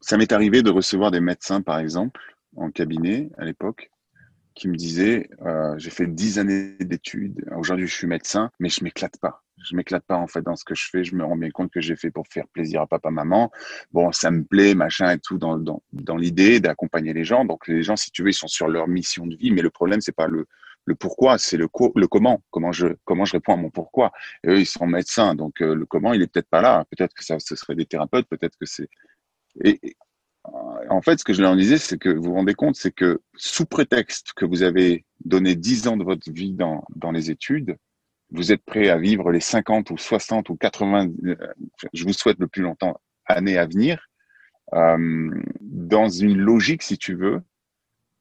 ça 0.00 0.16
m'est 0.16 0.32
arrivé 0.32 0.62
de 0.62 0.70
recevoir 0.70 1.10
des 1.10 1.20
médecins, 1.20 1.60
par 1.60 1.78
exemple, 1.78 2.20
en 2.56 2.70
cabinet 2.70 3.30
à 3.36 3.44
l'époque, 3.44 3.90
qui 4.54 4.68
me 4.68 4.76
disaient 4.76 5.28
euh, 5.42 5.74
j'ai 5.78 5.90
fait 5.90 6.06
10 6.06 6.38
années 6.38 6.76
d'études, 6.80 7.44
aujourd'hui 7.56 7.86
je 7.86 7.94
suis 7.94 8.06
médecin, 8.06 8.50
mais 8.58 8.68
je 8.68 8.82
m'éclate 8.82 9.18
pas 9.18 9.42
je 9.62 9.76
m'éclate 9.76 10.04
pas 10.04 10.16
en 10.16 10.26
fait 10.26 10.42
dans 10.42 10.56
ce 10.56 10.64
que 10.64 10.74
je 10.74 10.88
fais. 10.90 11.04
Je 11.04 11.14
me 11.14 11.24
rends 11.24 11.36
bien 11.36 11.50
compte 11.50 11.70
que 11.70 11.80
j'ai 11.80 11.96
fait 11.96 12.10
pour 12.10 12.26
faire 12.28 12.46
plaisir 12.48 12.80
à 12.82 12.86
papa, 12.86 13.10
maman. 13.10 13.50
Bon, 13.92 14.12
ça 14.12 14.30
me 14.30 14.44
plaît, 14.44 14.74
machin 14.74 15.12
et 15.12 15.18
tout, 15.18 15.38
dans, 15.38 15.58
dans, 15.58 15.82
dans 15.92 16.16
l'idée 16.16 16.60
d'accompagner 16.60 17.12
les 17.12 17.24
gens. 17.24 17.44
Donc 17.44 17.68
les 17.68 17.82
gens, 17.82 17.96
si 17.96 18.10
tu 18.10 18.22
veux, 18.22 18.30
ils 18.30 18.34
sont 18.34 18.48
sur 18.48 18.68
leur 18.68 18.88
mission 18.88 19.26
de 19.26 19.36
vie. 19.36 19.50
Mais 19.50 19.62
le 19.62 19.70
problème, 19.70 20.00
c'est 20.00 20.16
pas 20.16 20.28
le 20.28 20.46
Le 20.86 20.94
pourquoi, 20.94 21.38
c'est 21.38 21.58
le, 21.58 21.68
le 21.94 22.06
comment, 22.08 22.42
comment 22.50 22.72
je, 22.72 22.88
comment 23.04 23.24
je 23.24 23.32
réponds 23.32 23.54
à 23.54 23.56
mon 23.56 23.70
pourquoi. 23.70 24.12
Et 24.44 24.48
eux, 24.48 24.60
ils 24.60 24.66
sont 24.66 24.86
médecins, 24.86 25.34
donc 25.34 25.60
euh, 25.60 25.74
le 25.74 25.86
comment, 25.86 26.14
il 26.14 26.22
est 26.22 26.26
peut-être 26.26 26.48
pas 26.48 26.62
là. 26.62 26.84
Peut-être 26.90 27.14
que 27.14 27.24
ça, 27.24 27.38
ce 27.38 27.54
serait 27.54 27.76
des 27.76 27.86
thérapeutes, 27.86 28.26
peut-être 28.28 28.56
que 28.58 28.66
c'est. 28.66 28.88
Et, 29.64 29.78
en 30.88 31.02
fait, 31.02 31.18
ce 31.18 31.24
que 31.24 31.34
je 31.34 31.42
leur 31.42 31.54
disais, 31.54 31.78
c'est 31.78 31.98
que 31.98 32.08
vous 32.08 32.22
vous 32.22 32.34
rendez 32.34 32.54
compte, 32.54 32.74
c'est 32.76 32.92
que 32.92 33.20
sous 33.36 33.66
prétexte 33.66 34.32
que 34.34 34.46
vous 34.46 34.62
avez 34.62 35.04
donné 35.24 35.54
10 35.54 35.88
ans 35.88 35.96
de 35.98 36.04
votre 36.04 36.32
vie 36.32 36.52
dans, 36.52 36.84
dans 36.96 37.12
les 37.12 37.30
études, 37.30 37.76
vous 38.32 38.52
êtes 38.52 38.64
prêt 38.64 38.88
à 38.88 38.98
vivre 38.98 39.32
les 39.32 39.40
50 39.40 39.90
ou 39.90 39.98
60 39.98 40.50
ou 40.50 40.56
80, 40.56 41.08
euh, 41.24 41.36
je 41.92 42.04
vous 42.04 42.12
souhaite 42.12 42.38
le 42.38 42.46
plus 42.46 42.62
longtemps, 42.62 43.00
années 43.26 43.58
à 43.58 43.66
venir, 43.66 44.10
euh, 44.74 45.30
dans 45.60 46.08
une 46.08 46.38
logique, 46.38 46.82
si 46.82 46.96
tu 46.96 47.14
veux, 47.14 47.42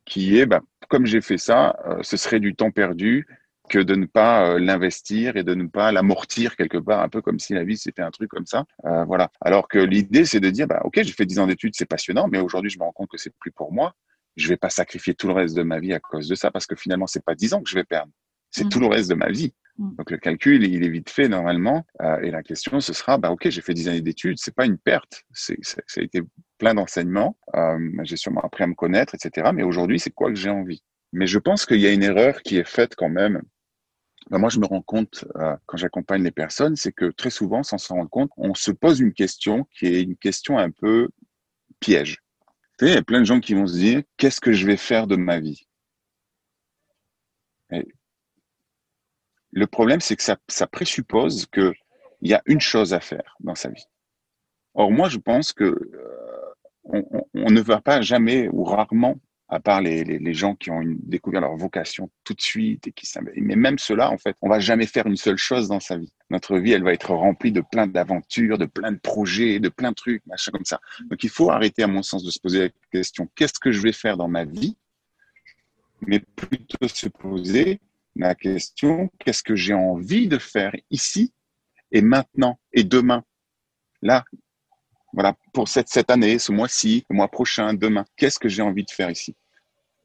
qui 0.06 0.38
est, 0.40 0.46
bah, 0.46 0.62
comme 0.90 1.06
j'ai 1.06 1.22
fait 1.22 1.38
ça, 1.38 1.78
euh, 1.86 2.00
ce 2.02 2.18
serait 2.18 2.40
du 2.40 2.56
temps 2.56 2.72
perdu 2.72 3.28
que 3.70 3.78
de 3.78 3.94
ne 3.94 4.08
pas 4.08 4.50
euh, 4.50 4.60
l'investir 4.60 5.38
et 5.38 5.44
de 5.44 5.54
ne 5.54 5.68
pas 5.68 5.92
l'amortir 5.92 6.56
quelque 6.56 6.80
part, 6.80 7.02
un 7.02 7.10
peu 7.10 7.22
comme 7.22 7.38
si 7.38 7.54
la 7.54 7.64
vie 7.64 7.78
c'était 7.78 8.02
un 8.02 8.10
truc 8.10 8.30
comme 8.32 8.48
ça. 8.48 8.66
Voilà. 8.84 9.30
Alors 9.42 9.68
que 9.68 9.78
l'idée, 9.78 10.26
c'est 10.26 10.40
de 10.40 10.50
dire, 10.50 10.68
bah, 10.68 10.82
ok, 10.84 11.02
j'ai 11.04 11.14
fait 11.14 11.26
10 11.26 11.40
ans 11.40 11.48
d'études, 11.48 11.76
c'est 11.76 11.86
passionnant, 11.86 12.28
mais 12.28 12.40
aujourd'hui, 12.40 12.72
je 12.72 12.80
me 12.80 12.84
rends 12.84 12.92
compte 12.92 13.10
que 13.10 13.18
c'est 13.18 13.34
plus 13.40 13.52
pour 13.52 13.72
moi. 13.72 13.94
Je 14.36 14.48
vais 14.48 14.58
pas 14.58 14.70
sacrifier 14.70 15.14
tout 15.14 15.28
le 15.28 15.34
reste 15.34 15.56
de 15.56 15.64
ma 15.64 15.80
vie 15.80 15.94
à 15.94 16.00
cause 16.00 16.28
de 16.28 16.36
ça, 16.36 16.50
parce 16.50 16.66
que 16.66 16.76
finalement, 16.76 17.06
c'est 17.06 17.24
pas 17.24 17.36
10 17.36 17.54
ans 17.54 17.62
que 17.62 17.70
je 17.70 17.76
vais 17.76 17.84
perdre, 17.84 18.12
c'est 18.50 18.66
mmh. 18.66 18.70
tout 18.70 18.80
le 18.80 18.88
reste 18.88 19.10
de 19.10 19.16
ma 19.16 19.30
vie. 19.30 19.54
Mm. 19.80 19.96
Donc 19.96 20.12
le 20.12 20.18
calcul, 20.18 20.64
il 20.64 20.84
est 20.84 20.90
vite 20.90 21.10
fait 21.10 21.28
normalement. 21.28 21.86
Euh, 22.02 22.20
et 22.22 22.32
la 22.32 22.44
question, 22.44 22.80
ce 22.80 22.94
sera, 22.94 23.18
bah 23.18 23.32
ok, 23.32 23.50
j'ai 23.50 23.62
fait 23.62 23.74
10 23.74 23.88
années 23.88 24.02
d'études, 24.02 24.38
c'est 24.38 24.54
pas 24.54 24.66
une 24.66 24.78
perte, 24.78 25.24
c'est, 25.32 25.58
ça 25.64 25.82
a 25.98 26.02
été 26.02 26.22
plein 26.58 26.76
d'enseignements. 26.76 27.38
Euh, 27.56 27.80
j'ai 28.04 28.18
sûrement 28.18 28.42
appris 28.42 28.64
à 28.64 28.68
me 28.68 28.76
connaître, 28.76 29.16
etc. 29.16 29.50
Mais 29.54 29.64
aujourd'hui, 29.64 30.00
c'est 30.00 30.12
quoi 30.12 30.30
que 30.30 30.36
j'ai 30.36 30.50
envie? 30.50 30.84
Mais 31.14 31.26
je 31.26 31.40
pense 31.40 31.66
qu'il 31.66 31.80
y 31.80 31.88
a 31.88 31.92
une 31.92 32.04
erreur 32.04 32.44
qui 32.44 32.58
est 32.58 32.68
faite 32.68 32.96
quand 32.96 33.10
même. 33.10 33.42
Bah, 34.30 34.38
moi, 34.38 34.50
je 34.50 34.60
me 34.60 34.66
rends 34.66 34.82
compte 34.82 35.26
euh, 35.38 35.56
quand 35.66 35.78
j'accompagne 35.78 36.24
les 36.24 36.32
personnes, 36.32 36.76
c'est 36.76 36.92
que 36.92 37.06
très 37.06 37.32
souvent, 37.32 37.64
sans 37.64 37.78
s'en 37.78 37.96
rendre 37.96 38.10
compte, 38.10 38.30
on 38.38 38.54
se 38.54 38.72
pose 38.72 39.00
une 39.00 39.14
question 39.14 39.66
qui 39.78 39.88
est 39.88 40.04
une 40.04 40.18
question 40.18 40.60
un 40.60 40.70
peu 40.70 41.10
piège. 41.80 42.18
Tu 42.78 42.86
sais, 42.86 42.92
il 42.92 42.96
y 42.96 42.98
a 42.98 43.02
plein 43.02 43.20
de 43.20 43.26
gens 43.26 43.40
qui 43.40 43.56
vont 43.56 43.66
se 43.66 43.76
dire, 43.76 44.04
qu'est-ce 44.18 44.42
que 44.42 44.52
je 44.52 44.66
vais 44.68 44.78
faire 44.78 45.08
de 45.08 45.16
ma 45.16 45.40
vie? 45.40 45.66
Le 49.52 49.68
problème, 49.68 50.02
c'est 50.02 50.16
que 50.16 50.24
ça, 50.24 50.68
présuppose 50.68 51.48
qu'il 51.48 51.74
y 52.22 52.34
a 52.34 52.42
une 52.46 52.62
chose 52.62 52.94
à 52.94 53.00
faire 53.00 53.36
dans 53.40 53.56
sa 53.56 53.70
vie. 53.70 53.86
Or, 54.76 54.92
moi, 54.92 55.10
je 55.10 55.18
pense 55.18 55.54
que 55.54 55.64
euh, 55.64 56.50
on, 56.84 57.50
ne 57.52 57.62
va 57.62 57.82
pas 57.82 58.02
jamais 58.02 58.48
ou 58.50 58.64
rarement, 58.64 59.20
à 59.48 59.60
part 59.60 59.82
les, 59.82 60.34
gens 60.34 60.54
qui 60.54 60.70
ont 60.70 60.82
découvert 60.84 61.42
leur 61.42 61.56
vocation 61.56 62.12
tout 62.24 62.36
de 62.36 62.42
suite 62.42 62.88
et 62.88 62.92
qui 62.92 63.12
mais 63.36 63.56
même 63.56 63.80
cela, 63.80 64.12
en 64.12 64.18
fait, 64.20 64.36
on 64.42 64.50
va 64.50 64.60
jamais 64.60 64.86
faire 64.86 65.08
une 65.08 65.18
seule 65.18 65.38
chose 65.38 65.68
dans 65.68 65.80
sa 65.80 65.98
vie. 65.98 66.14
Notre 66.30 66.58
vie, 66.60 66.74
elle 66.74 66.84
va 66.84 66.94
être 66.94 67.14
remplie 67.16 67.52
de 67.52 67.62
plein 67.62 67.88
d'aventures, 67.88 68.60
de 68.60 68.68
plein 68.68 68.92
de 68.92 69.00
projets, 69.00 69.60
de 69.60 69.70
plein 69.70 69.90
de 69.90 69.96
trucs, 69.96 70.24
machin 70.28 70.52
comme 70.52 70.66
ça. 70.66 70.80
Donc, 71.06 71.24
il 71.24 71.30
faut 71.32 71.50
arrêter, 71.50 71.82
à 71.82 71.88
mon 71.88 72.04
sens, 72.04 72.24
de 72.24 72.30
se 72.30 72.40
poser 72.40 72.60
la 72.60 72.70
question 72.92 73.28
qu'est-ce 73.36 73.60
que 73.60 73.72
je 73.72 73.82
vais 73.82 73.92
faire 73.92 74.18
dans 74.18 74.28
ma 74.28 74.46
vie, 74.46 74.78
mais 76.06 76.20
plutôt 76.20 76.88
se 76.88 77.10
poser 77.10 77.82
la 78.16 78.36
question, 78.36 79.10
qu'est-ce 79.20 79.44
que 79.44 79.56
j'ai 79.56 79.74
envie 79.74 80.28
de 80.28 80.38
faire 80.38 80.76
ici 80.90 81.34
et 81.92 82.02
maintenant 82.02 82.60
et 82.74 82.84
demain? 82.84 83.24
Là, 84.02 84.24
voilà, 85.14 85.36
pour 85.54 85.68
cette, 85.68 85.90
cette 85.90 86.12
année, 86.12 86.40
ce 86.40 86.52
mois-ci, 86.52 87.06
le 87.10 87.16
mois 87.16 87.28
prochain, 87.28 87.74
demain, 87.74 88.06
qu'est-ce 88.16 88.40
que 88.40 88.50
j'ai 88.50 88.62
envie 88.62 88.84
de 88.84 88.92
faire 88.92 89.10
ici? 89.10 89.36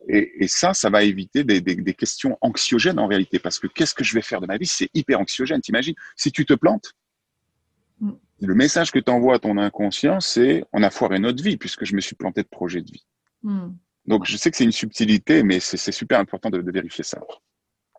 Et, 0.08 0.44
et, 0.44 0.48
ça, 0.48 0.74
ça 0.74 0.90
va 0.90 1.02
éviter 1.02 1.44
des, 1.44 1.60
des, 1.60 1.76
des, 1.76 1.94
questions 1.94 2.36
anxiogènes 2.42 2.98
en 2.98 3.06
réalité, 3.06 3.38
parce 3.38 3.58
que 3.58 3.66
qu'est-ce 3.66 3.94
que 3.94 4.04
je 4.04 4.14
vais 4.14 4.22
faire 4.22 4.40
de 4.40 4.46
ma 4.46 4.58
vie? 4.58 4.66
C'est 4.66 4.90
hyper 4.92 5.20
anxiogène, 5.20 5.60
t'imagines? 5.60 5.94
Si 6.14 6.30
tu 6.30 6.44
te 6.44 6.52
plantes, 6.52 6.92
mm. 8.00 8.12
le 8.40 8.54
message 8.54 8.90
que 8.90 8.98
tu 8.98 9.10
envoies 9.10 9.36
à 9.36 9.38
ton 9.38 9.56
inconscient, 9.56 10.20
c'est 10.20 10.64
on 10.72 10.82
a 10.82 10.90
foiré 10.90 11.18
notre 11.18 11.42
vie, 11.42 11.56
puisque 11.56 11.84
je 11.84 11.94
me 11.94 12.00
suis 12.00 12.16
planté 12.16 12.42
de 12.42 12.48
projet 12.48 12.82
de 12.82 12.90
vie. 12.90 13.06
Mm. 13.42 13.70
Donc 14.06 14.26
je 14.26 14.36
sais 14.36 14.50
que 14.50 14.56
c'est 14.58 14.64
une 14.64 14.72
subtilité, 14.72 15.42
mais 15.42 15.58
c'est 15.60 15.92
super 15.92 16.20
important 16.20 16.50
de, 16.50 16.60
de 16.60 16.70
vérifier 16.70 17.04
ça. 17.04 17.20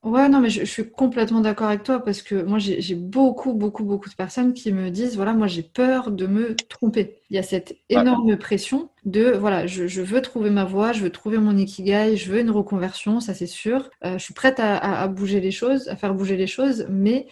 Ouais, 0.05 0.29
non, 0.29 0.39
mais 0.39 0.51
je, 0.51 0.63
suis 0.65 0.87
complètement 0.87 1.41
d'accord 1.41 1.67
avec 1.67 1.81
toi 1.81 1.99
parce 2.03 2.21
que 2.21 2.35
moi, 2.43 2.59
j'ai 2.59 2.93
beaucoup, 2.93 3.53
beaucoup, 3.53 3.83
beaucoup 3.83 4.07
de 4.07 4.13
personnes 4.13 4.53
qui 4.53 4.71
me 4.71 4.91
disent, 4.91 5.15
voilà, 5.15 5.33
moi, 5.33 5.47
j'ai 5.47 5.63
peur 5.63 6.11
de 6.11 6.27
me 6.27 6.55
tromper. 6.55 7.17
Il 7.31 7.35
y 7.35 7.39
a 7.39 7.43
cette 7.43 7.75
énorme 7.89 8.37
pression 8.37 8.91
de, 9.05 9.31
voilà, 9.31 9.65
je, 9.65 10.01
veux 10.03 10.21
trouver 10.21 10.51
ma 10.51 10.63
voie, 10.63 10.91
je 10.91 11.01
veux 11.01 11.09
trouver 11.09 11.39
mon 11.39 11.57
ikigai, 11.57 12.17
je 12.17 12.31
veux 12.31 12.39
une 12.39 12.51
reconversion, 12.51 13.19
ça 13.19 13.33
c'est 13.33 13.47
sûr. 13.47 13.89
Euh, 14.05 14.19
je 14.19 14.23
suis 14.23 14.35
prête 14.35 14.59
à, 14.59 15.07
bouger 15.07 15.39
les 15.41 15.49
choses, 15.49 15.87
à 15.87 15.95
faire 15.95 16.13
bouger 16.13 16.37
les 16.37 16.45
choses, 16.45 16.85
mais 16.87 17.25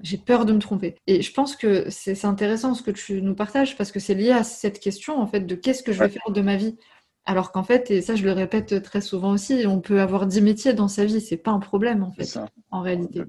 j'ai 0.00 0.18
peur 0.18 0.46
de 0.46 0.52
me 0.52 0.58
tromper. 0.58 0.96
Et 1.06 1.22
je 1.22 1.32
pense 1.32 1.54
que 1.54 1.88
c'est 1.90 2.24
intéressant 2.24 2.74
ce 2.74 2.82
que 2.82 2.90
tu 2.90 3.22
nous 3.22 3.36
partages 3.36 3.76
parce 3.76 3.92
que 3.92 4.00
c'est 4.00 4.14
lié 4.14 4.32
à 4.32 4.42
cette 4.42 4.80
question, 4.80 5.20
en 5.20 5.28
fait, 5.28 5.46
de 5.46 5.54
qu'est-ce 5.54 5.84
que 5.84 5.92
je 5.92 6.00
vais 6.00 6.08
faire 6.08 6.32
de 6.32 6.40
ma 6.40 6.56
vie. 6.56 6.76
Alors 7.28 7.52
qu'en 7.52 7.62
fait, 7.62 7.90
et 7.90 8.00
ça 8.00 8.16
je 8.16 8.24
le 8.24 8.32
répète 8.32 8.82
très 8.82 9.02
souvent 9.02 9.32
aussi, 9.32 9.66
on 9.66 9.82
peut 9.82 10.00
avoir 10.00 10.26
dix 10.26 10.40
métiers 10.40 10.72
dans 10.72 10.88
sa 10.88 11.04
vie, 11.04 11.20
c'est 11.20 11.36
pas 11.36 11.50
un 11.50 11.58
problème 11.58 12.02
en 12.02 12.10
fait, 12.10 12.38
en 12.70 12.80
réalité. 12.80 13.20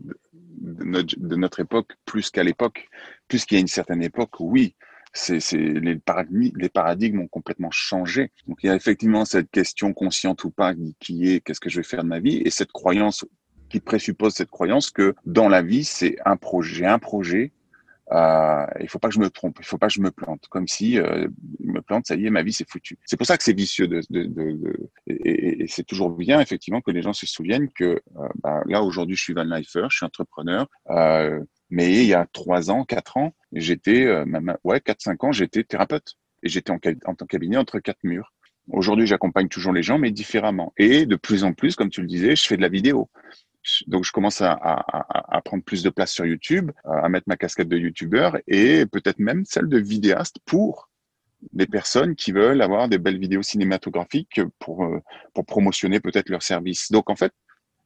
De, 0.61 1.35
notre, 1.35 1.59
époque, 1.59 1.97
plus 2.05 2.29
qu'à 2.29 2.43
l'époque, 2.43 2.87
plus 3.27 3.43
qu'il 3.43 3.55
y 3.55 3.59
a 3.59 3.61
une 3.61 3.67
certaine 3.67 4.01
époque, 4.01 4.39
oui, 4.39 4.73
c'est, 5.11 5.39
les, 5.51 5.97
paradigmes, 5.97 6.49
les 6.55 6.69
paradigmes 6.69 7.19
ont 7.19 7.27
complètement 7.27 7.71
changé. 7.71 8.31
Donc 8.47 8.59
il 8.63 8.67
y 8.67 8.69
a 8.69 8.75
effectivement 8.75 9.25
cette 9.25 9.51
question 9.51 9.91
consciente 9.91 10.45
ou 10.45 10.49
pas 10.49 10.73
qui 11.01 11.29
est 11.29 11.41
qu'est-ce 11.41 11.59
que 11.59 11.69
je 11.69 11.81
vais 11.81 11.83
faire 11.83 12.03
de 12.03 12.07
ma 12.07 12.21
vie? 12.21 12.37
Et 12.45 12.51
cette 12.51 12.71
croyance 12.71 13.25
qui 13.67 13.81
présuppose 13.81 14.33
cette 14.33 14.49
croyance 14.49 14.91
que 14.91 15.13
dans 15.25 15.49
la 15.49 15.61
vie, 15.61 15.83
c'est 15.83 16.15
un 16.23 16.37
projet, 16.37 16.85
un 16.85 16.99
projet 16.99 17.51
euh, 18.11 18.65
il 18.81 18.89
faut 18.89 18.99
pas 18.99 19.09
que 19.09 19.15
je 19.15 19.19
me 19.19 19.29
trompe, 19.29 19.57
il 19.59 19.65
faut 19.65 19.77
pas 19.77 19.87
que 19.87 19.93
je 19.93 20.01
me 20.01 20.11
plante. 20.11 20.47
Comme 20.49 20.67
si 20.67 20.99
euh, 20.99 21.27
je 21.63 21.71
me 21.71 21.81
plante, 21.81 22.07
ça 22.07 22.15
y 22.15 22.25
est, 22.25 22.29
ma 22.29 22.43
vie 22.43 22.53
c'est 22.53 22.69
foutu. 22.69 22.97
C'est 23.05 23.17
pour 23.17 23.27
ça 23.27 23.37
que 23.37 23.43
c'est 23.43 23.53
vicieux 23.53 23.87
de, 23.87 24.01
de, 24.09 24.23
de, 24.23 24.51
de 24.51 24.89
et, 25.07 25.63
et 25.63 25.67
c'est 25.67 25.83
toujours 25.83 26.09
bien 26.11 26.39
effectivement 26.39 26.81
que 26.81 26.91
les 26.91 27.01
gens 27.01 27.13
se 27.13 27.25
souviennent 27.25 27.69
que 27.69 28.01
euh, 28.17 28.27
bah, 28.43 28.61
là 28.65 28.83
aujourd'hui 28.83 29.15
je 29.15 29.23
suis 29.23 29.33
Van 29.33 29.43
Lifer, 29.43 29.87
je 29.89 29.97
suis 29.97 30.05
entrepreneur. 30.05 30.67
Euh, 30.89 31.39
mais 31.69 31.93
il 31.93 32.05
y 32.05 32.15
a 32.15 32.25
trois 32.33 32.71
ans, 32.71 32.83
quatre 32.83 33.17
ans, 33.17 33.35
j'étais, 33.51 34.05
euh, 34.05 34.25
ouais, 34.63 34.81
quatre 34.81 35.01
cinq 35.01 35.23
ans, 35.23 35.31
j'étais 35.31 35.63
thérapeute 35.63 36.15
et 36.41 36.49
j'étais 36.49 36.71
en, 36.71 36.79
en 37.05 37.13
cabinet 37.13 37.57
entre 37.57 37.79
quatre 37.79 38.03
murs. 38.03 38.33
Aujourd'hui, 38.71 39.07
j'accompagne 39.07 39.49
toujours 39.49 39.73
les 39.73 39.83
gens, 39.83 39.97
mais 39.97 40.11
différemment. 40.11 40.73
Et 40.77 41.05
de 41.05 41.15
plus 41.15 41.43
en 41.43 41.53
plus, 41.53 41.75
comme 41.75 41.89
tu 41.89 42.01
le 42.01 42.07
disais, 42.07 42.35
je 42.35 42.45
fais 42.45 42.55
de 42.57 42.61
la 42.61 42.69
vidéo 42.69 43.09
donc 43.87 44.05
je 44.05 44.11
commence 44.11 44.41
à, 44.41 45.41
prendre 45.45 45.63
plus 45.63 45.83
de 45.83 45.89
place 45.89 46.11
sur 46.11 46.25
YouTube, 46.25 46.71
à 46.85 47.09
mettre 47.09 47.27
ma 47.27 47.37
casquette 47.37 47.69
de 47.69 47.77
YouTuber 47.77 48.31
et 48.47 48.85
peut-être 48.85 49.19
même 49.19 49.45
celle 49.45 49.67
de 49.67 49.77
vidéaste 49.77 50.37
pour 50.45 50.89
les 51.53 51.67
personnes 51.67 52.15
qui 52.15 52.31
veulent 52.31 52.61
avoir 52.61 52.89
des 52.89 52.97
belles 52.97 53.19
vidéos 53.19 53.41
cinématographiques 53.41 54.41
pour, 54.59 54.83
euh, 54.83 54.99
pour 55.33 55.45
promotionner 55.45 55.99
peut-être 55.99 56.29
leur 56.29 56.43
service. 56.43 56.91
Donc 56.91 57.09
en 57.09 57.15
fait, 57.15 57.31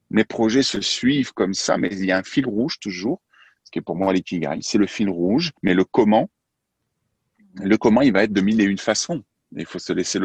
mes 0.10 0.24
projets 0.24 0.63
se 0.63 0.82
suivent 0.82 1.34
comme 1.34 1.54
ça, 1.54 1.78
mais 1.78 1.89
il 1.91 2.06
y 2.06 2.12
a 2.12 2.17
un 2.17 2.24
fil 2.24 2.48
rouge 2.48 2.80
toujours, 2.80 3.22
ce 3.63 3.72
qui 3.72 3.80
est 3.80 3.84
pour 3.84 3.96
moi 3.96 4.12
l'ikigai, 4.12 4.60
c'est 4.62 4.78
le 4.78 4.88
fil 4.88 5.10
rouge, 5.10 5.52
mais 5.62 5.74
le 5.74 5.86
comment, 5.86 6.30
le 7.56 7.78
comment, 7.78 8.02
il 8.02 8.12
va 8.12 8.24
être 8.24 8.34
de 8.34 8.41
mille 8.41 8.60
et 8.60 8.65
une 8.65 8.78
façons. 8.78 9.24
Il 9.56 9.67
faut 9.67 9.78
se 9.78 9.93
laisser 9.93 10.19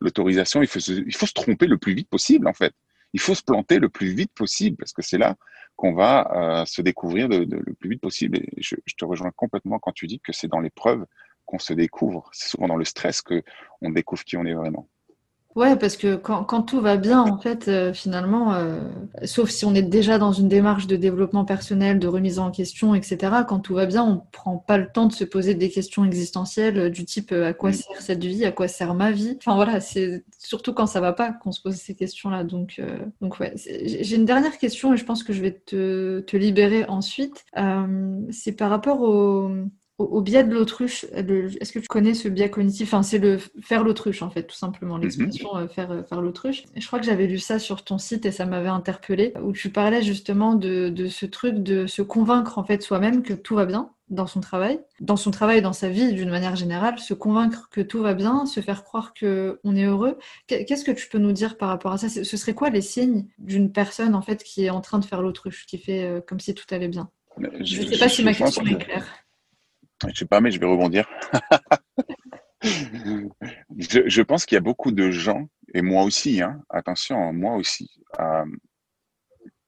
l'autorisation, 0.00 0.62
il 0.62 0.68
faut 0.68 0.78
se 0.80 1.32
tromper 1.32 1.66
le 1.66 1.78
plus 1.78 1.94
vite 1.94 2.10
possible 2.10 2.46
en 2.46 2.52
fait 2.52 2.74
il 3.12 3.20
faut 3.20 3.34
se 3.34 3.42
planter 3.42 3.78
le 3.78 3.88
plus 3.88 4.12
vite 4.14 4.32
possible 4.34 4.76
parce 4.76 4.92
que 4.92 5.02
c'est 5.02 5.18
là 5.18 5.36
qu'on 5.76 5.94
va 5.94 6.60
euh, 6.60 6.64
se 6.64 6.82
découvrir 6.82 7.28
le 7.28 7.74
plus 7.74 7.90
vite 7.90 8.00
possible. 8.00 8.38
Et 8.38 8.48
je, 8.56 8.74
je, 8.84 8.94
te 8.96 9.04
rejoins 9.04 9.30
complètement 9.30 9.78
quand 9.78 9.92
tu 9.92 10.06
dis 10.06 10.18
que 10.18 10.32
c'est 10.32 10.48
dans 10.48 10.60
l'épreuve 10.60 11.06
qu'on 11.46 11.58
se 11.58 11.72
découvre. 11.72 12.28
C'est 12.32 12.48
souvent 12.48 12.68
dans 12.68 12.76
le 12.76 12.84
stress 12.84 13.22
que 13.22 13.42
on 13.80 13.90
découvre 13.90 14.24
qui 14.24 14.36
on 14.36 14.44
est 14.44 14.54
vraiment. 14.54 14.88
Ouais, 15.58 15.74
parce 15.74 15.96
que 15.96 16.14
quand, 16.14 16.44
quand, 16.44 16.62
tout 16.62 16.80
va 16.80 16.96
bien, 16.96 17.20
en 17.20 17.36
fait, 17.36 17.66
euh, 17.66 17.92
finalement, 17.92 18.54
euh, 18.54 18.78
sauf 19.24 19.50
si 19.50 19.64
on 19.64 19.74
est 19.74 19.82
déjà 19.82 20.16
dans 20.16 20.30
une 20.30 20.46
démarche 20.46 20.86
de 20.86 20.94
développement 20.94 21.44
personnel, 21.44 21.98
de 21.98 22.06
remise 22.06 22.38
en 22.38 22.52
question, 22.52 22.94
etc., 22.94 23.42
quand 23.48 23.58
tout 23.58 23.74
va 23.74 23.86
bien, 23.86 24.04
on 24.04 24.22
prend 24.30 24.56
pas 24.56 24.78
le 24.78 24.86
temps 24.86 25.06
de 25.06 25.12
se 25.12 25.24
poser 25.24 25.56
des 25.56 25.68
questions 25.68 26.04
existentielles 26.04 26.78
euh, 26.78 26.90
du 26.90 27.04
type 27.04 27.32
à 27.32 27.52
quoi 27.54 27.72
sert 27.72 28.00
cette 28.00 28.22
vie, 28.22 28.44
à 28.44 28.52
quoi 28.52 28.68
sert 28.68 28.94
ma 28.94 29.10
vie? 29.10 29.36
Enfin 29.40 29.56
voilà, 29.56 29.80
c'est 29.80 30.24
surtout 30.38 30.72
quand 30.72 30.86
ça 30.86 31.00
va 31.00 31.12
pas 31.12 31.32
qu'on 31.32 31.50
se 31.50 31.60
pose 31.60 31.74
ces 31.74 31.96
questions-là. 31.96 32.44
Donc, 32.44 32.80
donc 33.20 33.40
ouais, 33.40 33.52
j'ai 33.56 34.14
une 34.14 34.26
dernière 34.26 34.58
question 34.58 34.94
et 34.94 34.96
je 34.96 35.04
pense 35.04 35.24
que 35.24 35.32
je 35.32 35.42
vais 35.42 35.54
te, 35.54 36.20
te 36.20 36.36
libérer 36.36 36.84
ensuite. 36.84 37.44
c'est 38.30 38.52
par 38.52 38.70
rapport 38.70 39.00
au 39.00 39.50
au, 39.98 40.20
biais 40.20 40.44
de 40.44 40.54
l'autruche, 40.54 41.04
est-ce 41.12 41.72
que 41.72 41.80
tu 41.80 41.88
connais 41.88 42.14
ce 42.14 42.28
biais 42.28 42.50
cognitif? 42.50 42.88
Enfin, 42.88 43.02
C'est 43.02 43.18
le 43.18 43.38
faire 43.60 43.82
l'autruche, 43.82 44.22
en 44.22 44.30
fait, 44.30 44.44
tout 44.44 44.56
simplement, 44.56 44.96
mhm. 44.96 45.02
l'expression 45.02 45.56
euh, 45.56 45.66
faire, 45.66 45.90
euh, 45.90 46.02
faire 46.04 46.20
l'autruche. 46.20 46.64
Je 46.76 46.86
crois 46.86 47.00
que 47.00 47.04
j'avais 47.04 47.26
lu 47.26 47.38
ça 47.38 47.58
sur 47.58 47.82
ton 47.82 47.98
site 47.98 48.24
et 48.24 48.30
ça 48.30 48.46
m'avait 48.46 48.68
interpellé, 48.68 49.34
où 49.42 49.52
tu 49.52 49.70
parlais 49.70 50.02
justement 50.02 50.54
de, 50.54 50.88
de, 50.88 51.08
ce 51.08 51.26
truc 51.26 51.56
de 51.56 51.86
se 51.86 52.02
convaincre, 52.02 52.58
en 52.58 52.64
fait, 52.64 52.80
soi-même 52.82 53.22
que 53.22 53.34
tout 53.34 53.56
va 53.56 53.66
bien. 53.66 53.90
dans 54.08 54.28
son 54.28 54.40
travail, 54.40 54.80
dans 55.00 55.16
son 55.16 55.32
travail, 55.32 55.62
dans 55.62 55.72
sa 55.72 55.88
vie 55.88 56.12
d'une 56.12 56.30
manière 56.30 56.54
générale, 56.54 56.98
se 57.00 57.12
convaincre 57.12 57.68
que 57.68 57.80
tout 57.80 58.00
va 58.00 58.14
bien, 58.14 58.46
se 58.46 58.60
faire 58.60 58.84
croire 58.84 59.12
qu'on 59.18 59.76
est 59.76 59.84
heureux. 59.84 60.16
Qu'est-ce 60.46 60.84
que 60.84 60.92
tu 60.92 61.08
peux 61.08 61.18
nous 61.18 61.32
dire 61.32 61.58
par 61.58 61.68
rapport 61.70 61.92
à 61.92 61.98
ça? 61.98 62.08
Ce 62.08 62.36
serait 62.36 62.54
quoi 62.54 62.70
les 62.70 62.80
signes 62.80 63.26
d'une 63.38 63.72
personne 63.72 64.14
en 64.14 64.22
fait 64.22 64.44
qui 64.44 64.64
est 64.64 64.70
en 64.70 64.80
train 64.80 65.00
de 65.00 65.04
faire 65.04 65.22
l'autruche, 65.22 65.66
qui 65.66 65.76
fait 65.76 66.04
euh, 66.04 66.20
comme 66.20 66.40
si 66.40 66.54
tout 66.54 66.64
allait 66.70 66.88
bien? 66.88 67.10
Je 67.60 67.82
ne 67.82 67.86
sais 67.86 67.98
pas 67.98 68.08
si 68.08 68.24
ma 68.24 68.32
question 68.32 68.64
est 68.64 68.78
claire. 68.78 69.06
Je 70.02 70.08
ne 70.08 70.14
sais 70.14 70.26
pas, 70.26 70.40
mais 70.40 70.50
je 70.50 70.60
vais 70.60 70.66
rebondir. 70.66 71.08
je, 72.62 74.22
pense 74.22 74.46
qu'il 74.46 74.56
y 74.56 74.58
a 74.58 74.62
beaucoup 74.62 74.92
de 74.92 75.10
gens, 75.10 75.48
et 75.74 75.82
moi 75.82 76.04
aussi, 76.04 76.40
hein, 76.40 76.62
attention, 76.70 77.32
moi 77.32 77.56
aussi, 77.56 77.90
euh, 78.20 78.44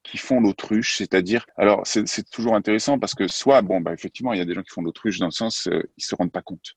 qui 0.03 0.17
font 0.17 0.39
l'autruche, 0.39 0.97
c'est-à-dire, 0.97 1.45
alors 1.57 1.81
c'est 1.85 2.29
toujours 2.29 2.55
intéressant 2.55 2.97
parce 2.97 3.13
que 3.13 3.27
soit, 3.27 3.61
bon, 3.61 3.81
bah, 3.81 3.93
effectivement, 3.93 4.33
il 4.33 4.39
y 4.39 4.41
a 4.41 4.45
des 4.45 4.53
gens 4.53 4.63
qui 4.63 4.71
font 4.71 4.81
l'autruche 4.81 5.19
dans 5.19 5.27
le 5.27 5.31
sens, 5.31 5.67
euh, 5.67 5.83
ils 5.97 6.03
se 6.03 6.15
rendent 6.15 6.31
pas 6.31 6.41
compte, 6.41 6.75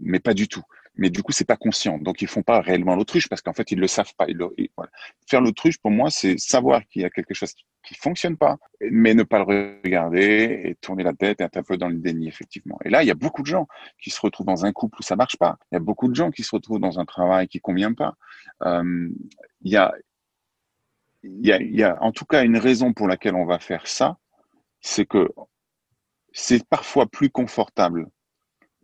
mais 0.00 0.20
pas 0.20 0.34
du 0.34 0.48
tout. 0.48 0.62
Mais 0.96 1.10
du 1.10 1.22
coup, 1.22 1.32
c'est 1.32 1.44
pas 1.44 1.56
conscient, 1.56 1.98
donc 1.98 2.22
ils 2.22 2.28
font 2.28 2.42
pas 2.42 2.60
réellement 2.60 2.94
l'autruche 2.94 3.28
parce 3.28 3.42
qu'en 3.42 3.52
fait, 3.52 3.70
ils 3.70 3.78
le 3.78 3.86
savent 3.86 4.14
pas. 4.16 4.26
Faire 5.28 5.40
l'autruche, 5.40 5.78
pour 5.78 5.90
moi, 5.90 6.10
c'est 6.10 6.38
savoir 6.38 6.86
qu'il 6.86 7.02
y 7.02 7.04
a 7.04 7.10
quelque 7.10 7.34
chose 7.34 7.52
qui, 7.52 7.94
fonctionne 8.00 8.36
pas, 8.36 8.56
mais 8.80 9.14
ne 9.14 9.22
pas 9.22 9.38
le 9.38 9.78
regarder 9.84 10.62
et 10.64 10.74
tourner 10.80 11.04
la 11.04 11.12
tête 11.12 11.40
et 11.40 11.44
être 11.44 11.56
un 11.56 11.62
peu 11.62 11.76
dans 11.76 11.88
le 11.88 11.98
déni, 11.98 12.26
effectivement. 12.26 12.78
Et 12.84 12.90
là, 12.90 13.04
il 13.04 13.06
y 13.06 13.12
a 13.12 13.14
beaucoup 13.14 13.42
de 13.42 13.46
gens 13.46 13.68
qui 14.02 14.10
se 14.10 14.20
retrouvent 14.20 14.46
dans 14.46 14.64
un 14.64 14.72
couple 14.72 14.98
où 14.98 15.02
ça 15.02 15.14
marche 15.14 15.36
pas. 15.36 15.56
Il 15.70 15.76
y 15.76 15.78
a 15.78 15.80
beaucoup 15.80 16.08
de 16.08 16.14
gens 16.14 16.32
qui 16.32 16.42
se 16.42 16.50
retrouvent 16.54 16.80
dans 16.80 16.98
un 16.98 17.04
travail 17.04 17.46
qui 17.46 17.60
convient 17.60 17.92
pas. 17.92 18.16
Euh, 18.64 19.08
il 19.62 19.70
y 19.70 19.76
a, 19.76 19.94
il 21.22 21.76
y, 21.76 21.82
a, 21.82 21.96
en 22.02 22.10
tout 22.10 22.24
cas 22.24 22.44
une 22.44 22.58
raison 22.58 22.92
pour 22.92 23.06
laquelle 23.06 23.34
on 23.34 23.46
va 23.46 23.58
faire 23.58 23.86
ça, 23.86 24.18
c'est 24.80 25.06
que 25.06 25.28
c'est 26.32 26.66
parfois 26.68 27.06
plus 27.06 27.30
confortable 27.30 28.08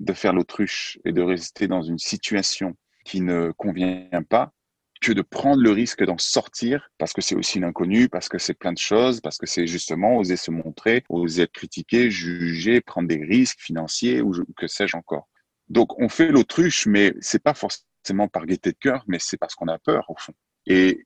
de 0.03 0.13
faire 0.13 0.33
l'autruche 0.33 0.99
et 1.05 1.13
de 1.13 1.23
rester 1.23 1.69
dans 1.69 1.83
une 1.83 1.99
situation 1.99 2.77
qui 3.05 3.21
ne 3.21 3.53
convient 3.53 4.23
pas 4.29 4.53
que 5.01 5.13
de 5.13 5.23
prendre 5.23 5.63
le 5.63 5.71
risque 5.71 6.05
d'en 6.05 6.19
sortir 6.19 6.89
parce 6.99 7.13
que 7.13 7.21
c'est 7.21 7.35
aussi 7.35 7.59
l'inconnu, 7.59 8.09
parce 8.09 8.29
que 8.29 8.39
c'est 8.39 8.55
plein 8.55 8.73
de 8.73 8.79
choses, 8.79 9.21
parce 9.21 9.39
que 9.39 9.47
c'est 9.47 9.67
justement 9.67 10.17
oser 10.17 10.37
se 10.37 10.51
montrer, 10.51 11.05
oser 11.09 11.43
être 11.43 11.53
critiqué, 11.53 12.11
jugé, 12.11 12.81
prendre 12.81 13.09
des 13.09 13.25
risques 13.25 13.61
financiers 13.61 14.21
ou 14.21 14.33
que 14.57 14.67
sais-je 14.67 14.97
encore. 14.97 15.29
Donc 15.69 15.99
on 16.01 16.09
fait 16.09 16.29
l'autruche, 16.29 16.87
mais 16.87 17.15
c'est 17.21 17.43
pas 17.43 17.55
forcément 17.55 18.29
par 18.29 18.47
gaieté 18.47 18.73
de 18.73 18.79
cœur, 18.79 19.05
mais 19.07 19.19
c'est 19.21 19.37
parce 19.37 19.55
qu'on 19.55 19.69
a 19.69 19.79
peur 19.79 20.05
au 20.09 20.17
fond. 20.17 20.35
Et 20.67 21.05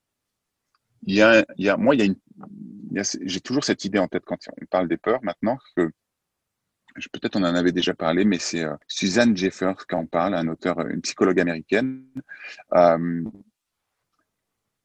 il 1.07 1.15
y 1.15 1.23
a, 1.23 1.45
y 1.57 1.69
a, 1.69 1.77
moi, 1.77 1.95
j'ai 1.95 3.41
toujours 3.41 3.65
cette 3.65 3.85
idée 3.85 3.99
en 3.99 4.09
tête 4.09 4.25
quand 4.27 4.39
on 4.61 4.67
parle 4.67 4.89
des 4.89 4.97
peurs 4.97 5.23
maintenant 5.23 5.59
que 5.77 5.91
peut-être 7.13 7.37
on 7.37 7.43
en 7.43 7.55
avait 7.55 7.73
déjà 7.73 7.95
parlé, 7.95 8.25
mais 8.25 8.39
c'est 8.39 8.65
euh, 8.65 8.75
Suzanne 8.89 9.37
Jeffers 9.37 9.87
qui 9.87 9.95
en 9.95 10.07
parle, 10.07 10.35
un 10.35 10.49
auteur, 10.49 10.81
une 10.87 11.01
psychologue 11.01 11.41
américaine, 11.41 12.05
euh, 12.75 13.23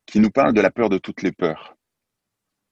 qui 0.05 0.19
nous 0.19 0.31
parle 0.31 0.53
de 0.53 0.61
la 0.61 0.71
peur 0.71 0.89
de 0.89 0.97
toutes 0.97 1.21
les 1.21 1.31
peurs. 1.31 1.77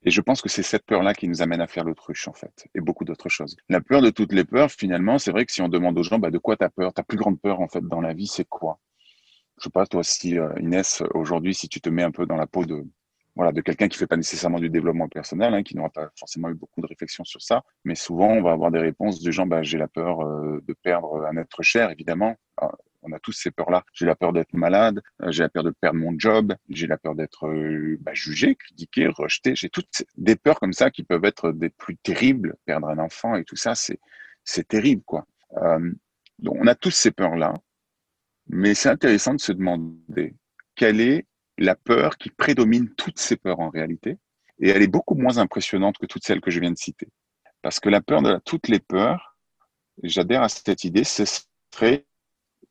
Et 0.03 0.11
je 0.11 0.21
pense 0.21 0.41
que 0.41 0.49
c'est 0.49 0.63
cette 0.63 0.85
peur-là 0.85 1.13
qui 1.13 1.27
nous 1.27 1.41
amène 1.41 1.59
à 1.59 1.67
faire 1.67 1.83
l'autruche, 1.83 2.27
en 2.27 2.33
fait, 2.33 2.67
et 2.73 2.79
beaucoup 2.79 3.03
d'autres 3.03 3.27
choses. 3.29 3.57
La 3.67 3.81
peur 3.81 4.01
de 4.01 4.09
toutes 4.09 4.31
les 4.31 4.45
peurs, 4.45 4.71
finalement, 4.71 5.17
c'est 5.17 5.31
vrai 5.31 5.45
que 5.45 5.51
si 5.51 5.61
on 5.61 5.67
demande 5.67 5.97
aux 5.97 6.03
gens, 6.03 6.19
bah, 6.19 6.31
de 6.31 6.37
quoi 6.37 6.55
tu 6.55 6.63
as 6.63 6.69
peur? 6.69 6.93
Ta 6.93 7.03
plus 7.03 7.17
grande 7.17 7.39
peur, 7.41 7.59
en 7.59 7.67
fait, 7.67 7.81
dans 7.81 7.99
la 7.99 8.13
vie, 8.13 8.27
c'est 8.27 8.47
quoi? 8.47 8.79
Je 9.57 9.65
sais 9.65 9.69
pas, 9.69 9.85
toi, 9.85 10.03
si, 10.03 10.37
euh, 10.37 10.53
Inès, 10.59 11.03
aujourd'hui, 11.13 11.53
si 11.53 11.67
tu 11.67 11.81
te 11.81 11.89
mets 11.89 12.03
un 12.03 12.11
peu 12.11 12.25
dans 12.25 12.37
la 12.37 12.47
peau 12.47 12.65
de, 12.65 12.85
voilà, 13.39 13.53
de 13.53 13.61
quelqu'un 13.61 13.87
qui 13.87 13.95
ne 13.95 13.99
fait 13.99 14.07
pas 14.07 14.17
nécessairement 14.17 14.59
du 14.59 14.69
développement 14.69 15.07
personnel, 15.07 15.53
hein, 15.53 15.63
qui 15.63 15.73
n'aura 15.73 15.89
pas 15.89 16.11
forcément 16.19 16.49
eu 16.49 16.55
beaucoup 16.55 16.81
de 16.81 16.87
réflexion 16.87 17.23
sur 17.23 17.41
ça. 17.41 17.63
Mais 17.85 17.95
souvent, 17.95 18.27
on 18.27 18.41
va 18.41 18.51
avoir 18.51 18.69
des 18.69 18.79
réponses 18.79 19.21
du 19.21 19.31
genre, 19.31 19.45
bah, 19.45 19.63
j'ai 19.63 19.77
la 19.77 19.87
peur 19.87 20.19
euh, 20.19 20.61
de 20.67 20.73
perdre 20.73 21.25
un 21.25 21.37
être 21.37 21.63
cher, 21.63 21.89
évidemment. 21.89 22.35
Ah, 22.57 22.69
on 23.01 23.13
a 23.13 23.19
tous 23.19 23.31
ces 23.31 23.49
peurs-là. 23.49 23.85
J'ai 23.93 24.05
la 24.05 24.15
peur 24.15 24.33
d'être 24.33 24.51
malade, 24.51 24.99
euh, 25.21 25.31
j'ai 25.31 25.43
la 25.43 25.47
peur 25.47 25.63
de 25.63 25.69
perdre 25.71 25.99
mon 25.99 26.19
job, 26.19 26.53
j'ai 26.67 26.85
la 26.85 26.97
peur 26.97 27.15
d'être 27.15 27.47
euh, 27.47 27.95
bah, 28.01 28.13
jugé, 28.13 28.55
critiqué, 28.55 29.07
rejeté. 29.07 29.55
J'ai 29.55 29.69
toutes 29.69 30.03
des 30.17 30.35
peurs 30.35 30.59
comme 30.59 30.73
ça 30.73 30.91
qui 30.91 31.03
peuvent 31.03 31.23
être 31.23 31.53
des 31.53 31.69
plus 31.69 31.95
terribles. 31.95 32.57
Perdre 32.65 32.89
un 32.89 32.99
enfant 32.99 33.35
et 33.35 33.45
tout 33.45 33.55
ça, 33.55 33.73
c'est 33.73 34.67
terrible, 34.67 35.03
quoi. 35.05 35.25
donc, 36.39 36.57
on 36.59 36.67
a 36.67 36.75
tous 36.75 36.91
ces 36.91 37.11
peurs-là, 37.11 37.53
mais 38.49 38.73
c'est 38.73 38.89
intéressant 38.89 39.33
de 39.33 39.39
se 39.39 39.53
demander 39.53 40.35
quelle 40.75 40.99
est 40.99 41.25
la 41.59 41.75
peur 41.75 42.17
qui 42.17 42.29
prédomine 42.29 42.89
toutes 42.95 43.19
ces 43.19 43.35
peurs 43.35 43.59
en 43.59 43.69
réalité, 43.69 44.17
et 44.59 44.69
elle 44.69 44.81
est 44.81 44.87
beaucoup 44.87 45.15
moins 45.15 45.37
impressionnante 45.37 45.97
que 45.97 46.05
toutes 46.05 46.23
celles 46.23 46.41
que 46.41 46.51
je 46.51 46.59
viens 46.59 46.71
de 46.71 46.77
citer. 46.77 47.07
Parce 47.61 47.79
que 47.79 47.89
la 47.89 48.01
peur 48.01 48.21
de 48.21 48.39
toutes 48.45 48.67
les 48.67 48.79
peurs, 48.79 49.37
j'adhère 50.03 50.41
à 50.41 50.49
cette 50.49 50.83
idée, 50.83 51.03
ce 51.03 51.23
serait 51.73 52.05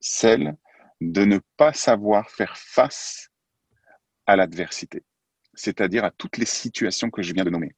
celle 0.00 0.56
de 1.00 1.24
ne 1.24 1.38
pas 1.56 1.72
savoir 1.72 2.30
faire 2.30 2.56
face 2.56 3.30
à 4.26 4.36
l'adversité, 4.36 5.04
c'est-à-dire 5.54 6.04
à 6.04 6.10
toutes 6.10 6.38
les 6.38 6.46
situations 6.46 7.10
que 7.10 7.22
je 7.22 7.32
viens 7.32 7.44
de 7.44 7.50
nommer. 7.50 7.74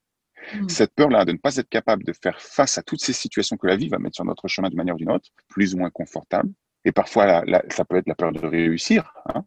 Hmm. 0.55 0.69
Cette 0.69 0.95
peur-là 0.95 1.25
de 1.25 1.33
ne 1.33 1.39
pas 1.39 1.57
être 1.57 1.69
capable 1.69 2.05
de 2.05 2.13
faire 2.13 2.41
face 2.41 2.79
à 2.79 2.83
toutes 2.83 3.03
ces 3.03 3.13
situations 3.13 3.57
que 3.57 3.67
la 3.67 3.77
vie 3.77 3.89
va 3.89 3.99
mettre 3.99 4.17
sur 4.17 4.25
notre 4.25 4.49
chemin 4.49 4.69
d'une 4.69 4.79
manière 4.79 4.95
ou 4.95 4.99
d'une 4.99 5.11
autre, 5.11 5.29
plus 5.49 5.75
ou 5.75 5.79
moins 5.79 5.91
confortable, 5.91 6.51
et 6.85 6.93
parfois 6.93 7.45
ça 7.71 7.85
peut 7.85 7.97
être 7.97 8.09
la 8.09 8.15
peur 8.15 8.33
de 8.33 8.47
réussir, 8.47 9.13
hein, 9.27 9.45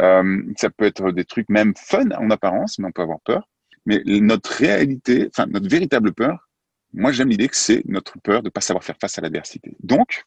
euh, 0.00 0.42
ça 0.56 0.70
peut 0.70 0.84
être 0.84 1.12
des 1.12 1.24
trucs 1.24 1.48
même 1.48 1.74
fun 1.76 2.10
en 2.10 2.30
apparence, 2.30 2.78
mais 2.78 2.86
on 2.86 2.92
peut 2.92 3.02
avoir 3.02 3.20
peur. 3.20 3.48
Mais 3.86 4.02
notre 4.04 4.50
réalité, 4.50 5.28
enfin 5.28 5.46
notre 5.46 5.68
véritable 5.68 6.12
peur, 6.12 6.48
moi 6.92 7.12
j'aime 7.12 7.28
l'idée 7.28 7.48
que 7.48 7.56
c'est 7.56 7.82
notre 7.86 8.18
peur 8.20 8.42
de 8.42 8.48
ne 8.48 8.50
pas 8.50 8.60
savoir 8.60 8.84
faire 8.84 8.96
face 9.00 9.18
à 9.18 9.22
l'adversité. 9.22 9.76
Donc, 9.80 10.24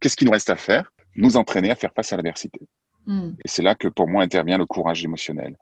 qu'est-ce 0.00 0.16
qu'il 0.16 0.26
nous 0.26 0.32
reste 0.32 0.50
à 0.50 0.56
faire? 0.56 0.92
Nous 1.16 1.36
entraîner 1.36 1.70
à 1.70 1.74
faire 1.74 1.92
face 1.94 2.12
à 2.12 2.16
l'adversité. 2.16 2.60
Hmm. 3.06 3.30
Et 3.44 3.48
c'est 3.48 3.62
là 3.62 3.74
que 3.74 3.88
pour 3.88 4.08
moi 4.08 4.22
intervient 4.22 4.58
le 4.58 4.66
courage 4.66 5.04
émotionnel, 5.04 5.56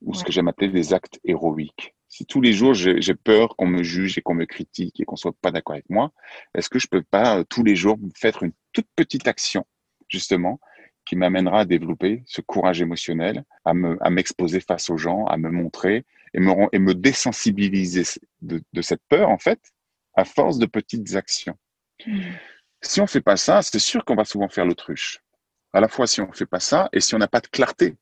ou 0.00 0.14
ce 0.14 0.24
que 0.24 0.32
j'aime 0.32 0.48
appeler 0.48 0.68
des 0.68 0.92
actes 0.92 1.20
héroïques. 1.24 1.94
Si 2.08 2.26
tous 2.26 2.40
les 2.40 2.52
jours 2.52 2.74
j'ai 2.74 3.14
peur 3.14 3.56
qu'on 3.56 3.66
me 3.66 3.82
juge 3.82 4.18
et 4.18 4.22
qu'on 4.22 4.34
me 4.34 4.44
critique 4.44 5.00
et 5.00 5.04
qu'on 5.04 5.16
soit 5.16 5.32
pas 5.40 5.50
d'accord 5.50 5.74
avec 5.74 5.88
moi, 5.88 6.12
est-ce 6.54 6.68
que 6.68 6.78
je 6.78 6.86
peux 6.86 7.02
pas 7.02 7.42
tous 7.44 7.62
les 7.62 7.76
jours 7.76 7.98
faire 8.16 8.42
une 8.42 8.52
toute 8.72 8.88
petite 8.96 9.26
action 9.28 9.64
justement 10.08 10.60
qui 11.04 11.16
m'amènera 11.16 11.60
à 11.60 11.64
développer 11.64 12.22
ce 12.26 12.40
courage 12.40 12.80
émotionnel, 12.80 13.44
à 13.64 13.74
me, 13.74 13.96
à 14.00 14.10
m'exposer 14.10 14.60
face 14.60 14.90
aux 14.90 14.96
gens, 14.96 15.24
à 15.26 15.36
me 15.36 15.50
montrer 15.50 16.04
et 16.34 16.40
me, 16.40 16.52
et 16.72 16.78
me 16.78 16.94
désensibiliser 16.94 18.04
de, 18.40 18.62
de 18.72 18.82
cette 18.82 19.02
peur, 19.08 19.28
en 19.28 19.38
fait, 19.38 19.60
à 20.14 20.24
force 20.24 20.58
de 20.58 20.66
petites 20.66 21.14
actions. 21.14 21.56
Mmh. 22.06 22.20
Si 22.82 23.00
on 23.00 23.06
fait 23.06 23.20
pas 23.20 23.36
ça, 23.36 23.62
c'est 23.62 23.78
sûr 23.78 24.04
qu'on 24.04 24.16
va 24.16 24.24
souvent 24.24 24.48
faire 24.48 24.66
l'autruche. 24.66 25.20
À 25.72 25.80
la 25.80 25.88
fois 25.88 26.06
si 26.06 26.20
on 26.20 26.30
fait 26.32 26.46
pas 26.46 26.60
ça 26.60 26.88
et 26.92 27.00
si 27.00 27.14
on 27.14 27.18
n'a 27.18 27.28
pas 27.28 27.40
de 27.40 27.46
clarté. 27.46 27.96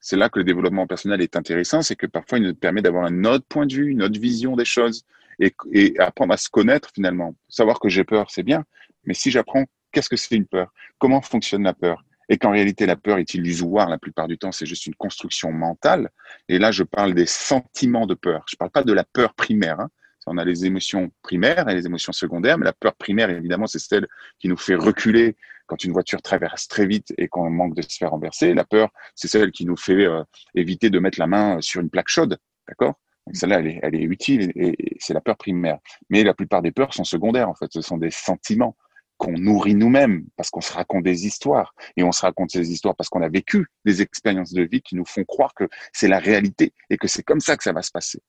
C'est 0.00 0.16
là 0.16 0.28
que 0.28 0.38
le 0.38 0.44
développement 0.44 0.86
personnel 0.86 1.20
est 1.22 1.36
intéressant, 1.36 1.82
c'est 1.82 1.96
que 1.96 2.06
parfois 2.06 2.38
il 2.38 2.44
nous 2.44 2.54
permet 2.54 2.82
d'avoir 2.82 3.04
un 3.04 3.24
autre 3.24 3.46
point 3.48 3.66
de 3.66 3.74
vue, 3.74 3.90
une 3.90 4.02
autre 4.02 4.20
vision 4.20 4.54
des 4.54 4.64
choses 4.64 5.04
et, 5.40 5.54
et 5.72 5.98
apprendre 5.98 6.34
à 6.34 6.36
se 6.36 6.48
connaître 6.48 6.90
finalement. 6.94 7.34
Savoir 7.48 7.80
que 7.80 7.88
j'ai 7.88 8.04
peur, 8.04 8.30
c'est 8.30 8.42
bien, 8.42 8.64
mais 9.04 9.14
si 9.14 9.30
j'apprends 9.30 9.64
qu'est-ce 9.92 10.08
que 10.08 10.16
c'est 10.16 10.34
une 10.34 10.46
peur? 10.46 10.72
Comment 10.98 11.20
fonctionne 11.20 11.62
la 11.62 11.74
peur? 11.74 12.04
Et 12.28 12.36
qu'en 12.36 12.50
réalité, 12.50 12.84
la 12.84 12.96
peur 12.96 13.18
est 13.18 13.34
illusoire 13.34 13.88
la 13.88 13.98
plupart 13.98 14.28
du 14.28 14.36
temps, 14.36 14.52
c'est 14.52 14.66
juste 14.66 14.86
une 14.86 14.94
construction 14.94 15.50
mentale. 15.50 16.10
Et 16.48 16.58
là, 16.58 16.70
je 16.70 16.82
parle 16.82 17.14
des 17.14 17.24
sentiments 17.24 18.06
de 18.06 18.14
peur. 18.14 18.44
Je 18.48 18.54
ne 18.54 18.58
parle 18.58 18.70
pas 18.70 18.82
de 18.82 18.92
la 18.92 19.04
peur 19.04 19.32
primaire. 19.32 19.80
Hein. 19.80 19.88
On 20.26 20.36
a 20.36 20.44
les 20.44 20.66
émotions 20.66 21.10
primaires 21.22 21.68
et 21.70 21.74
les 21.74 21.86
émotions 21.86 22.12
secondaires, 22.12 22.58
mais 22.58 22.66
la 22.66 22.74
peur 22.74 22.94
primaire, 22.96 23.30
évidemment, 23.30 23.66
c'est 23.66 23.78
celle 23.78 24.06
qui 24.38 24.48
nous 24.48 24.58
fait 24.58 24.74
reculer 24.74 25.36
quand 25.66 25.84
une 25.84 25.92
voiture 25.92 26.20
traverse 26.20 26.68
très 26.68 26.86
vite 26.86 27.14
et 27.16 27.28
qu'on 27.28 27.48
manque 27.48 27.74
de 27.74 27.82
se 27.82 27.96
faire 27.96 28.10
renverser. 28.10 28.52
La 28.52 28.64
peur, 28.64 28.90
c'est 29.14 29.28
celle 29.28 29.50
qui 29.50 29.64
nous 29.64 29.76
fait 29.76 30.06
euh, 30.06 30.22
éviter 30.54 30.90
de 30.90 30.98
mettre 30.98 31.18
la 31.18 31.26
main 31.26 31.60
sur 31.60 31.80
une 31.80 31.88
plaque 31.88 32.08
chaude. 32.08 32.36
D'accord? 32.66 32.94
Donc 33.26 33.36
celle-là, 33.36 33.60
elle 33.60 33.66
est, 33.68 33.80
elle 33.82 33.94
est 33.94 34.02
utile 34.02 34.52
et 34.54 34.96
c'est 34.98 35.14
la 35.14 35.20
peur 35.20 35.36
primaire. 35.36 35.78
Mais 36.10 36.24
la 36.24 36.34
plupart 36.34 36.62
des 36.62 36.72
peurs 36.72 36.92
sont 36.92 37.04
secondaires, 37.04 37.48
en 37.48 37.54
fait. 37.54 37.70
Ce 37.70 37.80
sont 37.80 37.98
des 37.98 38.10
sentiments 38.10 38.76
qu'on 39.18 39.32
nourrit 39.32 39.74
nous-mêmes 39.74 40.24
parce 40.36 40.48
qu'on 40.50 40.60
se 40.60 40.72
raconte 40.72 41.04
des 41.04 41.26
histoires 41.26 41.74
et 41.96 42.02
on 42.02 42.12
se 42.12 42.22
raconte 42.22 42.50
ces 42.50 42.72
histoires 42.72 42.96
parce 42.96 43.10
qu'on 43.10 43.22
a 43.22 43.28
vécu 43.28 43.66
des 43.84 44.00
expériences 44.00 44.52
de 44.52 44.62
vie 44.62 44.80
qui 44.80 44.96
nous 44.96 45.04
font 45.04 45.24
croire 45.24 45.52
que 45.54 45.68
c'est 45.92 46.08
la 46.08 46.18
réalité 46.18 46.72
et 46.88 46.96
que 46.96 47.08
c'est 47.08 47.22
comme 47.22 47.40
ça 47.40 47.56
que 47.56 47.64
ça 47.64 47.72
va 47.72 47.82
se 47.82 47.90
passer. 47.90 48.20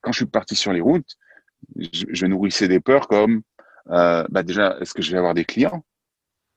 Quand 0.00 0.12
je 0.12 0.18
suis 0.18 0.26
parti 0.26 0.54
sur 0.54 0.72
les 0.72 0.80
routes, 0.80 1.16
je, 1.76 2.26
nourrissais 2.26 2.68
des 2.68 2.80
peurs 2.80 3.08
comme 3.08 3.42
euh, 3.90 4.24
bah 4.30 4.42
déjà, 4.42 4.78
est-ce 4.80 4.94
que 4.94 5.02
je 5.02 5.10
vais 5.10 5.18
avoir 5.18 5.34
des 5.34 5.44
clients? 5.44 5.84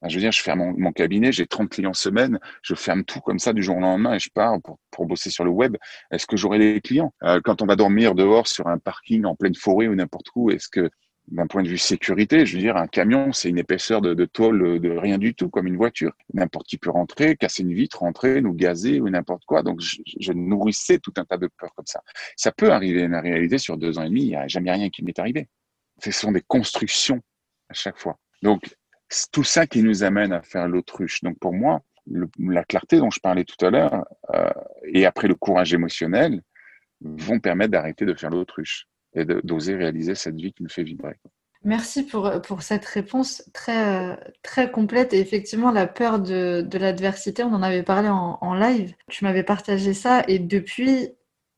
Je 0.08 0.16
veux 0.16 0.22
dire, 0.22 0.32
je 0.32 0.42
ferme 0.42 0.74
mon, 0.78 0.92
cabinet, 0.92 1.32
j'ai 1.32 1.46
30 1.46 1.70
clients 1.70 1.94
semaine, 1.94 2.40
je 2.64 2.74
ferme 2.74 3.04
tout 3.04 3.20
comme 3.22 3.38
ça 3.38 3.54
du 3.54 3.62
jour 3.62 3.78
au 3.78 3.80
lendemain 3.80 4.16
et 4.16 4.20
je 4.20 4.30
pars 4.34 4.60
pour, 4.64 4.80
pour 4.90 5.06
bosser 5.06 5.30
sur 5.30 5.44
le 5.44 5.52
web. 5.52 5.78
Est-ce 6.10 6.26
que 6.26 6.38
j'aurai 6.38 6.58
des 6.58 6.82
clients? 6.82 7.14
Euh, 7.24 7.40
Quand 7.44 7.62
on 7.62 7.68
va 7.68 7.76
dormir 7.76 8.16
dehors 8.16 8.48
sur 8.48 8.68
un 8.68 8.80
parking 8.80 9.26
en 9.26 9.36
pleine 9.36 9.54
forêt 9.54 9.88
ou 9.88 9.94
n'importe 9.94 10.28
où, 10.36 10.50
est-ce 10.50 10.70
que 10.70 10.90
d'un 11.28 11.48
point 11.48 11.64
de 11.64 11.70
vue 11.70 11.78
sécurité, 11.78 12.46
je 12.46 12.56
veux 12.56 12.62
dire, 12.62 12.78
un 12.78 12.88
camion, 12.88 13.32
c'est 13.32 13.50
une 13.50 13.58
épaisseur 13.58 14.02
de, 14.02 14.14
de, 14.14 14.26
tôle 14.26 14.80
de 14.80 14.90
rien 14.90 15.18
du 15.18 15.34
tout, 15.34 15.50
comme 15.50 15.68
une 15.68 15.78
voiture. 15.78 16.12
N'importe 16.34 16.68
qui 16.68 16.78
peut 16.78 16.90
rentrer, 16.90 17.38
casser 17.38 17.64
une 17.64 17.74
vitre, 17.74 18.00
rentrer, 18.00 18.42
nous 18.42 18.54
gazer 18.54 19.00
ou 19.00 19.10
n'importe 19.10 19.46
quoi. 19.46 19.64
Donc, 19.64 19.80
je, 19.80 20.34
nourrissais 20.34 21.00
tout 21.00 21.14
un 21.18 21.26
tas 21.26 21.38
de 21.38 21.50
peurs 21.58 21.74
comme 21.76 21.86
ça. 21.86 22.02
Ça 22.36 22.52
peut 22.52 22.72
arriver, 22.72 23.06
en 23.06 23.22
réalité, 23.22 23.58
sur 23.58 23.78
deux 23.78 23.98
ans 23.98 24.04
et 24.04 24.10
demi, 24.10 24.24
il 24.24 24.30
n'y 24.30 24.36
a 24.36 24.48
jamais 24.48 24.72
rien 24.72 24.90
qui 24.90 25.04
m'est 25.04 25.18
arrivé. 25.20 25.48
Ce 26.04 26.12
sont 26.12 26.32
des 26.32 26.42
constructions 26.42 27.22
à 27.70 27.74
chaque 27.74 27.98
fois. 27.98 28.18
Donc, 28.42 28.76
tout 29.32 29.44
ça 29.44 29.68
qui 29.68 29.84
nous 29.84 30.04
amène 30.04 30.34
à 30.34 30.42
faire 30.42 30.68
l'autruche. 30.68 31.22
Donc, 31.22 31.38
pour 31.40 31.54
moi, 31.54 31.82
la 32.40 32.64
clarté 32.64 32.98
dont 32.98 33.12
je 33.12 33.20
parlais 33.20 33.46
tout 33.46 33.64
à 33.66 33.70
l'heure, 33.70 34.06
euh, 34.34 34.50
et 34.86 35.06
après 35.06 35.28
le 35.28 35.36
courage 35.36 35.74
émotionnel, 35.74 36.42
vont 37.02 37.40
permettre 37.40 37.72
d'arrêter 37.72 38.06
de 38.06 38.14
faire 38.14 38.30
l'autruche 38.30 38.88
et 39.14 39.26
d'oser 39.26 39.76
réaliser 39.76 40.16
cette 40.16 40.36
vie 40.36 40.54
qui 40.54 40.64
nous 40.64 40.70
fait 40.70 40.84
vibrer. 40.84 41.16
Merci 41.64 42.04
pour, 42.04 42.42
pour 42.42 42.64
cette 42.64 42.86
réponse 42.86 43.44
très, 43.54 44.18
très 44.42 44.72
complète. 44.72 45.14
Et 45.14 45.20
effectivement, 45.20 45.72
la 45.72 45.86
peur 45.86 46.20
de, 46.20 46.62
de 46.62 46.78
l'adversité, 46.80 47.44
on 47.44 47.54
en 47.54 47.62
avait 47.62 47.84
parlé 47.84 48.10
en, 48.10 48.40
en 48.42 48.54
live. 48.56 48.96
Tu 49.10 49.24
m'avais 49.26 49.44
partagé 49.44 49.94
ça. 49.94 50.24
Et 50.28 50.40
depuis, 50.40 51.10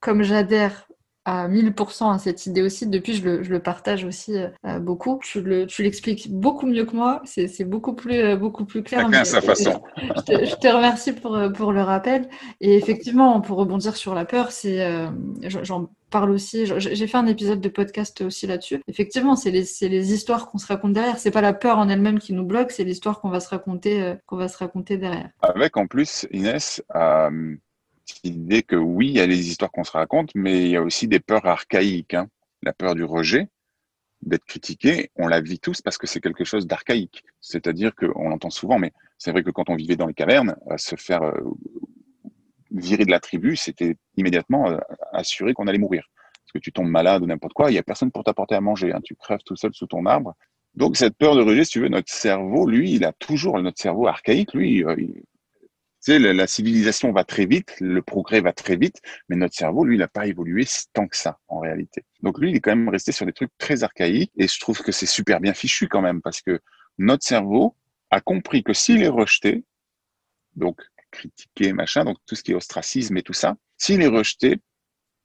comme 0.01 0.23
j'adhère 0.23 0.87
à 1.25 1.47
1000% 1.47 2.13
à 2.13 2.17
cette 2.19 2.45
idée 2.45 2.61
aussi. 2.61 2.87
Depuis, 2.87 3.13
je 3.13 3.23
le, 3.23 3.43
je 3.43 3.51
le 3.51 3.59
partage 3.59 4.03
aussi 4.03 4.35
euh, 4.65 4.79
beaucoup. 4.79 5.19
Tu, 5.23 5.41
le, 5.41 5.65
tu 5.65 5.83
l'expliques 5.83 6.31
beaucoup 6.31 6.65
mieux 6.65 6.85
que 6.85 6.95
moi. 6.95 7.21
C'est, 7.25 7.63
beaucoup 7.63 7.93
plus, 7.93 8.19
euh, 8.19 8.35
beaucoup 8.35 8.65
plus 8.65 8.83
clair. 8.83 9.01
Chacun 9.01 9.19
à 9.19 9.25
sa 9.25 9.41
façon. 9.41 9.81
je, 9.97 10.21
te, 10.21 10.45
je, 10.45 10.55
te, 10.55 10.67
remercie 10.67 11.13
pour, 11.13 11.39
pour 11.55 11.71
le 11.71 11.81
rappel. 11.81 12.27
Et 12.59 12.75
effectivement, 12.75 13.39
pour 13.41 13.57
rebondir 13.57 13.95
sur 13.95 14.13
la 14.13 14.25
peur, 14.25 14.51
c'est, 14.51 14.83
euh, 14.83 15.07
j'en 15.41 15.89
parle 16.09 16.31
aussi. 16.31 16.65
J'ai 16.65 17.07
fait 17.07 17.17
un 17.17 17.25
épisode 17.27 17.61
de 17.61 17.69
podcast 17.69 18.21
aussi 18.21 18.45
là-dessus. 18.45 18.81
Effectivement, 18.87 19.35
c'est 19.35 19.51
les, 19.51 19.63
c'est 19.63 19.87
les 19.87 20.13
histoires 20.13 20.47
qu'on 20.47 20.57
se 20.57 20.67
raconte 20.67 20.93
derrière. 20.93 21.17
C'est 21.17 21.31
pas 21.31 21.41
la 21.41 21.53
peur 21.53 21.79
en 21.79 21.89
elle-même 21.89 22.19
qui 22.19 22.33
nous 22.33 22.45
bloque, 22.45 22.71
c'est 22.71 22.83
l'histoire 22.83 23.19
qu'on 23.19 23.29
va 23.29 23.39
se 23.39 23.49
raconter, 23.49 24.13
qu'on 24.27 24.37
va 24.37 24.47
se 24.47 24.57
raconter 24.57 24.97
derrière. 24.97 25.29
Avec 25.41 25.75
en 25.75 25.87
plus, 25.87 26.27
Inès, 26.31 26.83
euh, 26.95 27.55
l'idée 28.23 28.63
que 28.63 28.75
oui, 28.75 29.07
il 29.07 29.15
y 29.15 29.19
a 29.19 29.25
les 29.25 29.49
histoires 29.49 29.71
qu'on 29.71 29.83
se 29.83 29.91
raconte, 29.91 30.31
mais 30.35 30.63
il 30.63 30.69
y 30.69 30.75
a 30.75 30.81
aussi 30.81 31.07
des 31.07 31.19
peurs 31.19 31.45
archaïques. 31.45 32.13
Hein. 32.13 32.27
La 32.61 32.73
peur 32.73 32.95
du 32.95 33.03
rejet, 33.03 33.49
d'être 34.21 34.45
critiqué, 34.45 35.11
on 35.15 35.27
la 35.27 35.41
vit 35.41 35.59
tous 35.59 35.81
parce 35.81 35.97
que 35.97 36.07
c'est 36.07 36.21
quelque 36.21 36.43
chose 36.43 36.67
d'archaïque. 36.67 37.23
C'est-à-dire 37.41 37.93
qu'on 37.95 38.29
l'entend 38.29 38.49
souvent, 38.49 38.79
mais 38.79 38.93
c'est 39.17 39.31
vrai 39.31 39.43
que 39.43 39.51
quand 39.51 39.69
on 39.69 39.75
vivait 39.75 39.95
dans 39.95 40.07
les 40.07 40.13
cavernes, 40.13 40.55
se 40.77 40.95
faire 40.95 41.23
euh, 41.23 41.33
virer 42.71 43.05
de 43.05 43.11
la 43.11 43.19
tribu, 43.19 43.55
c'était 43.55 43.95
immédiatement 44.17 44.69
euh, 44.69 44.77
assuré 45.11 45.53
qu'on 45.53 45.67
allait 45.67 45.77
mourir. 45.77 46.09
Parce 46.45 46.53
que 46.53 46.59
tu 46.59 46.71
tombes 46.71 46.89
malade 46.89 47.23
ou 47.23 47.25
n'importe 47.25 47.53
quoi, 47.53 47.69
il 47.69 47.73
n'y 47.73 47.79
a 47.79 47.83
personne 47.83 48.11
pour 48.11 48.23
t'apporter 48.23 48.55
à 48.55 48.61
manger. 48.61 48.91
Hein. 48.91 49.01
Tu 49.03 49.15
crèves 49.15 49.43
tout 49.45 49.55
seul 49.55 49.73
sous 49.73 49.87
ton 49.87 50.05
arbre. 50.05 50.35
Donc 50.75 50.97
cette 50.97 51.15
peur 51.17 51.35
de 51.35 51.41
rejet, 51.41 51.65
si 51.65 51.73
tu 51.73 51.79
veux, 51.81 51.89
notre 51.89 52.11
cerveau, 52.11 52.67
lui, 52.67 52.93
il 52.93 53.05
a 53.05 53.13
toujours 53.13 53.59
notre 53.61 53.79
cerveau 53.79 54.07
archaïque, 54.07 54.53
lui, 54.53 54.83
euh, 54.83 54.95
sais, 56.11 56.19
la, 56.19 56.47
civilisation 56.47 57.11
va 57.11 57.23
très 57.23 57.45
vite, 57.45 57.75
le 57.79 58.01
progrès 58.01 58.41
va 58.41 58.53
très 58.53 58.75
vite, 58.75 59.01
mais 59.29 59.35
notre 59.35 59.55
cerveau, 59.55 59.85
lui, 59.85 59.95
il 59.95 59.99
n'a 59.99 60.07
pas 60.07 60.27
évolué 60.27 60.65
tant 60.93 61.07
que 61.07 61.15
ça, 61.15 61.39
en 61.47 61.59
réalité. 61.59 62.03
Donc 62.21 62.39
lui, 62.39 62.49
il 62.51 62.55
est 62.55 62.59
quand 62.59 62.75
même 62.75 62.89
resté 62.89 63.11
sur 63.11 63.25
des 63.25 63.33
trucs 63.33 63.51
très 63.57 63.83
archaïques, 63.83 64.31
et 64.37 64.47
je 64.47 64.59
trouve 64.59 64.81
que 64.81 64.91
c'est 64.91 65.05
super 65.05 65.39
bien 65.39 65.53
fichu 65.53 65.87
quand 65.87 66.01
même, 66.01 66.21
parce 66.21 66.41
que 66.41 66.59
notre 66.97 67.23
cerveau 67.23 67.75
a 68.09 68.21
compris 68.21 68.63
que 68.63 68.73
s'il 68.73 69.01
est 69.01 69.07
rejeté, 69.07 69.63
donc 70.55 70.79
critiqué, 71.11 71.73
machin, 71.73 72.05
donc 72.05 72.17
tout 72.25 72.35
ce 72.35 72.43
qui 72.43 72.51
est 72.51 72.55
ostracisme 72.55 73.17
et 73.17 73.23
tout 73.23 73.33
ça, 73.33 73.55
s'il 73.77 74.01
est 74.01 74.07
rejeté, 74.07 74.57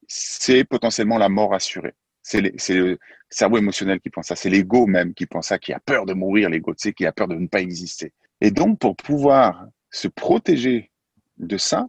c'est 0.07 0.63
potentiellement 0.63 1.17
la 1.17 1.29
mort 1.29 1.53
assurée. 1.53 1.93
C'est 2.21 2.41
le 2.41 2.97
cerveau 3.29 3.57
émotionnel 3.57 3.99
qui 3.99 4.09
pense 4.09 4.27
ça, 4.27 4.35
c'est 4.35 4.49
l'ego 4.49 4.85
même 4.85 5.13
qui 5.13 5.25
pense 5.25 5.47
ça, 5.47 5.57
qui 5.57 5.73
a 5.73 5.79
peur 5.79 6.05
de 6.05 6.13
mourir, 6.13 6.49
l'ego, 6.49 6.73
tu 6.73 6.89
sais, 6.89 6.93
qui 6.93 7.05
a 7.05 7.11
peur 7.11 7.27
de 7.27 7.35
ne 7.35 7.47
pas 7.47 7.61
exister. 7.61 8.13
Et 8.41 8.51
donc, 8.51 8.79
pour 8.79 8.95
pouvoir 8.95 9.67
se 9.91 10.07
protéger 10.07 10.91
de 11.37 11.57
ça, 11.57 11.87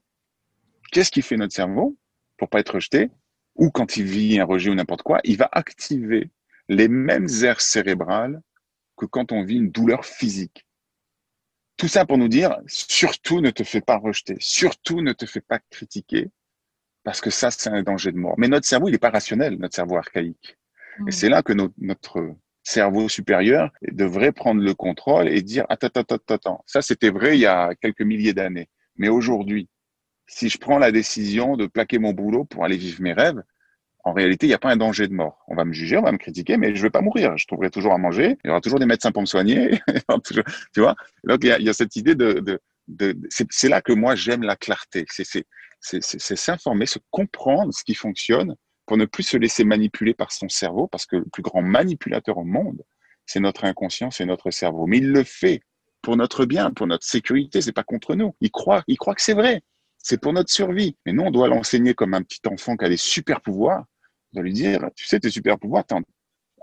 qu'est-ce 0.92 1.10
qui 1.10 1.22
fait 1.22 1.36
notre 1.36 1.54
cerveau 1.54 1.96
pour 2.36 2.48
pas 2.48 2.60
être 2.60 2.74
rejeté 2.74 3.10
ou 3.56 3.70
quand 3.70 3.96
il 3.96 4.04
vit 4.04 4.40
un 4.40 4.44
rejet 4.44 4.70
ou 4.70 4.74
n'importe 4.74 5.02
quoi, 5.02 5.20
il 5.24 5.36
va 5.36 5.48
activer 5.52 6.30
les 6.68 6.88
mêmes 6.88 7.26
aires 7.42 7.60
cérébrales 7.60 8.40
que 8.96 9.06
quand 9.06 9.32
on 9.32 9.44
vit 9.44 9.56
une 9.56 9.70
douleur 9.70 10.04
physique. 10.04 10.66
Tout 11.76 11.88
ça 11.88 12.06
pour 12.06 12.18
nous 12.18 12.28
dire, 12.28 12.56
surtout 12.66 13.40
ne 13.40 13.50
te 13.50 13.64
fais 13.64 13.80
pas 13.80 13.96
rejeter, 13.96 14.36
surtout 14.38 15.00
ne 15.00 15.12
te 15.12 15.26
fais 15.26 15.40
pas 15.40 15.58
critiquer, 15.70 16.30
parce 17.02 17.20
que 17.20 17.30
ça, 17.30 17.50
c'est 17.50 17.70
un 17.70 17.82
danger 17.82 18.12
de 18.12 18.18
mort. 18.18 18.34
Mais 18.38 18.48
notre 18.48 18.66
cerveau, 18.66 18.88
il 18.88 18.92
n'est 18.92 18.98
pas 18.98 19.10
rationnel, 19.10 19.56
notre 19.58 19.74
cerveau 19.74 19.96
archaïque. 19.96 20.58
Et 20.98 21.02
mmh. 21.02 21.10
c'est 21.10 21.28
là 21.28 21.42
que 21.42 21.54
notre 21.78 22.36
cerveau 22.70 23.08
supérieur 23.08 23.70
devrait 23.90 24.32
prendre 24.32 24.62
le 24.62 24.74
contrôle 24.74 25.28
et 25.28 25.42
dire 25.42 25.66
attends, 25.68 25.88
attends, 25.88 26.14
attends, 26.14 26.34
attends. 26.34 26.64
Ça, 26.66 26.82
c'était 26.82 27.10
vrai 27.10 27.36
il 27.36 27.40
y 27.40 27.46
a 27.46 27.74
quelques 27.80 28.02
milliers 28.02 28.32
d'années. 28.32 28.68
Mais 28.96 29.08
aujourd'hui, 29.08 29.68
si 30.26 30.48
je 30.48 30.58
prends 30.58 30.78
la 30.78 30.92
décision 30.92 31.56
de 31.56 31.66
plaquer 31.66 31.98
mon 31.98 32.12
boulot 32.12 32.44
pour 32.44 32.64
aller 32.64 32.76
vivre 32.76 33.02
mes 33.02 33.12
rêves, 33.12 33.42
en 34.04 34.12
réalité, 34.12 34.46
il 34.46 34.50
n'y 34.50 34.54
a 34.54 34.58
pas 34.58 34.70
un 34.70 34.76
danger 34.76 35.08
de 35.08 35.12
mort. 35.12 35.44
On 35.48 35.54
va 35.54 35.64
me 35.64 35.72
juger, 35.72 35.98
on 35.98 36.02
va 36.02 36.12
me 36.12 36.18
critiquer, 36.18 36.56
mais 36.56 36.68
je 36.68 36.78
ne 36.78 36.82
vais 36.84 36.90
pas 36.90 37.02
mourir. 37.02 37.36
Je 37.36 37.46
trouverai 37.46 37.70
toujours 37.70 37.92
à 37.92 37.98
manger. 37.98 38.38
Il 38.44 38.48
y 38.48 38.50
aura 38.50 38.60
toujours 38.60 38.78
des 38.78 38.86
médecins 38.86 39.12
pour 39.12 39.20
me 39.20 39.26
soigner. 39.26 39.80
tu 40.72 40.80
vois 40.80 40.94
Donc, 41.24 41.40
il 41.42 41.48
y, 41.48 41.68
a, 41.68 41.72
cette 41.74 41.96
idée 41.96 42.14
de, 42.14 42.40
de 42.88 43.18
c'est 43.50 43.68
là 43.68 43.82
que 43.82 43.92
moi, 43.92 44.14
j'aime 44.14 44.42
la 44.42 44.56
clarté. 44.56 45.04
C'est 45.10 45.44
s'informer, 46.36 46.86
se 46.86 46.98
comprendre 47.10 47.74
ce 47.74 47.84
qui 47.84 47.94
fonctionne 47.94 48.54
pour 48.90 48.96
ne 48.96 49.04
plus 49.04 49.22
se 49.22 49.36
laisser 49.36 49.62
manipuler 49.62 50.14
par 50.14 50.32
son 50.32 50.48
cerveau, 50.48 50.88
parce 50.88 51.06
que 51.06 51.14
le 51.14 51.24
plus 51.26 51.44
grand 51.44 51.62
manipulateur 51.62 52.38
au 52.38 52.44
monde, 52.44 52.82
c'est 53.24 53.38
notre 53.38 53.64
inconscient, 53.64 54.10
c'est 54.10 54.26
notre 54.26 54.50
cerveau. 54.50 54.88
Mais 54.88 54.98
il 54.98 55.12
le 55.12 55.22
fait 55.22 55.60
pour 56.02 56.16
notre 56.16 56.44
bien, 56.44 56.72
pour 56.72 56.88
notre 56.88 57.06
sécurité, 57.06 57.60
c'est 57.60 57.70
pas 57.70 57.84
contre 57.84 58.16
nous. 58.16 58.34
Il 58.40 58.50
croit, 58.50 58.82
il 58.88 58.98
croit 58.98 59.14
que 59.14 59.22
c'est 59.22 59.34
vrai. 59.34 59.62
C'est 59.98 60.20
pour 60.20 60.32
notre 60.32 60.50
survie. 60.50 60.96
Mais 61.06 61.12
nous, 61.12 61.22
on 61.22 61.30
doit 61.30 61.46
l'enseigner 61.46 61.94
comme 61.94 62.14
un 62.14 62.22
petit 62.22 62.40
enfant 62.48 62.76
qui 62.76 62.84
a 62.84 62.88
des 62.88 62.96
super 62.96 63.40
pouvoirs. 63.42 63.84
On 64.32 64.38
doit 64.38 64.42
lui 64.42 64.54
dire, 64.54 64.80
tu 64.96 65.06
sais, 65.06 65.20
tes 65.20 65.30
super 65.30 65.56
pouvoirs, 65.56 65.84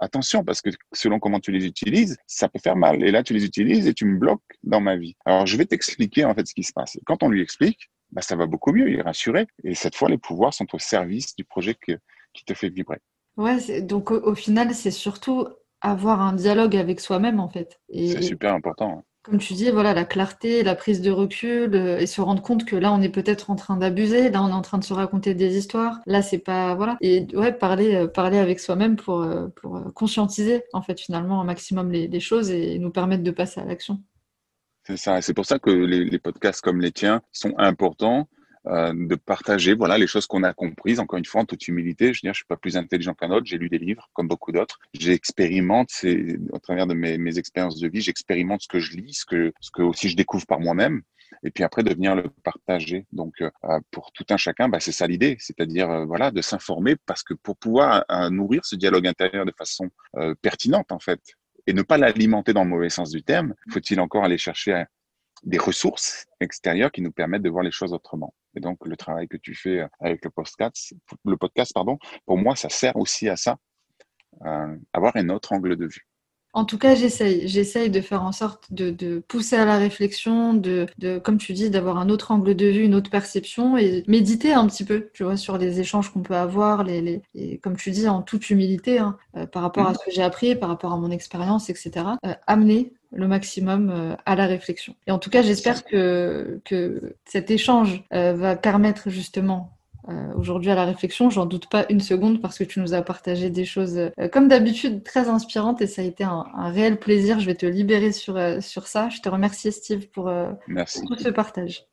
attention, 0.02 0.44
parce 0.44 0.60
que 0.60 0.70
selon 0.92 1.20
comment 1.20 1.40
tu 1.40 1.54
les 1.54 1.66
utilises, 1.66 2.18
ça 2.28 2.50
peut 2.50 2.60
faire 2.62 2.76
mal. 2.76 3.06
Et 3.06 3.12
là, 3.12 3.24
tu 3.24 3.34
les 3.34 3.46
utilises 3.46 3.88
et 3.88 3.94
tu 3.94 4.04
me 4.04 4.18
bloques 4.18 4.60
dans 4.64 4.82
ma 4.82 4.98
vie. 4.98 5.16
Alors, 5.24 5.46
je 5.46 5.56
vais 5.56 5.66
t'expliquer 5.66 6.26
en 6.26 6.36
fait 6.36 6.46
ce 6.46 6.54
qui 6.54 6.64
se 6.64 6.74
passe. 6.74 7.00
Quand 7.06 7.24
on 7.24 7.30
lui 7.30 7.42
explique, 7.42 7.90
bah, 8.12 8.22
ça 8.22 8.36
va 8.36 8.46
beaucoup 8.46 8.72
mieux, 8.72 8.90
il 8.90 9.00
est 9.00 9.02
rassuré. 9.02 9.48
Et 9.64 9.76
cette 9.76 9.96
fois, 9.96 10.10
les 10.10 10.18
pouvoirs 10.18 10.54
sont 10.54 10.68
au 10.74 10.80
service 10.80 11.36
du 11.36 11.44
projet 11.44 11.76
que, 11.76 11.94
qui 12.38 12.46
te 12.46 12.54
fait 12.54 12.70
vibrer. 12.70 13.00
Ouais, 13.36 13.82
donc 13.82 14.12
au, 14.12 14.36
final, 14.36 14.74
c'est 14.74 14.92
surtout 14.92 15.48
avoir 15.82 16.22
un 16.22 16.34
dialogue 16.34 16.76
avec 16.76 17.00
soi-même 17.00 17.40
en 17.40 17.50
fait. 17.50 17.80
C'est 17.94 18.22
super 18.22 18.54
important. 18.54 19.00
Hein. 19.00 19.04
Comme 19.24 19.40
tu 19.40 19.54
dis, 19.54 19.70
voilà, 19.72 19.94
la 19.94 20.06
clarté, 20.06 20.64
la 20.64 20.74
prise 20.74 21.02
de 21.02 21.12
recul 21.12 21.76
euh, 21.76 22.00
et 22.00 22.08
se 22.08 22.22
rendre 22.22 22.42
compte 22.42 22.64
que 22.64 22.78
là, 22.78 22.94
on 22.94 23.02
est 23.02 23.10
peut-être 23.10 23.50
en 23.50 23.58
train 23.58 23.76
d'abuser, 23.76 24.30
là, 24.30 24.42
on 24.42 24.48
est 24.48 24.54
en 24.54 24.62
train 24.62 24.78
de 24.78 24.86
se 24.86 24.94
raconter 24.94 25.34
des 25.34 25.58
histoires, 25.58 26.00
là, 26.06 26.22
c'est 26.22 26.38
pas, 26.38 26.76
voilà. 26.76 26.98
Et 27.02 27.28
ouais, 27.34 27.52
parler, 27.52 27.94
euh, 27.94 28.08
parler 28.08 28.38
avec 28.38 28.62
soi-même 28.62 28.96
pour, 28.96 29.22
euh, 29.22 29.50
pour 29.50 29.94
conscientiser, 29.94 30.64
en 30.72 30.82
fait, 30.82 30.98
finalement, 31.02 31.42
un 31.42 31.44
maximum 31.44 31.92
les, 31.92 32.08
les 32.08 32.20
choses 32.22 32.52
et 32.52 32.80
nous 32.80 32.90
permettre 32.90 33.24
de 33.24 33.32
passer 33.32 33.60
à 33.60 33.66
l'action. 33.66 34.02
C'est 34.86 34.96
ça. 34.96 35.22
C'est 35.22 35.34
pour 35.34 35.46
ça 35.46 35.60
que 35.60 35.72
les, 35.72 36.06
les, 36.06 36.20
podcasts 36.20 36.62
comme 36.62 36.80
les 36.80 36.94
tiens 36.94 37.22
sont 37.34 37.54
importants 37.58 38.30
euh, 38.70 38.94
de 38.94 39.16
partager 39.16 39.74
voilà 39.74 39.98
les 39.98 40.08
choses 40.08 40.28
qu'on 40.28 40.44
a 40.44 40.54
comprises. 40.54 41.00
Encore 41.00 41.18
une 41.18 41.26
fois, 41.26 41.42
en 41.42 41.46
toute 41.46 41.68
humilité, 41.68 42.14
je 42.14 42.20
veux 42.20 42.28
dire, 42.28 42.34
je 42.34 42.40
suis 42.40 42.48
pas 42.48 42.58
plus 42.58 42.78
intelligent 42.78 43.14
qu'un 43.14 43.32
autre. 43.32 43.46
J'ai 43.46 43.58
lu 43.58 43.70
des 43.70 43.78
livres 43.78 44.10
comme 44.14 44.28
beaucoup 44.28 44.52
d'autres. 44.52 44.80
J'expérimente, 44.94 45.88
c'est 45.92 46.38
au 46.52 46.60
travers 46.60 46.88
de 46.88 46.94
mes, 46.94 47.18
mes 47.18 47.38
expériences 47.38 47.80
de 47.80 47.88
vie, 47.88 48.02
j'expérimente 48.02 48.62
ce 48.62 48.68
que 48.68 48.80
je 48.80 48.98
lis, 48.98 49.14
ce 49.14 49.26
que 49.26 49.54
ce 49.62 49.72
que 49.72 49.82
aussi 49.82 50.10
je 50.10 50.16
découvre 50.16 50.46
par 50.46 50.60
moi-même. 50.60 51.02
Et 51.44 51.52
puis 51.52 51.64
après 51.64 51.84
de 51.84 51.94
venir 51.94 52.16
le 52.16 52.30
partager. 52.44 53.06
Donc 53.12 53.42
euh, 53.42 53.50
pour 53.92 54.12
tout 54.12 54.26
un 54.30 54.38
chacun, 54.38 54.70
bah, 54.70 54.80
c'est 54.80 54.92
ça 54.92 55.08
l'idée, 55.08 55.38
c'est-à-dire 55.40 55.90
euh, 55.90 56.06
voilà 56.06 56.32
de 56.32 56.42
s'informer 56.42 56.96
parce 57.06 57.24
que 57.24 57.34
pour 57.34 57.58
pouvoir 57.58 58.06
nourrir 58.32 58.66
ce 58.66 58.76
dialogue 58.76 59.08
intérieur 59.08 59.46
de 59.46 59.54
façon 59.58 59.90
pertinente 60.42 60.92
en 60.92 61.00
fait 61.00 61.20
et 61.68 61.74
ne 61.74 61.82
pas 61.82 61.98
l'alimenter 61.98 62.54
dans 62.54 62.64
le 62.64 62.70
mauvais 62.70 62.90
sens 62.90 63.12
du 63.12 63.24
terme, 63.24 63.54
faut-il 63.72 64.00
encore 64.00 64.24
aller 64.24 64.38
chercher 64.38 64.86
des 65.44 65.58
ressources 65.58 66.26
extérieures 66.40 66.92
qui 66.92 67.02
nous 67.02 67.12
permettent 67.12 67.44
de 67.44 67.50
voir 67.50 67.64
les 67.64 67.72
choses 67.72 67.94
autrement? 67.94 68.34
Et 68.58 68.60
donc, 68.60 68.80
le 68.86 68.98
travail 68.98 69.28
que 69.28 69.38
tu 69.38 69.54
fais 69.54 69.82
euh, 69.82 69.88
avec 70.00 70.26
le 70.26 70.32
podcast, 70.32 70.94
le 71.24 71.38
podcast 71.38 71.72
pardon, 71.74 72.00
pour 72.26 72.38
moi, 72.38 72.56
ça 72.56 72.70
sert 72.70 72.96
aussi 72.96 73.30
à 73.30 73.36
ça, 73.36 73.58
euh, 74.46 74.76
avoir 74.94 75.16
un 75.16 75.30
autre 75.30 75.54
angle 75.54 75.76
de 75.76 75.86
vue. 75.86 76.08
En 76.54 76.66
tout 76.66 76.80
cas, 76.80 76.96
j'essaye. 76.96 77.48
J'essaye 77.48 77.92
de 77.92 78.02
faire 78.02 78.24
en 78.24 78.32
sorte 78.32 78.74
de, 78.74 78.90
de, 78.90 79.20
pousser 79.20 79.58
à 79.58 79.66
la 79.66 79.78
réflexion, 79.78 80.56
de, 80.56 80.88
de 80.98 81.20
comme 81.20 81.38
tu 81.38 81.54
dis, 81.54 81.70
d'avoir 81.70 82.00
un 82.00 82.10
autre 82.10 82.32
angle 82.32 82.56
de 82.56 82.66
vue, 82.66 82.84
une 82.84 82.96
autre 82.96 83.12
perception 83.12 83.78
et 83.78 84.04
méditer 84.08 84.54
un 84.54 84.66
petit 84.66 84.84
peu, 84.84 85.12
tu 85.14 85.24
vois, 85.24 85.38
sur 85.38 85.60
les 85.60 85.80
échanges 85.80 86.12
qu'on 86.12 86.24
peut 86.24 86.36
avoir, 86.36 86.84
les, 86.84 87.02
les, 87.02 87.22
et 87.36 87.60
comme 87.60 87.78
tu 87.78 87.92
dis, 87.92 88.08
en 88.08 88.24
toute 88.24 88.50
humilité, 88.50 88.98
hein, 88.98 89.18
euh, 89.36 89.46
par 89.46 89.62
rapport 89.62 89.86
à 89.86 89.92
mmh. 89.92 89.96
ce 90.00 90.06
que 90.06 90.12
j'ai 90.12 90.24
appris, 90.24 90.56
par 90.56 90.70
rapport 90.70 90.94
à 90.94 90.98
mon 90.98 91.12
expérience, 91.12 91.70
etc. 91.70 91.92
Euh, 92.26 92.34
amener 92.48 92.94
le 93.12 93.28
maximum 93.28 93.90
euh, 93.90 94.16
à 94.26 94.36
la 94.36 94.46
réflexion. 94.46 94.96
Et 95.08 95.12
en 95.12 95.20
tout 95.20 95.30
cas, 95.30 95.42
j'espère 95.42 95.86
que, 95.86 96.60
que 96.66 97.16
cet 97.26 97.52
échange 97.52 98.04
euh, 98.14 98.34
va 98.34 98.56
permettre 98.56 99.10
justement 99.10 99.78
euh, 100.10 100.34
aujourd'hui 100.36 100.72
à 100.72 100.76
la 100.76 100.86
réflexion. 100.86 101.30
J'en 101.30 101.46
doute 101.46 101.70
pas 101.70 101.86
une 101.90 102.00
seconde 102.00 102.42
parce 102.42 102.58
que 102.58 102.64
tu 102.64 102.80
nous 102.80 102.94
as 102.94 103.02
partagé 103.02 103.50
des 103.50 103.66
choses, 103.66 104.12
comme 104.32 104.48
d'habitude, 104.48 105.04
très 105.04 105.30
inspirantes 105.30 105.82
et 105.82 105.88
ça 105.88 106.02
a 106.02 106.06
été 106.06 106.24
un, 106.24 106.46
un, 106.54 106.70
réel 106.70 106.98
plaisir. 106.98 107.40
Je 107.40 107.46
vais 107.46 107.56
te 107.56 107.66
libérer 107.66 108.12
sur, 108.12 108.40
sur 108.62 108.88
ça. 108.88 109.10
Je 109.10 109.22
te 109.22 109.30
remercie, 109.30 109.72
Steve, 109.72 110.08
pour, 110.08 110.26
pour 110.26 111.08
tout 111.08 111.18
ce 111.18 111.30
partage. 111.30 111.86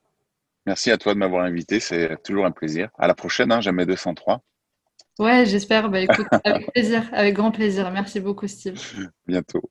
Merci 0.66 0.90
à 0.90 0.96
toi 0.96 1.12
de 1.12 1.18
m'avoir 1.18 1.44
invité. 1.44 1.80
C'est 1.80 2.22
toujours 2.22 2.46
un 2.46 2.50
plaisir. 2.50 2.88
À 2.98 3.06
la 3.06 3.14
prochaine, 3.14 3.52
hein, 3.52 3.60
jamais 3.60 3.84
203. 3.84 4.42
Ouais, 5.18 5.46
j'espère. 5.46 5.90
Bah, 5.90 6.00
écoute, 6.00 6.26
avec 6.44 6.72
plaisir, 6.72 7.08
avec 7.12 7.34
grand 7.34 7.50
plaisir. 7.50 7.90
Merci 7.90 8.20
beaucoup, 8.20 8.48
Steve. 8.48 8.80
Bientôt. 9.26 9.70